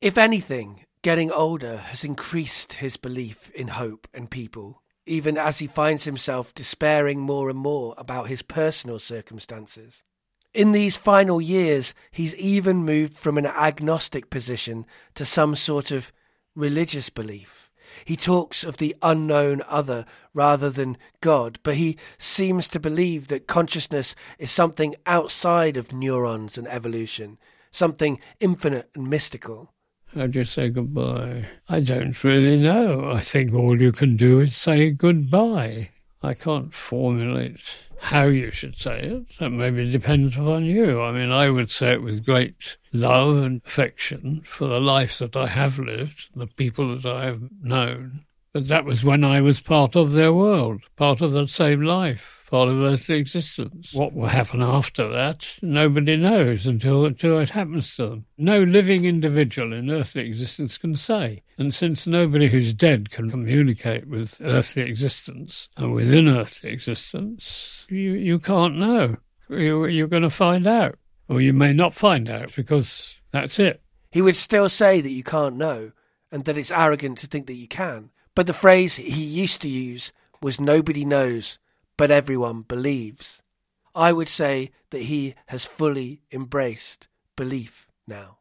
If 0.00 0.16
anything, 0.16 0.84
getting 1.02 1.32
older 1.32 1.78
has 1.78 2.04
increased 2.04 2.74
his 2.74 2.96
belief 2.96 3.50
in 3.50 3.66
hope 3.66 4.06
and 4.14 4.30
people, 4.30 4.80
even 5.06 5.36
as 5.36 5.58
he 5.58 5.66
finds 5.66 6.04
himself 6.04 6.54
despairing 6.54 7.18
more 7.18 7.50
and 7.50 7.58
more 7.58 7.94
about 7.98 8.28
his 8.28 8.42
personal 8.42 9.00
circumstances. 9.00 10.04
In 10.52 10.72
these 10.72 10.96
final 10.96 11.40
years, 11.40 11.94
he's 12.10 12.34
even 12.36 12.84
moved 12.84 13.14
from 13.14 13.38
an 13.38 13.46
agnostic 13.46 14.30
position 14.30 14.84
to 15.14 15.24
some 15.24 15.54
sort 15.54 15.92
of 15.92 16.12
religious 16.56 17.08
belief. 17.08 17.70
He 18.04 18.16
talks 18.16 18.64
of 18.64 18.78
the 18.78 18.96
unknown 19.02 19.62
other 19.68 20.06
rather 20.34 20.70
than 20.70 20.96
God, 21.20 21.60
but 21.62 21.76
he 21.76 21.96
seems 22.18 22.68
to 22.70 22.80
believe 22.80 23.28
that 23.28 23.46
consciousness 23.46 24.14
is 24.38 24.50
something 24.50 24.96
outside 25.06 25.76
of 25.76 25.92
neurons 25.92 26.58
and 26.58 26.66
evolution, 26.68 27.38
something 27.70 28.18
infinite 28.40 28.90
and 28.94 29.08
mystical. 29.08 29.72
How 30.14 30.26
do 30.26 30.40
you 30.40 30.44
say 30.44 30.68
goodbye? 30.68 31.46
I 31.68 31.80
don't 31.80 32.24
really 32.24 32.58
know. 32.58 33.12
I 33.12 33.20
think 33.20 33.54
all 33.54 33.80
you 33.80 33.92
can 33.92 34.16
do 34.16 34.40
is 34.40 34.56
say 34.56 34.90
goodbye. 34.90 35.90
I 36.22 36.34
can't 36.34 36.74
formulate 36.74 37.60
how 38.00 38.24
you 38.24 38.50
should 38.50 38.74
say 38.74 39.00
it. 39.02 39.38
That 39.38 39.50
maybe 39.50 39.90
depends 39.90 40.36
upon 40.36 40.64
you. 40.64 41.02
I 41.02 41.12
mean, 41.12 41.30
I 41.30 41.50
would 41.50 41.70
say 41.70 41.92
it 41.92 42.02
with 42.02 42.24
great 42.24 42.76
love 42.92 43.36
and 43.36 43.60
affection 43.66 44.42
for 44.44 44.66
the 44.66 44.80
life 44.80 45.18
that 45.18 45.36
I 45.36 45.46
have 45.46 45.78
lived, 45.78 46.28
the 46.34 46.46
people 46.46 46.96
that 46.96 47.06
I 47.06 47.26
have 47.26 47.42
known. 47.62 48.24
But 48.52 48.68
that 48.68 48.84
was 48.84 49.04
when 49.04 49.22
I 49.22 49.40
was 49.42 49.60
part 49.60 49.94
of 49.96 50.12
their 50.12 50.32
world, 50.32 50.82
part 50.96 51.20
of 51.20 51.32
the 51.32 51.46
same 51.46 51.82
life, 51.82 52.39
part 52.50 52.68
of 52.68 52.80
earthly 52.80 53.16
existence. 53.16 53.94
What 53.94 54.12
will 54.12 54.26
happen 54.26 54.60
after 54.60 55.08
that, 55.08 55.46
nobody 55.62 56.16
knows 56.16 56.66
until, 56.66 57.06
until 57.06 57.38
it 57.38 57.50
happens 57.50 57.94
to 57.96 58.08
them. 58.08 58.26
No 58.36 58.62
living 58.62 59.04
individual 59.04 59.72
in 59.72 59.90
earthly 59.90 60.26
existence 60.26 60.76
can 60.76 60.96
say. 60.96 61.42
And 61.58 61.72
since 61.74 62.06
nobody 62.06 62.48
who's 62.48 62.74
dead 62.74 63.10
can 63.10 63.30
communicate 63.30 64.08
with 64.08 64.40
earthly 64.44 64.82
existence 64.82 65.68
and 65.76 65.92
within 65.92 66.28
earthly 66.28 66.70
existence, 66.70 67.86
you, 67.88 68.12
you 68.12 68.38
can't 68.38 68.76
know. 68.76 69.16
You, 69.48 69.86
you're 69.86 70.08
going 70.08 70.22
to 70.22 70.30
find 70.30 70.66
out. 70.66 70.98
Or 71.28 71.40
you 71.40 71.52
may 71.52 71.72
not 71.72 71.94
find 71.94 72.28
out 72.28 72.54
because 72.56 73.16
that's 73.30 73.60
it. 73.60 73.80
He 74.10 74.20
would 74.20 74.34
still 74.34 74.68
say 74.68 75.00
that 75.00 75.10
you 75.10 75.22
can't 75.22 75.56
know, 75.56 75.92
and 76.32 76.44
that 76.44 76.58
it's 76.58 76.72
arrogant 76.72 77.18
to 77.18 77.28
think 77.28 77.46
that 77.46 77.54
you 77.54 77.68
can. 77.68 78.10
But 78.34 78.48
the 78.48 78.52
phrase 78.52 78.96
he 78.96 79.22
used 79.22 79.60
to 79.62 79.68
use 79.68 80.12
was 80.42 80.60
nobody 80.60 81.04
knows, 81.04 81.58
but 82.00 82.10
everyone 82.10 82.62
believes. 82.62 83.42
I 83.94 84.10
would 84.12 84.30
say 84.30 84.70
that 84.88 85.02
he 85.02 85.34
has 85.48 85.66
fully 85.66 86.22
embraced 86.32 87.08
belief 87.36 87.90
now. 88.06 88.38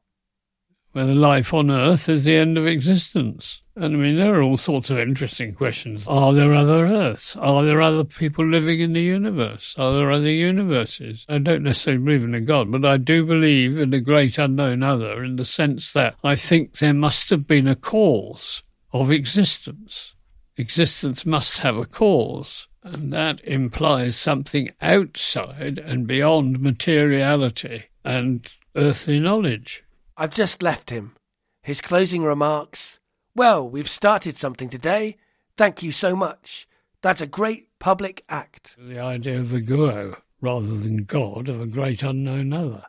whether 0.94 1.14
life 1.14 1.54
on 1.54 1.70
Earth 1.70 2.08
is 2.08 2.24
the 2.24 2.38
end 2.38 2.58
of 2.58 2.66
existence. 2.66 3.62
And 3.76 3.96
I 3.96 3.98
mean, 3.98 4.16
there 4.16 4.36
are 4.36 4.42
all 4.42 4.56
sorts 4.56 4.90
of 4.90 4.98
interesting 4.98 5.54
questions. 5.54 6.08
Are 6.08 6.34
there 6.34 6.54
other 6.54 6.88
Earths? 6.88 7.36
Are 7.36 7.66
there 7.66 7.82
other 7.82 8.06
people 8.06 8.48
living 8.48 8.80
in 8.80 8.94
the 8.94 9.02
universe? 9.02 9.76
Are 9.78 9.92
there 9.92 10.10
other 10.10 10.32
universes? 10.32 11.26
I 11.28 11.40
don't 11.40 11.64
necessarily 11.64 12.02
believe 12.02 12.24
in 12.24 12.36
a 12.36 12.40
God, 12.40 12.72
but 12.72 12.86
I 12.86 12.96
do 12.96 13.26
believe 13.26 13.78
in 13.78 13.94
a 13.94 14.00
great 14.00 14.38
unknown 14.38 14.84
other 14.84 15.22
in 15.22 15.36
the 15.36 15.44
sense 15.44 15.92
that 15.92 16.16
I 16.24 16.38
think 16.38 16.78
there 16.78 16.94
must 16.94 17.30
have 17.30 17.46
been 17.46 17.68
a 17.68 17.76
cause 17.76 18.64
of 18.94 19.12
existence. 19.12 20.16
Existence 20.56 21.26
must 21.26 21.58
have 21.58 21.76
a 21.76 21.86
cause. 21.86 22.69
And 22.84 23.12
that 23.12 23.42
implies 23.44 24.16
something 24.16 24.72
outside 24.82 25.78
and 25.80 26.08
beyond 26.08 26.60
materiality 26.60 27.86
and 28.06 28.48
earthly 28.76 29.20
knowledge. 29.20 29.84
I've 30.18 30.34
just 30.34 30.64
left 30.64 30.90
him. 30.90 31.16
His 31.62 31.82
closing 31.82 32.24
remarks 32.24 33.00
Well, 33.36 33.70
we've 33.70 33.90
started 33.90 34.38
something 34.38 34.70
today. 34.70 35.18
Thank 35.58 35.84
you 35.84 35.92
so 35.92 36.16
much. 36.16 36.68
That's 37.02 37.22
a 37.22 37.28
great 37.28 37.68
public 37.80 38.24
act. 38.28 38.76
the 38.78 39.00
idea 39.00 39.40
of 39.40 39.52
the 39.52 39.62
guru 39.62 40.16
rather 40.42 40.78
than 40.78 41.04
God 41.04 41.50
of 41.50 41.62
a 41.62 41.68
great 41.68 42.04
unknown 42.04 42.54
other. 42.54 42.84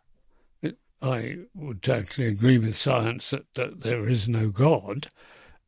It, 0.63 0.79
I 1.03 1.37
would 1.55 1.83
totally 1.83 2.29
agree 2.29 2.59
with 2.59 2.77
science 2.77 3.31
that, 3.31 3.53
that 3.55 3.81
there 3.81 4.09
is 4.09 4.29
no 4.29 4.51
God. 4.51 5.09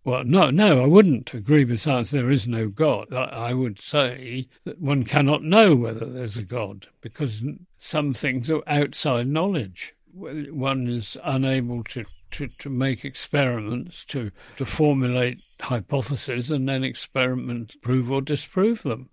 Well, 0.05 0.25
no, 0.25 0.51
no, 0.51 0.83
I 0.83 0.87
wouldn't 0.87 1.33
agree 1.33 1.77
science 1.77 2.11
there 2.11 2.31
is 2.31 2.49
no 2.49 2.69
God. 2.69 3.15
I, 3.15 3.25
I 3.25 3.53
would 3.55 3.81
say 3.81 4.49
that 4.65 4.81
one 4.81 5.05
cannot 5.05 5.45
know 5.45 5.77
whether 5.77 6.05
there's 6.05 6.37
a 6.37 6.43
God 6.43 6.89
because 7.01 7.45
some 7.79 8.13
things 8.13 8.51
are 8.51 8.63
outside 8.67 9.29
knowledge. 9.29 9.95
One 10.13 10.89
is 10.89 11.17
unable 11.23 11.85
to, 11.85 12.05
to, 12.33 12.49
to 12.49 12.69
make 12.69 13.05
experiments, 13.05 14.05
to, 14.07 14.33
to 14.57 14.67
formulate 14.67 15.39
hypotheses, 15.61 16.51
and 16.51 16.69
then 16.69 16.83
experiment 16.83 17.81
prove 17.81 18.11
or 18.11 18.21
disprove 18.21 18.83
them. 18.83 19.09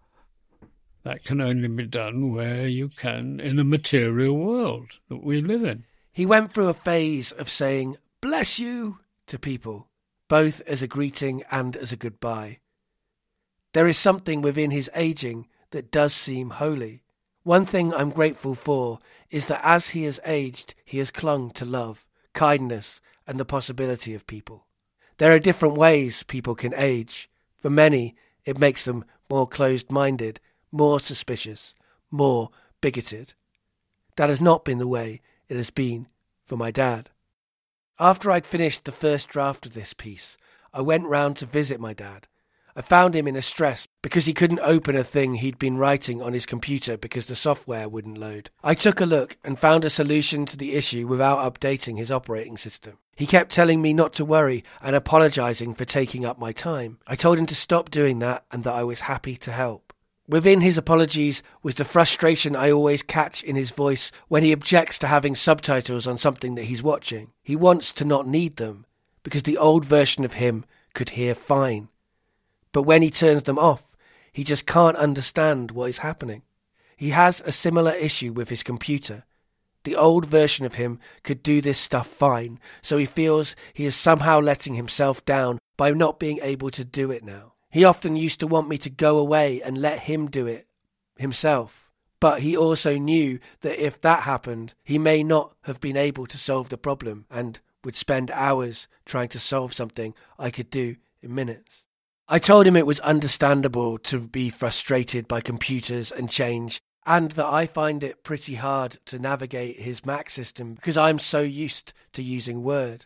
That 1.04 1.24
can 1.24 1.40
only 1.40 1.68
be 1.68 1.86
done 1.86 2.34
where 2.34 2.68
you 2.68 2.90
can 2.90 3.40
in 3.40 3.60
a 3.60 3.64
material 3.64 4.36
world 4.36 4.98
that 5.08 5.24
we 5.24 5.40
live 5.40 5.64
in. 5.64 5.86
He 6.12 6.26
went 6.26 6.52
through 6.52 6.68
a 6.68 6.74
phase 6.74 7.32
of 7.32 7.48
saying, 7.48 7.98
Bless 8.22 8.58
you, 8.58 8.98
to 9.28 9.38
people, 9.38 9.89
both 10.30 10.62
as 10.62 10.82
a 10.82 10.88
greeting 10.88 11.44
and 11.52 11.76
as 11.76 11.92
a 11.92 11.98
goodbye. 11.98 12.60
There 13.74 13.88
is 13.88 13.98
something 13.98 14.42
within 14.42 14.72
his 14.72 14.90
aging 14.96 15.48
that 15.72 15.92
does 15.92 16.14
seem 16.14 16.52
holy. 16.52 17.04
One 17.44 17.66
thing 17.66 17.94
I'm 17.94 18.12
grateful 18.12 18.56
for 18.56 19.00
is 19.30 19.48
that 19.48 19.62
as 19.64 19.90
he 19.90 20.04
has 20.04 20.20
aged, 20.26 20.76
he 20.86 21.00
has 21.00 21.12
clung 21.12 21.52
to 21.52 21.66
love, 21.66 22.08
kindness, 22.34 23.02
and 23.28 23.40
the 23.40 23.46
possibility 23.46 24.14
of 24.14 24.26
people. 24.26 24.66
There 25.18 25.34
are 25.34 25.40
different 25.40 25.76
ways 25.76 26.24
people 26.24 26.56
can 26.56 26.74
age. 26.76 27.30
For 27.58 27.70
many, 27.70 28.16
it 28.46 28.58
makes 28.58 28.86
them 28.86 29.04
more 29.30 29.48
closed 29.48 29.92
minded, 29.92 30.40
more 30.72 31.00
suspicious, 31.00 31.76
more 32.10 32.50
bigoted. 32.82 33.34
That 34.16 34.30
has 34.30 34.42
not 34.42 34.66
been 34.66 34.78
the 34.78 34.88
way 34.88 35.22
it 35.48 35.58
has 35.58 35.70
been 35.70 36.08
for 36.44 36.56
my 36.56 36.72
dad. 36.72 37.10
After 38.02 38.32
I'd 38.32 38.46
finished 38.46 38.86
the 38.86 38.94
first 38.94 39.28
draft 39.28 39.66
of 39.66 39.74
this 39.74 39.92
piece, 39.92 40.38
I 40.74 40.80
went 40.80 41.04
round 41.04 41.36
to 41.38 41.46
visit 41.46 41.82
my 41.82 41.92
dad. 41.92 42.28
I 42.74 42.82
found 42.82 43.14
him 43.14 43.28
in 43.28 43.36
a 43.36 43.42
stress 43.42 43.90
because 44.02 44.26
he 44.26 44.34
couldn't 44.34 44.62
open 44.62 44.96
a 44.96 45.04
thing 45.04 45.36
he'd 45.36 45.60
been 45.60 45.78
writing 45.78 46.22
on 46.22 46.32
his 46.32 46.46
computer 46.46 46.96
because 46.96 47.26
the 47.26 47.36
software 47.36 47.90
wouldn't 47.90 48.18
load. 48.18 48.52
I 48.64 48.74
took 48.74 49.02
a 49.02 49.06
look 49.06 49.36
and 49.44 49.60
found 49.60 49.84
a 49.84 49.90
solution 49.90 50.46
to 50.46 50.56
the 50.56 50.76
issue 50.76 51.08
without 51.08 51.40
updating 51.40 51.98
his 51.98 52.10
operating 52.10 52.56
system. 52.56 53.00
He 53.18 53.28
kept 53.28 53.52
telling 53.52 53.82
me 53.82 53.92
not 53.92 54.14
to 54.14 54.24
worry 54.24 54.64
and 54.82 54.96
apologizing 54.96 55.74
for 55.74 55.84
taking 55.84 56.24
up 56.24 56.40
my 56.40 56.54
time. 56.54 57.00
I 57.06 57.18
told 57.18 57.38
him 57.38 57.48
to 57.48 57.56
stop 57.56 57.92
doing 57.92 58.20
that 58.20 58.46
and 58.50 58.64
that 58.64 58.76
I 58.76 58.84
was 58.84 59.02
happy 59.02 59.36
to 59.36 59.52
help. 59.52 59.89
Within 60.30 60.62
his 60.62 60.78
apologies 60.78 61.42
was 61.64 61.74
the 61.74 61.84
frustration 61.84 62.56
I 62.56 62.70
always 62.70 63.02
catch 63.02 63.42
in 63.42 63.56
his 63.56 63.72
voice 63.72 64.12
when 64.28 64.44
he 64.44 64.52
objects 64.52 65.00
to 65.00 65.08
having 65.08 65.34
subtitles 65.34 66.06
on 66.06 66.20
something 66.20 66.54
that 66.54 66.66
he's 66.66 66.84
watching. 66.84 67.32
He 67.42 67.56
wants 67.56 67.92
to 67.94 68.06
not 68.06 68.28
need 68.28 68.58
them 68.58 68.86
because 69.24 69.42
the 69.42 69.58
old 69.58 69.86
version 69.86 70.24
of 70.24 70.34
him 70.34 70.66
could 70.94 71.10
hear 71.10 71.34
fine. 71.34 71.90
But 72.72 72.84
when 72.84 73.02
he 73.02 73.10
turns 73.10 73.44
them 73.44 73.58
off, 73.58 73.98
he 74.32 74.44
just 74.44 74.68
can't 74.68 74.98
understand 74.98 75.72
what 75.72 75.90
is 75.90 75.98
happening. 75.98 76.44
He 76.96 77.10
has 77.10 77.42
a 77.42 77.52
similar 77.52 77.94
issue 77.94 78.32
with 78.32 78.50
his 78.50 78.62
computer. 78.62 79.24
The 79.84 79.96
old 79.96 80.28
version 80.28 80.64
of 80.64 80.76
him 80.76 81.00
could 81.24 81.42
do 81.42 81.60
this 81.60 81.80
stuff 81.80 82.06
fine, 82.06 82.60
so 82.84 83.00
he 83.00 83.06
feels 83.06 83.56
he 83.74 83.86
is 83.86 83.96
somehow 83.96 84.40
letting 84.40 84.76
himself 84.76 85.26
down 85.26 85.58
by 85.76 85.90
not 85.90 86.20
being 86.20 86.38
able 86.44 86.70
to 86.70 86.86
do 86.86 87.10
it 87.10 87.24
now. 87.24 87.54
He 87.70 87.84
often 87.84 88.16
used 88.16 88.40
to 88.40 88.48
want 88.48 88.68
me 88.68 88.78
to 88.80 88.90
go 88.90 89.18
away 89.18 89.62
and 89.62 89.78
let 89.78 90.00
him 90.00 90.30
do 90.30 90.48
it 90.48 90.68
himself. 91.18 91.92
But 92.20 92.42
he 92.42 92.58
also 92.58 92.98
knew 92.98 93.40
that 93.62 93.84
if 93.84 94.02
that 94.02 94.24
happened, 94.24 94.74
he 94.84 94.98
may 94.98 95.24
not 95.24 95.56
have 95.64 95.80
been 95.80 95.96
able 95.96 96.26
to 96.28 96.38
solve 96.38 96.70
the 96.70 96.78
problem 96.78 97.26
and 97.30 97.60
would 97.84 97.96
spend 97.96 98.32
hours 98.32 98.88
trying 99.06 99.30
to 99.30 99.40
solve 99.40 99.74
something 99.74 100.14
I 100.38 100.50
could 100.52 100.70
do 100.70 100.98
in 101.22 101.34
minutes. 101.34 101.86
I 102.28 102.40
told 102.40 102.68
him 102.68 102.76
it 102.76 102.86
was 102.86 103.00
understandable 103.00 103.98
to 104.00 104.20
be 104.20 104.50
frustrated 104.50 105.28
by 105.28 105.42
computers 105.42 106.12
and 106.12 106.30
change, 106.30 106.82
and 107.06 107.32
that 107.32 107.46
I 107.46 107.66
find 107.66 108.04
it 108.04 108.24
pretty 108.24 108.56
hard 108.56 108.98
to 109.06 109.18
navigate 109.18 109.80
his 109.80 110.06
Mac 110.06 110.30
system 110.30 110.74
because 110.74 110.98
I'm 110.98 111.20
so 111.20 111.40
used 111.42 111.94
to 112.14 112.22
using 112.22 112.62
Word. 112.62 113.06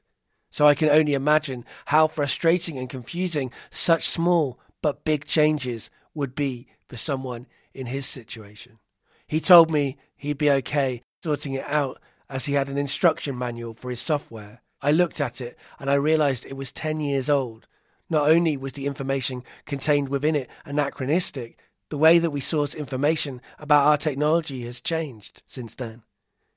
So 0.54 0.68
I 0.68 0.76
can 0.76 0.90
only 0.90 1.16
imagine 1.16 1.66
how 1.86 2.06
frustrating 2.06 2.78
and 2.78 2.88
confusing 2.88 3.52
such 3.72 4.08
small 4.08 4.60
but 4.84 5.04
big 5.04 5.26
changes 5.26 5.90
would 6.14 6.36
be 6.36 6.68
for 6.88 6.96
someone 6.96 7.48
in 7.74 7.88
his 7.88 8.06
situation. 8.06 8.78
He 9.26 9.40
told 9.40 9.72
me 9.72 9.98
he'd 10.16 10.38
be 10.38 10.52
okay 10.52 11.02
sorting 11.24 11.56
it 11.56 11.66
out 11.66 12.00
as 12.30 12.46
he 12.46 12.54
had 12.54 12.70
an 12.70 12.78
instruction 12.78 13.36
manual 13.36 13.74
for 13.74 13.90
his 13.90 14.00
software. 14.00 14.62
I 14.80 14.92
looked 14.92 15.20
at 15.20 15.42
it 15.42 15.58
and 15.80 15.90
I 15.90 15.96
realized 15.96 16.46
it 16.46 16.56
was 16.56 16.72
10 16.72 17.00
years 17.00 17.32
old. 17.32 17.66
Not 18.08 18.30
only 18.30 18.56
was 18.56 18.74
the 18.74 18.86
information 18.86 19.44
contained 19.66 20.10
within 20.10 20.36
it 20.36 20.52
anachronistic, 20.66 21.58
the 21.90 21.98
way 21.98 22.20
that 22.20 22.30
we 22.30 22.42
source 22.42 22.76
information 22.76 23.42
about 23.58 23.88
our 23.88 23.98
technology 23.98 24.66
has 24.66 24.82
changed 24.82 25.42
since 25.48 25.74
then. 25.74 26.04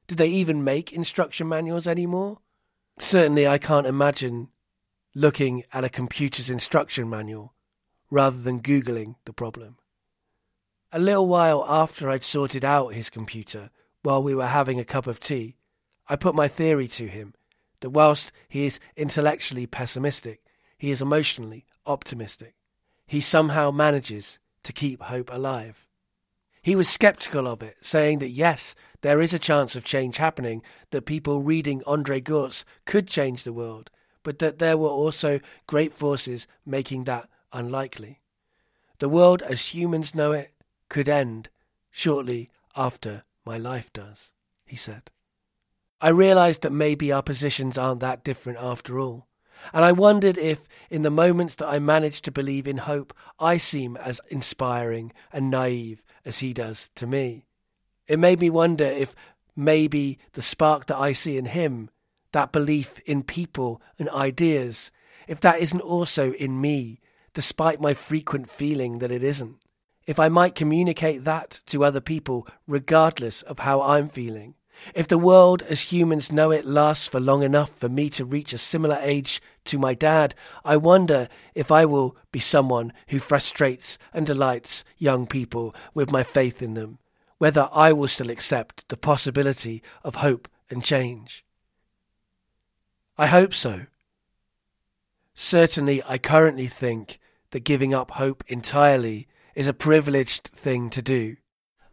Did 0.06 0.18
they 0.18 0.28
even 0.28 0.64
make 0.64 0.92
instruction 0.92 1.48
manuals 1.48 1.86
anymore? 1.86 2.40
Certainly, 2.98 3.46
I 3.46 3.58
can't 3.58 3.86
imagine 3.86 4.48
looking 5.14 5.64
at 5.72 5.84
a 5.84 5.88
computer's 5.88 6.50
instruction 6.50 7.08
manual 7.08 7.54
rather 8.10 8.38
than 8.38 8.60
Googling 8.60 9.16
the 9.24 9.32
problem. 9.32 9.76
A 10.92 10.98
little 10.98 11.26
while 11.26 11.64
after 11.68 12.08
I'd 12.08 12.24
sorted 12.24 12.64
out 12.64 12.94
his 12.94 13.10
computer, 13.10 13.70
while 14.02 14.22
we 14.22 14.34
were 14.34 14.46
having 14.46 14.78
a 14.78 14.84
cup 14.84 15.06
of 15.06 15.20
tea, 15.20 15.56
I 16.08 16.16
put 16.16 16.34
my 16.34 16.48
theory 16.48 16.88
to 16.88 17.08
him 17.08 17.34
that 17.80 17.90
whilst 17.90 18.32
he 18.48 18.66
is 18.66 18.80
intellectually 18.96 19.66
pessimistic, 19.66 20.42
he 20.78 20.90
is 20.90 21.02
emotionally 21.02 21.66
optimistic. 21.86 22.54
He 23.06 23.20
somehow 23.20 23.70
manages 23.70 24.38
to 24.62 24.72
keep 24.72 25.02
hope 25.02 25.30
alive. 25.32 25.85
He 26.66 26.74
was 26.74 26.88
skeptical 26.88 27.46
of 27.46 27.62
it, 27.62 27.76
saying 27.80 28.18
that 28.18 28.30
yes, 28.30 28.74
there 29.02 29.20
is 29.20 29.32
a 29.32 29.38
chance 29.38 29.76
of 29.76 29.84
change 29.84 30.16
happening, 30.16 30.64
that 30.90 31.02
people 31.06 31.40
reading 31.40 31.80
Andre 31.86 32.20
Gorz 32.20 32.64
could 32.86 33.06
change 33.06 33.44
the 33.44 33.52
world, 33.52 33.88
but 34.24 34.40
that 34.40 34.58
there 34.58 34.76
were 34.76 34.88
also 34.88 35.38
great 35.68 35.92
forces 35.92 36.48
making 36.64 37.04
that 37.04 37.28
unlikely. 37.52 38.20
The 38.98 39.08
world 39.08 39.42
as 39.42 39.76
humans 39.76 40.12
know 40.12 40.32
it 40.32 40.54
could 40.88 41.08
end 41.08 41.50
shortly 41.92 42.50
after 42.74 43.22
my 43.44 43.58
life 43.58 43.92
does, 43.92 44.32
he 44.64 44.74
said. 44.74 45.08
I 46.00 46.08
realized 46.08 46.62
that 46.62 46.72
maybe 46.72 47.12
our 47.12 47.22
positions 47.22 47.78
aren't 47.78 48.00
that 48.00 48.24
different 48.24 48.58
after 48.58 48.98
all. 48.98 49.28
And 49.72 49.84
I 49.84 49.92
wondered 49.92 50.38
if, 50.38 50.68
in 50.90 51.02
the 51.02 51.10
moments 51.10 51.56
that 51.56 51.68
I 51.68 51.78
manage 51.78 52.22
to 52.22 52.30
believe 52.30 52.66
in 52.66 52.78
hope, 52.78 53.14
I 53.38 53.56
seem 53.56 53.96
as 53.96 54.20
inspiring 54.28 55.12
and 55.32 55.50
naive 55.50 56.04
as 56.24 56.38
he 56.38 56.52
does 56.52 56.90
to 56.96 57.06
me. 57.06 57.46
It 58.06 58.18
made 58.18 58.40
me 58.40 58.50
wonder 58.50 58.84
if 58.84 59.14
maybe 59.56 60.18
the 60.32 60.42
spark 60.42 60.86
that 60.86 60.98
I 60.98 61.12
see 61.12 61.36
in 61.36 61.46
him, 61.46 61.90
that 62.32 62.52
belief 62.52 63.00
in 63.06 63.22
people 63.22 63.80
and 63.98 64.08
ideas, 64.10 64.90
if 65.26 65.40
that 65.40 65.60
isn't 65.60 65.80
also 65.80 66.32
in 66.32 66.60
me, 66.60 67.00
despite 67.34 67.80
my 67.80 67.94
frequent 67.94 68.48
feeling 68.48 68.98
that 68.98 69.10
it 69.10 69.22
isn't. 69.24 69.56
If 70.06 70.20
I 70.20 70.28
might 70.28 70.54
communicate 70.54 71.24
that 71.24 71.60
to 71.66 71.84
other 71.84 72.00
people 72.00 72.46
regardless 72.66 73.42
of 73.42 73.58
how 73.58 73.82
I'm 73.82 74.08
feeling. 74.08 74.54
If 74.94 75.08
the 75.08 75.18
world 75.18 75.62
as 75.62 75.92
humans 75.92 76.30
know 76.30 76.50
it 76.50 76.66
lasts 76.66 77.08
for 77.08 77.20
long 77.20 77.42
enough 77.42 77.70
for 77.70 77.88
me 77.88 78.08
to 78.10 78.24
reach 78.24 78.52
a 78.52 78.58
similar 78.58 78.98
age 79.00 79.42
to 79.64 79.78
my 79.78 79.94
dad, 79.94 80.34
I 80.64 80.76
wonder 80.76 81.28
if 81.54 81.70
I 81.70 81.84
will 81.84 82.16
be 82.32 82.40
someone 82.40 82.92
who 83.08 83.18
frustrates 83.18 83.98
and 84.12 84.26
delights 84.26 84.84
young 84.98 85.26
people 85.26 85.74
with 85.94 86.10
my 86.10 86.22
faith 86.22 86.62
in 86.62 86.74
them, 86.74 86.98
whether 87.38 87.68
I 87.72 87.92
will 87.92 88.08
still 88.08 88.30
accept 88.30 88.88
the 88.88 88.96
possibility 88.96 89.82
of 90.04 90.16
hope 90.16 90.48
and 90.70 90.84
change. 90.84 91.44
I 93.18 93.26
hope 93.26 93.54
so. 93.54 93.86
Certainly, 95.34 96.02
I 96.06 96.18
currently 96.18 96.66
think 96.66 97.18
that 97.50 97.64
giving 97.64 97.92
up 97.94 98.12
hope 98.12 98.44
entirely 98.48 99.28
is 99.54 99.66
a 99.66 99.72
privileged 99.72 100.48
thing 100.48 100.90
to 100.90 101.02
do. 101.02 101.36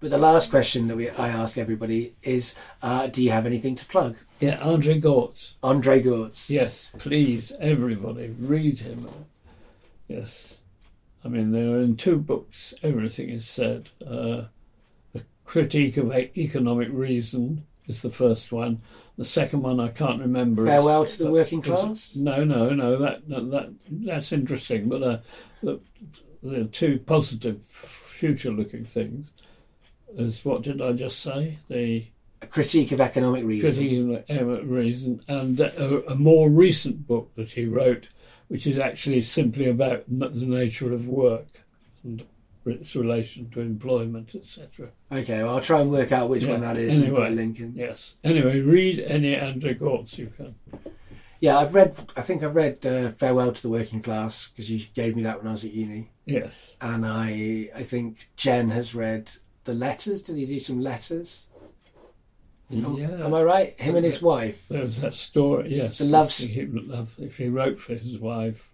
But 0.04 0.12
the 0.12 0.18
last 0.18 0.50
question 0.50 0.90
that 0.90 0.98
we, 0.98 1.10
I 1.12 1.30
ask 1.30 1.58
everybody 1.58 2.14
is 2.24 2.56
uh, 2.82 3.08
Do 3.08 3.24
you 3.24 3.32
have 3.32 3.46
anything 3.46 3.76
to 3.76 3.86
plug? 3.86 4.18
Yeah, 4.42 4.60
Andre 4.60 5.00
Gorz. 5.00 5.54
Andre 5.64 6.02
Gorz. 6.02 6.50
Yes, 6.50 6.92
please, 6.98 7.54
everybody, 7.62 8.36
read 8.38 8.80
him. 8.80 9.08
Yes. 10.10 10.58
I 11.24 11.30
mean, 11.30 11.54
there 11.54 11.70
are 11.70 11.82
in 11.82 11.96
two 11.96 12.18
books, 12.18 12.74
everything 12.84 13.30
is 13.30 13.48
said. 13.48 13.88
Uh, 14.06 14.48
the 15.14 15.24
Critique 15.46 15.96
of 15.96 16.12
Economic 16.12 16.90
Reason 16.92 17.66
is 17.88 18.02
the 18.02 18.12
first 18.12 18.52
one. 18.52 18.82
The 19.18 19.24
second 19.24 19.62
one 19.62 19.80
I 19.80 19.88
can't 19.88 20.20
remember. 20.20 20.66
Farewell 20.66 21.06
to 21.06 21.24
the 21.24 21.32
working 21.32 21.62
class? 21.62 22.14
No, 22.18 22.44
no, 22.44 22.72
no. 22.72 22.98
That 22.98 23.30
that, 23.30 23.52
that 23.52 23.74
that's 23.90 24.34
interesting. 24.34 24.90
But 24.90 25.02
uh, 25.02 25.18
the, 25.62 25.80
the 26.42 26.66
two 26.66 27.00
positive, 27.00 27.64
future-looking 27.70 28.84
things 28.84 29.30
is 30.18 30.44
what 30.46 30.62
did 30.64 30.82
I 30.82 30.94
just 30.94 31.20
say? 31.20 31.60
The 31.70 32.06
A 32.42 32.46
critique 32.48 32.92
of 32.92 33.02
economic 33.02 33.44
reason. 33.46 33.72
Critique 33.74 34.00
of 34.00 34.30
Economic 34.30 34.62
Reason, 34.66 35.22
and 35.28 35.60
a, 35.60 36.12
a 36.12 36.16
more 36.16 36.50
recent 36.50 37.08
book 37.08 37.32
that 37.36 37.52
he 37.52 37.66
wrote, 37.66 38.10
which 38.48 38.68
is 38.68 38.78
actually 38.78 39.22
simply 39.22 39.70
about 39.70 40.04
the 40.08 40.30
nature 40.46 40.94
of 40.94 41.08
work 41.08 41.48
and 42.04 42.24
its 42.66 42.96
relation 42.96 43.50
to 43.50 43.60
employment, 43.60 44.34
etc. 44.36 44.90
Okay, 45.12 45.44
well, 45.44 45.56
I'll 45.56 45.62
try 45.62 45.82
and 45.82 45.92
work 45.92 46.12
out 46.14 46.30
which 46.30 46.46
Yeah, 46.46 46.52
one 46.52 46.62
that 46.62 46.78
is 46.78 46.98
and 46.98 47.10
put 47.14 47.24
a 47.24 47.26
anyway. 47.26 47.36
link 47.36 47.60
in. 47.60 47.74
Yes. 47.76 48.16
Anyway, 48.24 48.60
read 48.62 49.00
any 49.02 49.36
Andrew 49.36 49.74
Gorz 49.74 50.18
you 50.18 50.28
can. 50.38 50.56
Yeah, 51.42 51.58
I've 51.58 51.76
read, 51.76 51.98
I 52.16 52.22
think 52.22 52.42
I've 52.42 52.56
read 52.56 52.86
uh, 52.86 53.10
Farewell 53.12 53.52
to 53.52 53.62
the 53.62 53.68
Working 53.68 54.02
Class 54.02 54.48
because 54.48 54.72
you 54.72 54.80
gave 54.94 55.18
me 55.18 55.24
that 55.24 55.40
when 55.40 55.48
I 55.48 55.52
was 55.52 55.66
at 55.66 55.74
uni. 55.74 56.10
Yes. 56.26 56.78
And 56.80 57.06
I, 57.06 57.70
I 57.76 57.84
think 57.84 58.30
Jen 58.38 58.70
has 58.70 58.96
read 58.96 59.30
The 59.64 59.74
Letters. 59.74 60.22
Did 60.22 60.38
he 60.38 60.46
do 60.46 60.60
some 60.60 60.82
letters? 60.82 61.48
Mm-hmm. 62.72 62.86
Am, 62.86 62.94
yeah. 62.98 63.26
am 63.26 63.34
I 63.34 63.44
right? 63.44 63.80
Him 63.80 63.96
and 63.96 64.06
his 64.06 64.22
wife. 64.22 64.68
There 64.68 64.84
was 64.84 65.02
that 65.02 65.16
story. 65.16 65.76
Yes. 65.76 65.98
The 66.00 66.06
loves- 66.06 66.40
He, 66.40 66.66
love, 66.66 67.16
if 67.20 67.38
he 67.38 67.48
wrote 67.50 67.80
for 67.80 67.94
his 67.96 68.18
wife, 68.18 68.70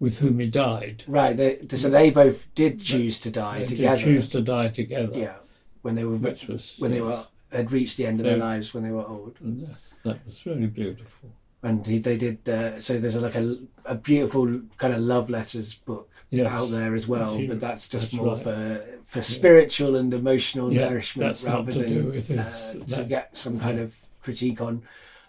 with 0.00 0.18
whom 0.18 0.38
he 0.38 0.46
died. 0.46 1.04
Right, 1.06 1.36
they, 1.36 1.66
so 1.68 1.88
they 1.88 2.10
both 2.10 2.54
did 2.54 2.80
choose 2.80 3.18
to 3.20 3.30
die 3.30 3.60
They 3.60 3.66
did 3.66 3.76
together. 3.76 4.02
choose 4.02 4.28
to 4.30 4.42
die 4.42 4.68
together. 4.68 5.16
Yeah, 5.16 5.34
when 5.82 5.94
they 5.94 6.04
were 6.04 6.16
Which 6.16 6.46
was 6.46 6.74
when 6.78 6.90
they 6.90 7.00
were 7.00 7.24
had 7.50 7.70
reached 7.70 7.96
the 7.96 8.06
end 8.06 8.20
of 8.20 8.26
their 8.26 8.36
lives 8.36 8.74
when 8.74 8.82
they 8.82 8.90
were 8.90 9.06
old. 9.06 9.36
Yes, 9.40 9.76
that 10.04 10.24
was 10.26 10.44
really 10.44 10.66
beautiful. 10.66 11.30
And 11.64 11.84
he, 11.86 11.98
they 11.98 12.16
did 12.16 12.48
uh, 12.48 12.78
so 12.80 12.98
there's 13.00 13.16
like 13.16 13.34
a, 13.34 13.56
a 13.86 13.94
beautiful 13.94 14.60
kind 14.76 14.92
of 14.94 15.00
love 15.00 15.30
letters 15.30 15.74
book 15.74 16.08
Yes. 16.30 16.46
out 16.52 16.70
there 16.70 16.94
as 16.94 17.06
well 17.06 17.40
but 17.46 17.60
that's 17.60 17.88
just 17.88 18.10
that's 18.10 18.14
more 18.14 18.34
right. 18.34 18.42
for 18.42 18.84
for 19.04 19.22
spiritual 19.22 19.94
and 19.96 20.12
emotional 20.12 20.72
Yeah, 20.72 20.88
nourishment 20.88 21.28
that's 21.28 21.44
not 21.44 21.54
rather 21.58 21.72
to 21.72 21.78
than 21.78 21.88
do 21.94 22.04
with 22.10 22.28
his- 22.28 22.38
uh, 22.38 22.74
to 22.96 23.04
get 23.04 23.36
some 23.36 23.58
kind 23.60 23.78
of 23.78 23.96
critique 24.22 24.60
on 24.60 24.82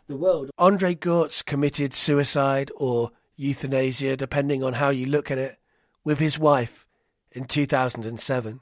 the 0.08 0.16
world 0.18 0.50
Andre 0.58 0.94
Gorz 0.96 1.42
committed 1.42 1.94
suicide 1.94 2.72
or 2.76 3.12
euthanasia, 3.38 4.16
depending 4.18 4.64
on 4.64 4.74
how 4.74 4.90
you 4.90 5.06
look 5.08 5.30
at 5.32 5.38
it, 5.38 5.58
with 6.04 6.20
his 6.20 6.40
wife 6.40 6.86
in 7.34 7.44
2007. 7.46 8.60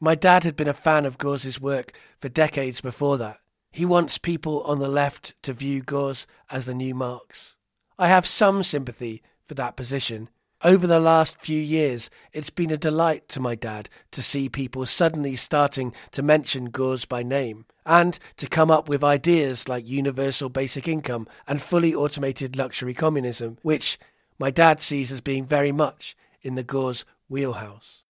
My 0.00 0.14
dad 0.14 0.44
had 0.44 0.54
been 0.56 0.68
a 0.68 0.72
fan 0.86 1.06
of 1.06 1.16
Gorz's 1.18 1.60
work 1.60 1.92
for 2.18 2.28
decades 2.28 2.80
before 2.80 3.16
that. 3.18 3.38
He 3.72 3.86
wants 3.86 4.18
people 4.18 4.62
on 4.64 4.80
the 4.80 4.88
left 4.88 5.34
to 5.44 5.54
view 5.54 5.82
Gorz 5.82 6.26
as 6.50 6.66
the 6.66 6.74
new 6.74 6.94
Marx. 6.94 7.56
I 7.98 8.08
have 8.08 8.26
some 8.26 8.62
sympathy 8.62 9.22
for 9.46 9.54
that 9.54 9.76
position. 9.76 10.28
Over 10.62 10.86
the 10.86 11.00
last 11.00 11.38
few 11.38 11.58
years, 11.58 12.10
it's 12.34 12.50
been 12.50 12.70
a 12.70 12.76
delight 12.76 13.30
to 13.30 13.40
my 13.40 13.54
dad 13.54 13.88
to 14.10 14.22
see 14.22 14.50
people 14.50 14.84
suddenly 14.84 15.36
starting 15.36 15.94
to 16.12 16.22
mention 16.22 16.66
Gorz 16.66 17.06
by 17.06 17.22
name 17.22 17.64
and 17.86 18.18
to 18.36 18.46
come 18.46 18.70
up 18.70 18.90
with 18.90 19.02
ideas 19.02 19.66
like 19.68 19.88
universal 19.88 20.50
basic 20.50 20.86
income 20.86 21.26
and 21.48 21.60
fully 21.60 21.94
automated 21.94 22.58
luxury 22.58 22.92
communism, 22.92 23.56
which 23.62 23.98
my 24.38 24.50
dad 24.50 24.82
sees 24.82 25.10
as 25.10 25.22
being 25.22 25.46
very 25.46 25.72
much 25.72 26.14
in 26.42 26.56
the 26.56 26.62
Gorz 26.62 27.06
wheelhouse. 27.30 28.04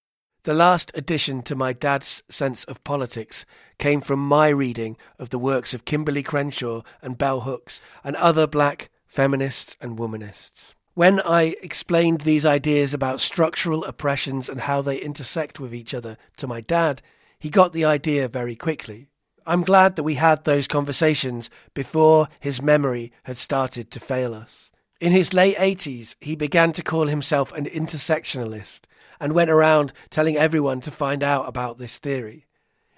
The 0.44 0.54
last 0.54 0.90
addition 0.94 1.42
to 1.42 1.54
my 1.54 1.72
dad's 1.72 2.24
sense 2.28 2.64
of 2.64 2.82
politics 2.82 3.46
came 3.78 4.00
from 4.00 4.18
my 4.18 4.48
reading 4.48 4.96
of 5.16 5.30
the 5.30 5.38
works 5.38 5.72
of 5.72 5.84
Kimberlé 5.84 6.24
Crenshaw 6.24 6.82
and 7.00 7.16
Bell 7.16 7.42
Hooks 7.42 7.80
and 8.02 8.16
other 8.16 8.48
black 8.48 8.90
feminists 9.06 9.76
and 9.80 9.96
womanists. 9.96 10.74
When 10.94 11.20
I 11.20 11.54
explained 11.62 12.22
these 12.22 12.44
ideas 12.44 12.92
about 12.92 13.20
structural 13.20 13.84
oppressions 13.84 14.48
and 14.48 14.62
how 14.62 14.82
they 14.82 14.98
intersect 14.98 15.60
with 15.60 15.72
each 15.72 15.94
other 15.94 16.18
to 16.38 16.48
my 16.48 16.60
dad, 16.60 17.02
he 17.38 17.48
got 17.48 17.72
the 17.72 17.84
idea 17.84 18.26
very 18.26 18.56
quickly. 18.56 19.06
I'm 19.46 19.62
glad 19.62 19.94
that 19.94 20.02
we 20.02 20.14
had 20.16 20.42
those 20.42 20.66
conversations 20.66 21.50
before 21.72 22.26
his 22.40 22.60
memory 22.60 23.12
had 23.22 23.36
started 23.36 23.92
to 23.92 24.00
fail 24.00 24.34
us. 24.34 24.72
In 25.00 25.12
his 25.12 25.32
late 25.32 25.56
80s, 25.56 26.16
he 26.20 26.34
began 26.34 26.72
to 26.72 26.82
call 26.82 27.06
himself 27.06 27.52
an 27.52 27.66
intersectionalist 27.66 28.80
and 29.22 29.32
went 29.32 29.50
around 29.50 29.92
telling 30.10 30.36
everyone 30.36 30.80
to 30.80 30.90
find 30.90 31.22
out 31.22 31.48
about 31.48 31.78
this 31.78 31.98
theory. 31.98 32.44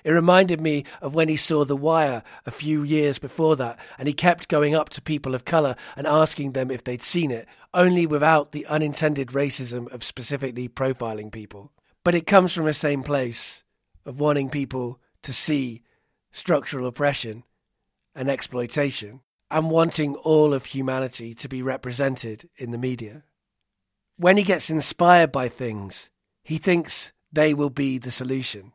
It 0.04 0.10
reminded 0.10 0.58
me 0.58 0.84
of 1.02 1.14
when 1.14 1.28
he 1.28 1.36
saw 1.36 1.64
The 1.64 1.76
Wire 1.76 2.22
a 2.46 2.50
few 2.50 2.82
years 2.82 3.18
before 3.18 3.56
that, 3.56 3.78
and 3.98 4.08
he 4.08 4.14
kept 4.14 4.48
going 4.48 4.74
up 4.74 4.88
to 4.90 5.02
people 5.02 5.34
of 5.34 5.44
colour 5.44 5.76
and 5.96 6.06
asking 6.06 6.52
them 6.52 6.70
if 6.70 6.82
they'd 6.82 7.02
seen 7.02 7.30
it, 7.30 7.46
only 7.74 8.06
without 8.06 8.52
the 8.52 8.64
unintended 8.66 9.28
racism 9.28 9.92
of 9.92 10.02
specifically 10.02 10.66
profiling 10.66 11.30
people. 11.30 11.70
But 12.04 12.14
it 12.14 12.26
comes 12.26 12.54
from 12.54 12.64
the 12.64 12.72
same 12.72 13.02
place 13.02 13.62
of 14.06 14.18
wanting 14.18 14.48
people 14.48 14.98
to 15.24 15.32
see 15.32 15.82
structural 16.32 16.86
oppression 16.86 17.44
and 18.14 18.30
exploitation, 18.30 19.20
and 19.50 19.70
wanting 19.70 20.14
all 20.16 20.54
of 20.54 20.64
humanity 20.64 21.34
to 21.34 21.48
be 21.48 21.60
represented 21.60 22.48
in 22.56 22.70
the 22.70 22.78
media. 22.78 23.24
When 24.16 24.36
he 24.36 24.42
gets 24.42 24.70
inspired 24.70 25.32
by 25.32 25.48
things, 25.48 26.08
he 26.44 26.58
thinks 26.58 27.12
they 27.32 27.54
will 27.54 27.70
be 27.70 27.98
the 27.98 28.10
solution. 28.10 28.72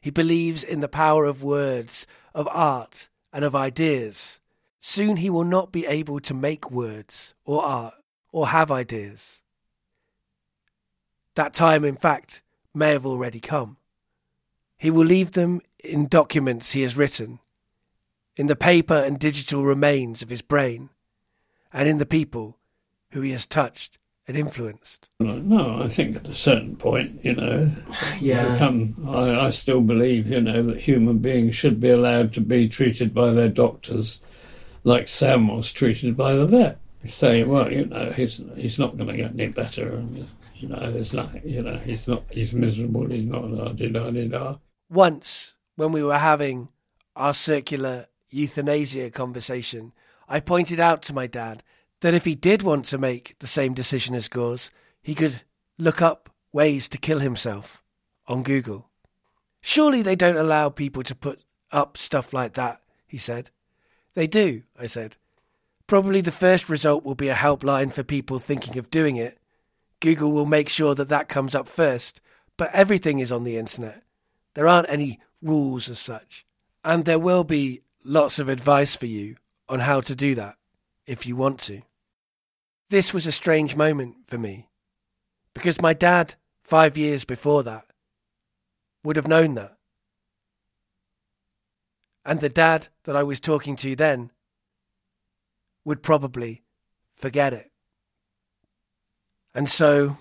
He 0.00 0.10
believes 0.10 0.62
in 0.62 0.80
the 0.80 0.88
power 0.88 1.24
of 1.24 1.42
words, 1.42 2.06
of 2.32 2.48
art, 2.50 3.08
and 3.32 3.44
of 3.44 3.54
ideas. 3.54 4.40
Soon 4.80 5.16
he 5.16 5.28
will 5.28 5.44
not 5.44 5.72
be 5.72 5.84
able 5.84 6.20
to 6.20 6.32
make 6.32 6.70
words 6.70 7.34
or 7.44 7.62
art 7.64 7.94
or 8.30 8.48
have 8.48 8.70
ideas. 8.70 9.42
That 11.34 11.52
time, 11.52 11.84
in 11.84 11.96
fact, 11.96 12.42
may 12.72 12.92
have 12.92 13.04
already 13.04 13.40
come. 13.40 13.76
He 14.76 14.90
will 14.90 15.04
leave 15.04 15.32
them 15.32 15.60
in 15.82 16.06
documents 16.06 16.72
he 16.72 16.82
has 16.82 16.96
written, 16.96 17.40
in 18.36 18.46
the 18.46 18.56
paper 18.56 18.94
and 18.94 19.18
digital 19.18 19.64
remains 19.64 20.22
of 20.22 20.28
his 20.28 20.42
brain, 20.42 20.90
and 21.72 21.88
in 21.88 21.98
the 21.98 22.06
people 22.06 22.56
who 23.10 23.20
he 23.20 23.32
has 23.32 23.46
touched 23.46 23.98
and 24.28 24.36
influenced. 24.36 25.08
No, 25.18 25.80
I 25.82 25.88
think 25.88 26.16
at 26.16 26.28
a 26.28 26.34
certain 26.34 26.76
point, 26.76 27.24
you 27.24 27.34
know, 27.34 27.70
Yeah. 28.20 28.52
become, 28.52 28.94
I, 29.08 29.46
I 29.46 29.50
still 29.50 29.80
believe, 29.80 30.30
you 30.30 30.42
know, 30.42 30.62
that 30.64 30.80
human 30.80 31.18
beings 31.18 31.56
should 31.56 31.80
be 31.80 31.90
allowed 31.90 32.32
to 32.34 32.40
be 32.40 32.68
treated 32.68 33.14
by 33.14 33.32
their 33.32 33.48
doctors 33.48 34.20
like 34.84 35.08
Sam 35.08 35.48
was 35.48 35.72
treated 35.72 36.16
by 36.16 36.34
the 36.34 36.46
vet. 36.46 36.78
Saying, 37.04 37.48
well, 37.48 37.72
you 37.72 37.86
know, 37.86 38.10
he's 38.10 38.42
he's 38.56 38.78
not 38.78 38.96
going 38.96 39.08
to 39.08 39.16
get 39.16 39.30
any 39.30 39.46
better, 39.46 39.94
and 39.94 40.28
you 40.56 40.68
know, 40.68 40.92
there's 40.92 41.14
nothing, 41.14 41.42
you 41.44 41.62
know, 41.62 41.78
he's 41.78 42.08
not, 42.08 42.24
he's 42.28 42.52
miserable, 42.52 43.06
he's 43.06 43.24
not, 43.24 43.76
da 43.76 43.88
da 43.88 44.10
da 44.10 44.28
da. 44.28 44.56
Once, 44.90 45.54
when 45.76 45.92
we 45.92 46.02
were 46.02 46.18
having 46.18 46.68
our 47.14 47.32
circular 47.32 48.06
euthanasia 48.30 49.10
conversation, 49.10 49.92
I 50.28 50.40
pointed 50.40 50.80
out 50.80 51.02
to 51.02 51.14
my 51.14 51.28
dad 51.28 51.62
that 52.00 52.14
if 52.14 52.24
he 52.24 52.34
did 52.34 52.62
want 52.62 52.86
to 52.86 52.98
make 52.98 53.36
the 53.40 53.46
same 53.46 53.74
decision 53.74 54.14
as 54.14 54.28
Gorz, 54.28 54.70
he 55.02 55.14
could 55.14 55.42
look 55.78 56.00
up 56.00 56.30
ways 56.52 56.88
to 56.88 56.98
kill 56.98 57.18
himself 57.18 57.82
on 58.26 58.42
Google. 58.42 58.88
Surely 59.60 60.02
they 60.02 60.16
don't 60.16 60.36
allow 60.36 60.68
people 60.68 61.02
to 61.02 61.14
put 61.14 61.42
up 61.72 61.96
stuff 61.96 62.32
like 62.32 62.54
that, 62.54 62.80
he 63.06 63.18
said. 63.18 63.50
They 64.14 64.26
do, 64.26 64.62
I 64.78 64.86
said. 64.86 65.16
Probably 65.86 66.20
the 66.20 66.32
first 66.32 66.68
result 66.68 67.04
will 67.04 67.14
be 67.14 67.28
a 67.28 67.34
helpline 67.34 67.92
for 67.92 68.02
people 68.02 68.38
thinking 68.38 68.78
of 68.78 68.90
doing 68.90 69.16
it. 69.16 69.38
Google 70.00 70.32
will 70.32 70.46
make 70.46 70.68
sure 70.68 70.94
that 70.94 71.08
that 71.08 71.28
comes 71.28 71.54
up 71.54 71.66
first, 71.66 72.20
but 72.56 72.72
everything 72.72 73.18
is 73.18 73.32
on 73.32 73.44
the 73.44 73.56
internet. 73.56 74.02
There 74.54 74.68
aren't 74.68 74.90
any 74.90 75.20
rules 75.42 75.88
as 75.88 75.98
such. 75.98 76.46
And 76.84 77.04
there 77.04 77.18
will 77.18 77.44
be 77.44 77.82
lots 78.04 78.38
of 78.38 78.48
advice 78.48 78.94
for 78.94 79.06
you 79.06 79.36
on 79.68 79.80
how 79.80 80.00
to 80.02 80.14
do 80.14 80.34
that 80.36 80.57
if 81.08 81.26
you 81.26 81.34
want 81.34 81.58
to. 81.58 81.80
This 82.90 83.12
was 83.14 83.26
a 83.26 83.32
strange 83.32 83.74
moment 83.74 84.16
for 84.26 84.36
me 84.36 84.68
because 85.54 85.80
my 85.80 85.94
dad, 85.94 86.34
five 86.62 86.96
years 86.96 87.24
before 87.24 87.62
that, 87.62 87.86
would 89.02 89.16
have 89.16 89.26
known 89.26 89.54
that. 89.54 89.76
And 92.24 92.40
the 92.40 92.50
dad 92.50 92.88
that 93.04 93.16
I 93.16 93.22
was 93.22 93.40
talking 93.40 93.74
to 93.76 93.96
then 93.96 94.30
would 95.84 96.02
probably 96.02 96.62
forget 97.16 97.54
it. 97.54 97.70
And 99.54 99.70
so 99.70 100.18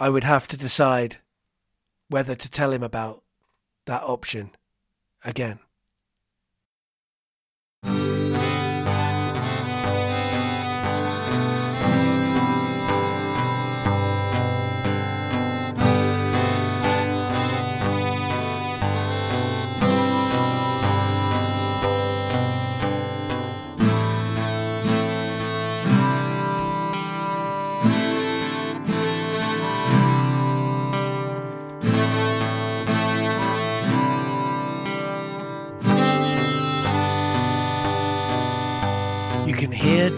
I 0.00 0.08
would 0.08 0.24
have 0.24 0.48
to 0.48 0.56
decide 0.56 1.18
whether 2.08 2.34
to 2.34 2.50
tell 2.50 2.72
him 2.72 2.82
about 2.82 3.22
that 3.84 4.02
option 4.02 4.52
again. 5.22 5.58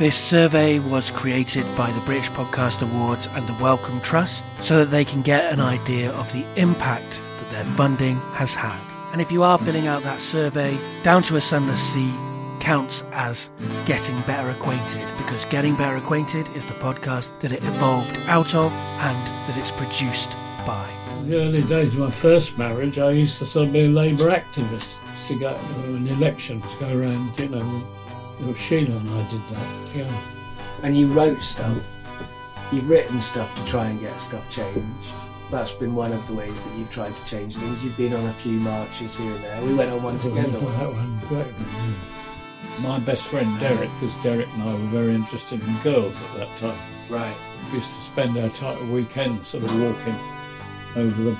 This 0.00 0.16
survey 0.16 0.80
was 0.80 1.12
created 1.12 1.64
by 1.76 1.92
the 1.92 2.00
British 2.00 2.30
Podcast 2.30 2.82
Awards 2.82 3.28
and 3.34 3.46
the 3.46 3.54
Wellcome 3.62 4.00
Trust 4.00 4.44
so 4.62 4.80
that 4.80 4.90
they 4.90 5.04
can 5.04 5.22
get 5.22 5.52
an 5.52 5.60
idea 5.60 6.10
of 6.14 6.32
the 6.32 6.44
impact 6.56 7.22
that 7.38 7.50
their 7.52 7.66
funding 7.76 8.16
has 8.32 8.56
had. 8.56 8.80
And 9.12 9.20
if 9.20 9.30
you 9.30 9.44
are 9.44 9.58
filling 9.58 9.86
out 9.86 10.02
that 10.02 10.20
survey, 10.20 10.76
Down 11.04 11.22
to 11.22 11.36
a 11.36 11.40
Sunless 11.40 11.80
Sea 11.80 12.12
counts 12.60 13.02
as 13.12 13.50
getting 13.86 14.20
better 14.22 14.50
acquainted 14.50 15.06
because 15.18 15.44
Getting 15.46 15.74
Better 15.74 15.96
Acquainted 15.96 16.46
is 16.54 16.64
the 16.66 16.74
podcast 16.74 17.38
that 17.40 17.50
it 17.50 17.64
evolved 17.64 18.16
out 18.28 18.54
of 18.54 18.72
and 18.72 19.16
that 19.48 19.56
it's 19.56 19.70
produced 19.72 20.32
by. 20.66 20.88
In 21.18 21.30
the 21.30 21.36
early 21.36 21.62
days 21.62 21.94
of 21.94 22.00
my 22.00 22.10
first 22.10 22.56
marriage, 22.58 22.98
I 22.98 23.10
used 23.10 23.38
to 23.38 23.46
sort 23.46 23.68
of 23.68 23.72
be 23.72 23.86
a 23.86 23.88
Labour 23.88 24.30
activist 24.30 24.98
to 25.28 25.38
go 25.38 25.58
in 25.84 26.06
elections, 26.08 26.64
go 26.74 26.88
around, 26.88 27.38
you 27.38 27.48
know. 27.48 27.82
Well, 28.40 28.54
Sheila 28.54 28.96
and 28.96 29.10
I 29.10 29.30
did 29.30 29.40
that. 29.50 29.96
Yeah. 29.96 30.20
And 30.82 30.96
you 30.96 31.06
wrote 31.08 31.42
stuff. 31.42 31.88
You've 32.72 32.88
written 32.88 33.20
stuff 33.20 33.54
to 33.56 33.64
try 33.64 33.86
and 33.86 34.00
get 34.00 34.16
stuff 34.20 34.48
changed. 34.50 35.12
That's 35.50 35.72
been 35.72 35.94
one 35.94 36.12
of 36.12 36.26
the 36.26 36.34
ways 36.34 36.62
that 36.62 36.78
you've 36.78 36.90
tried 36.90 37.16
to 37.16 37.24
change 37.24 37.56
things. 37.56 37.84
You've 37.84 37.96
been 37.96 38.14
on 38.14 38.24
a 38.26 38.32
few 38.32 38.60
marches 38.60 39.16
here 39.16 39.32
and 39.32 39.42
there. 39.42 39.62
We 39.62 39.74
went 39.74 39.90
on 39.90 40.02
one 40.02 40.18
together. 40.20 40.58
That 40.58 40.92
one, 40.92 41.18
great 41.28 41.46
yeah. 41.46 42.19
My 42.82 42.98
best 42.98 43.22
friend 43.24 43.58
Derek, 43.60 43.90
because 44.00 44.14
Derek 44.22 44.48
and 44.54 44.62
I 44.62 44.72
were 44.72 44.78
very 44.88 45.14
interested 45.14 45.60
in 45.62 45.76
girls 45.82 46.14
at 46.22 46.38
that 46.38 46.56
time. 46.56 46.78
Right. 47.08 47.34
We 47.70 47.78
used 47.78 47.94
to 47.94 48.00
spend 48.02 48.36
our 48.38 48.48
time 48.50 48.90
weekends 48.92 49.48
sort 49.48 49.64
of 49.64 49.80
walking 49.80 50.14
over 50.96 51.22
the 51.22 51.38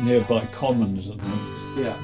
nearby 0.00 0.44
commons 0.46 1.06
and 1.06 1.20
things, 1.20 1.78
Yeah. 1.86 1.96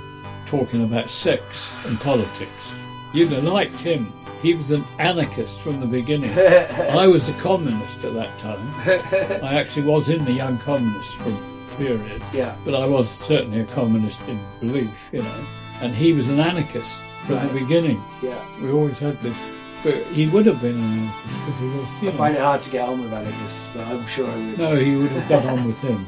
talking 0.46 0.84
about 0.84 1.10
sex 1.10 1.86
and 1.86 1.98
politics. 2.00 2.72
You'd 3.12 3.28
have 3.32 3.44
liked 3.44 3.80
him. 3.80 4.10
He 4.42 4.54
was 4.54 4.70
an 4.70 4.84
anarchist 4.98 5.58
from 5.58 5.80
the 5.80 5.86
beginning. 5.86 6.30
I 6.38 7.06
was 7.06 7.28
a 7.28 7.34
communist 7.34 8.04
at 8.04 8.14
that 8.14 8.38
time. 8.38 8.72
I 9.44 9.54
actually 9.54 9.86
was 9.86 10.08
in 10.08 10.24
the 10.24 10.32
Young 10.32 10.56
Communists 10.58 11.14
a 11.20 11.76
period, 11.76 12.22
Yeah. 12.32 12.54
but 12.64 12.74
I 12.74 12.86
was 12.86 13.08
certainly 13.10 13.60
a 13.60 13.64
communist 13.66 14.20
in 14.28 14.38
belief, 14.60 15.10
you 15.12 15.22
know. 15.22 15.44
And 15.82 15.94
he 15.94 16.12
was 16.14 16.28
an 16.28 16.40
anarchist 16.40 17.00
from 17.30 17.38
Right. 17.38 17.52
the 17.52 17.60
beginning. 17.60 18.00
Yeah. 18.22 18.38
We 18.62 18.70
always 18.72 18.98
had 18.98 19.16
this. 19.22 19.38
But 19.82 19.94
he 20.12 20.26
would 20.28 20.44
have 20.46 20.60
been 20.60 20.76
uh, 20.78 20.84
an 20.84 20.92
anarchist 20.98 21.40
because 21.40 21.58
he 21.58 21.66
was, 21.78 22.02
you 22.02 22.08
I 22.08 22.12
know. 22.12 22.18
find 22.18 22.34
it 22.36 22.40
hard 22.42 22.60
to 22.62 22.70
get 22.70 22.88
on 22.88 23.00
with 23.00 23.12
anarchists, 23.12 23.70
but 23.74 23.86
I'm 23.86 24.06
sure 24.06 24.26
I 24.30 24.36
would. 24.36 24.58
No, 24.58 24.76
he 24.76 24.96
would 24.96 25.10
have 25.12 25.28
got 25.28 25.46
on 25.46 25.64
with 25.66 25.80
him. 25.80 26.06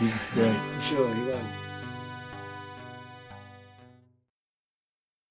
He 0.00 0.06
was 0.06 0.14
great. 0.34 0.48
I'm 0.74 0.80
sure 0.80 1.14
he 1.14 1.22
was. 1.22 1.44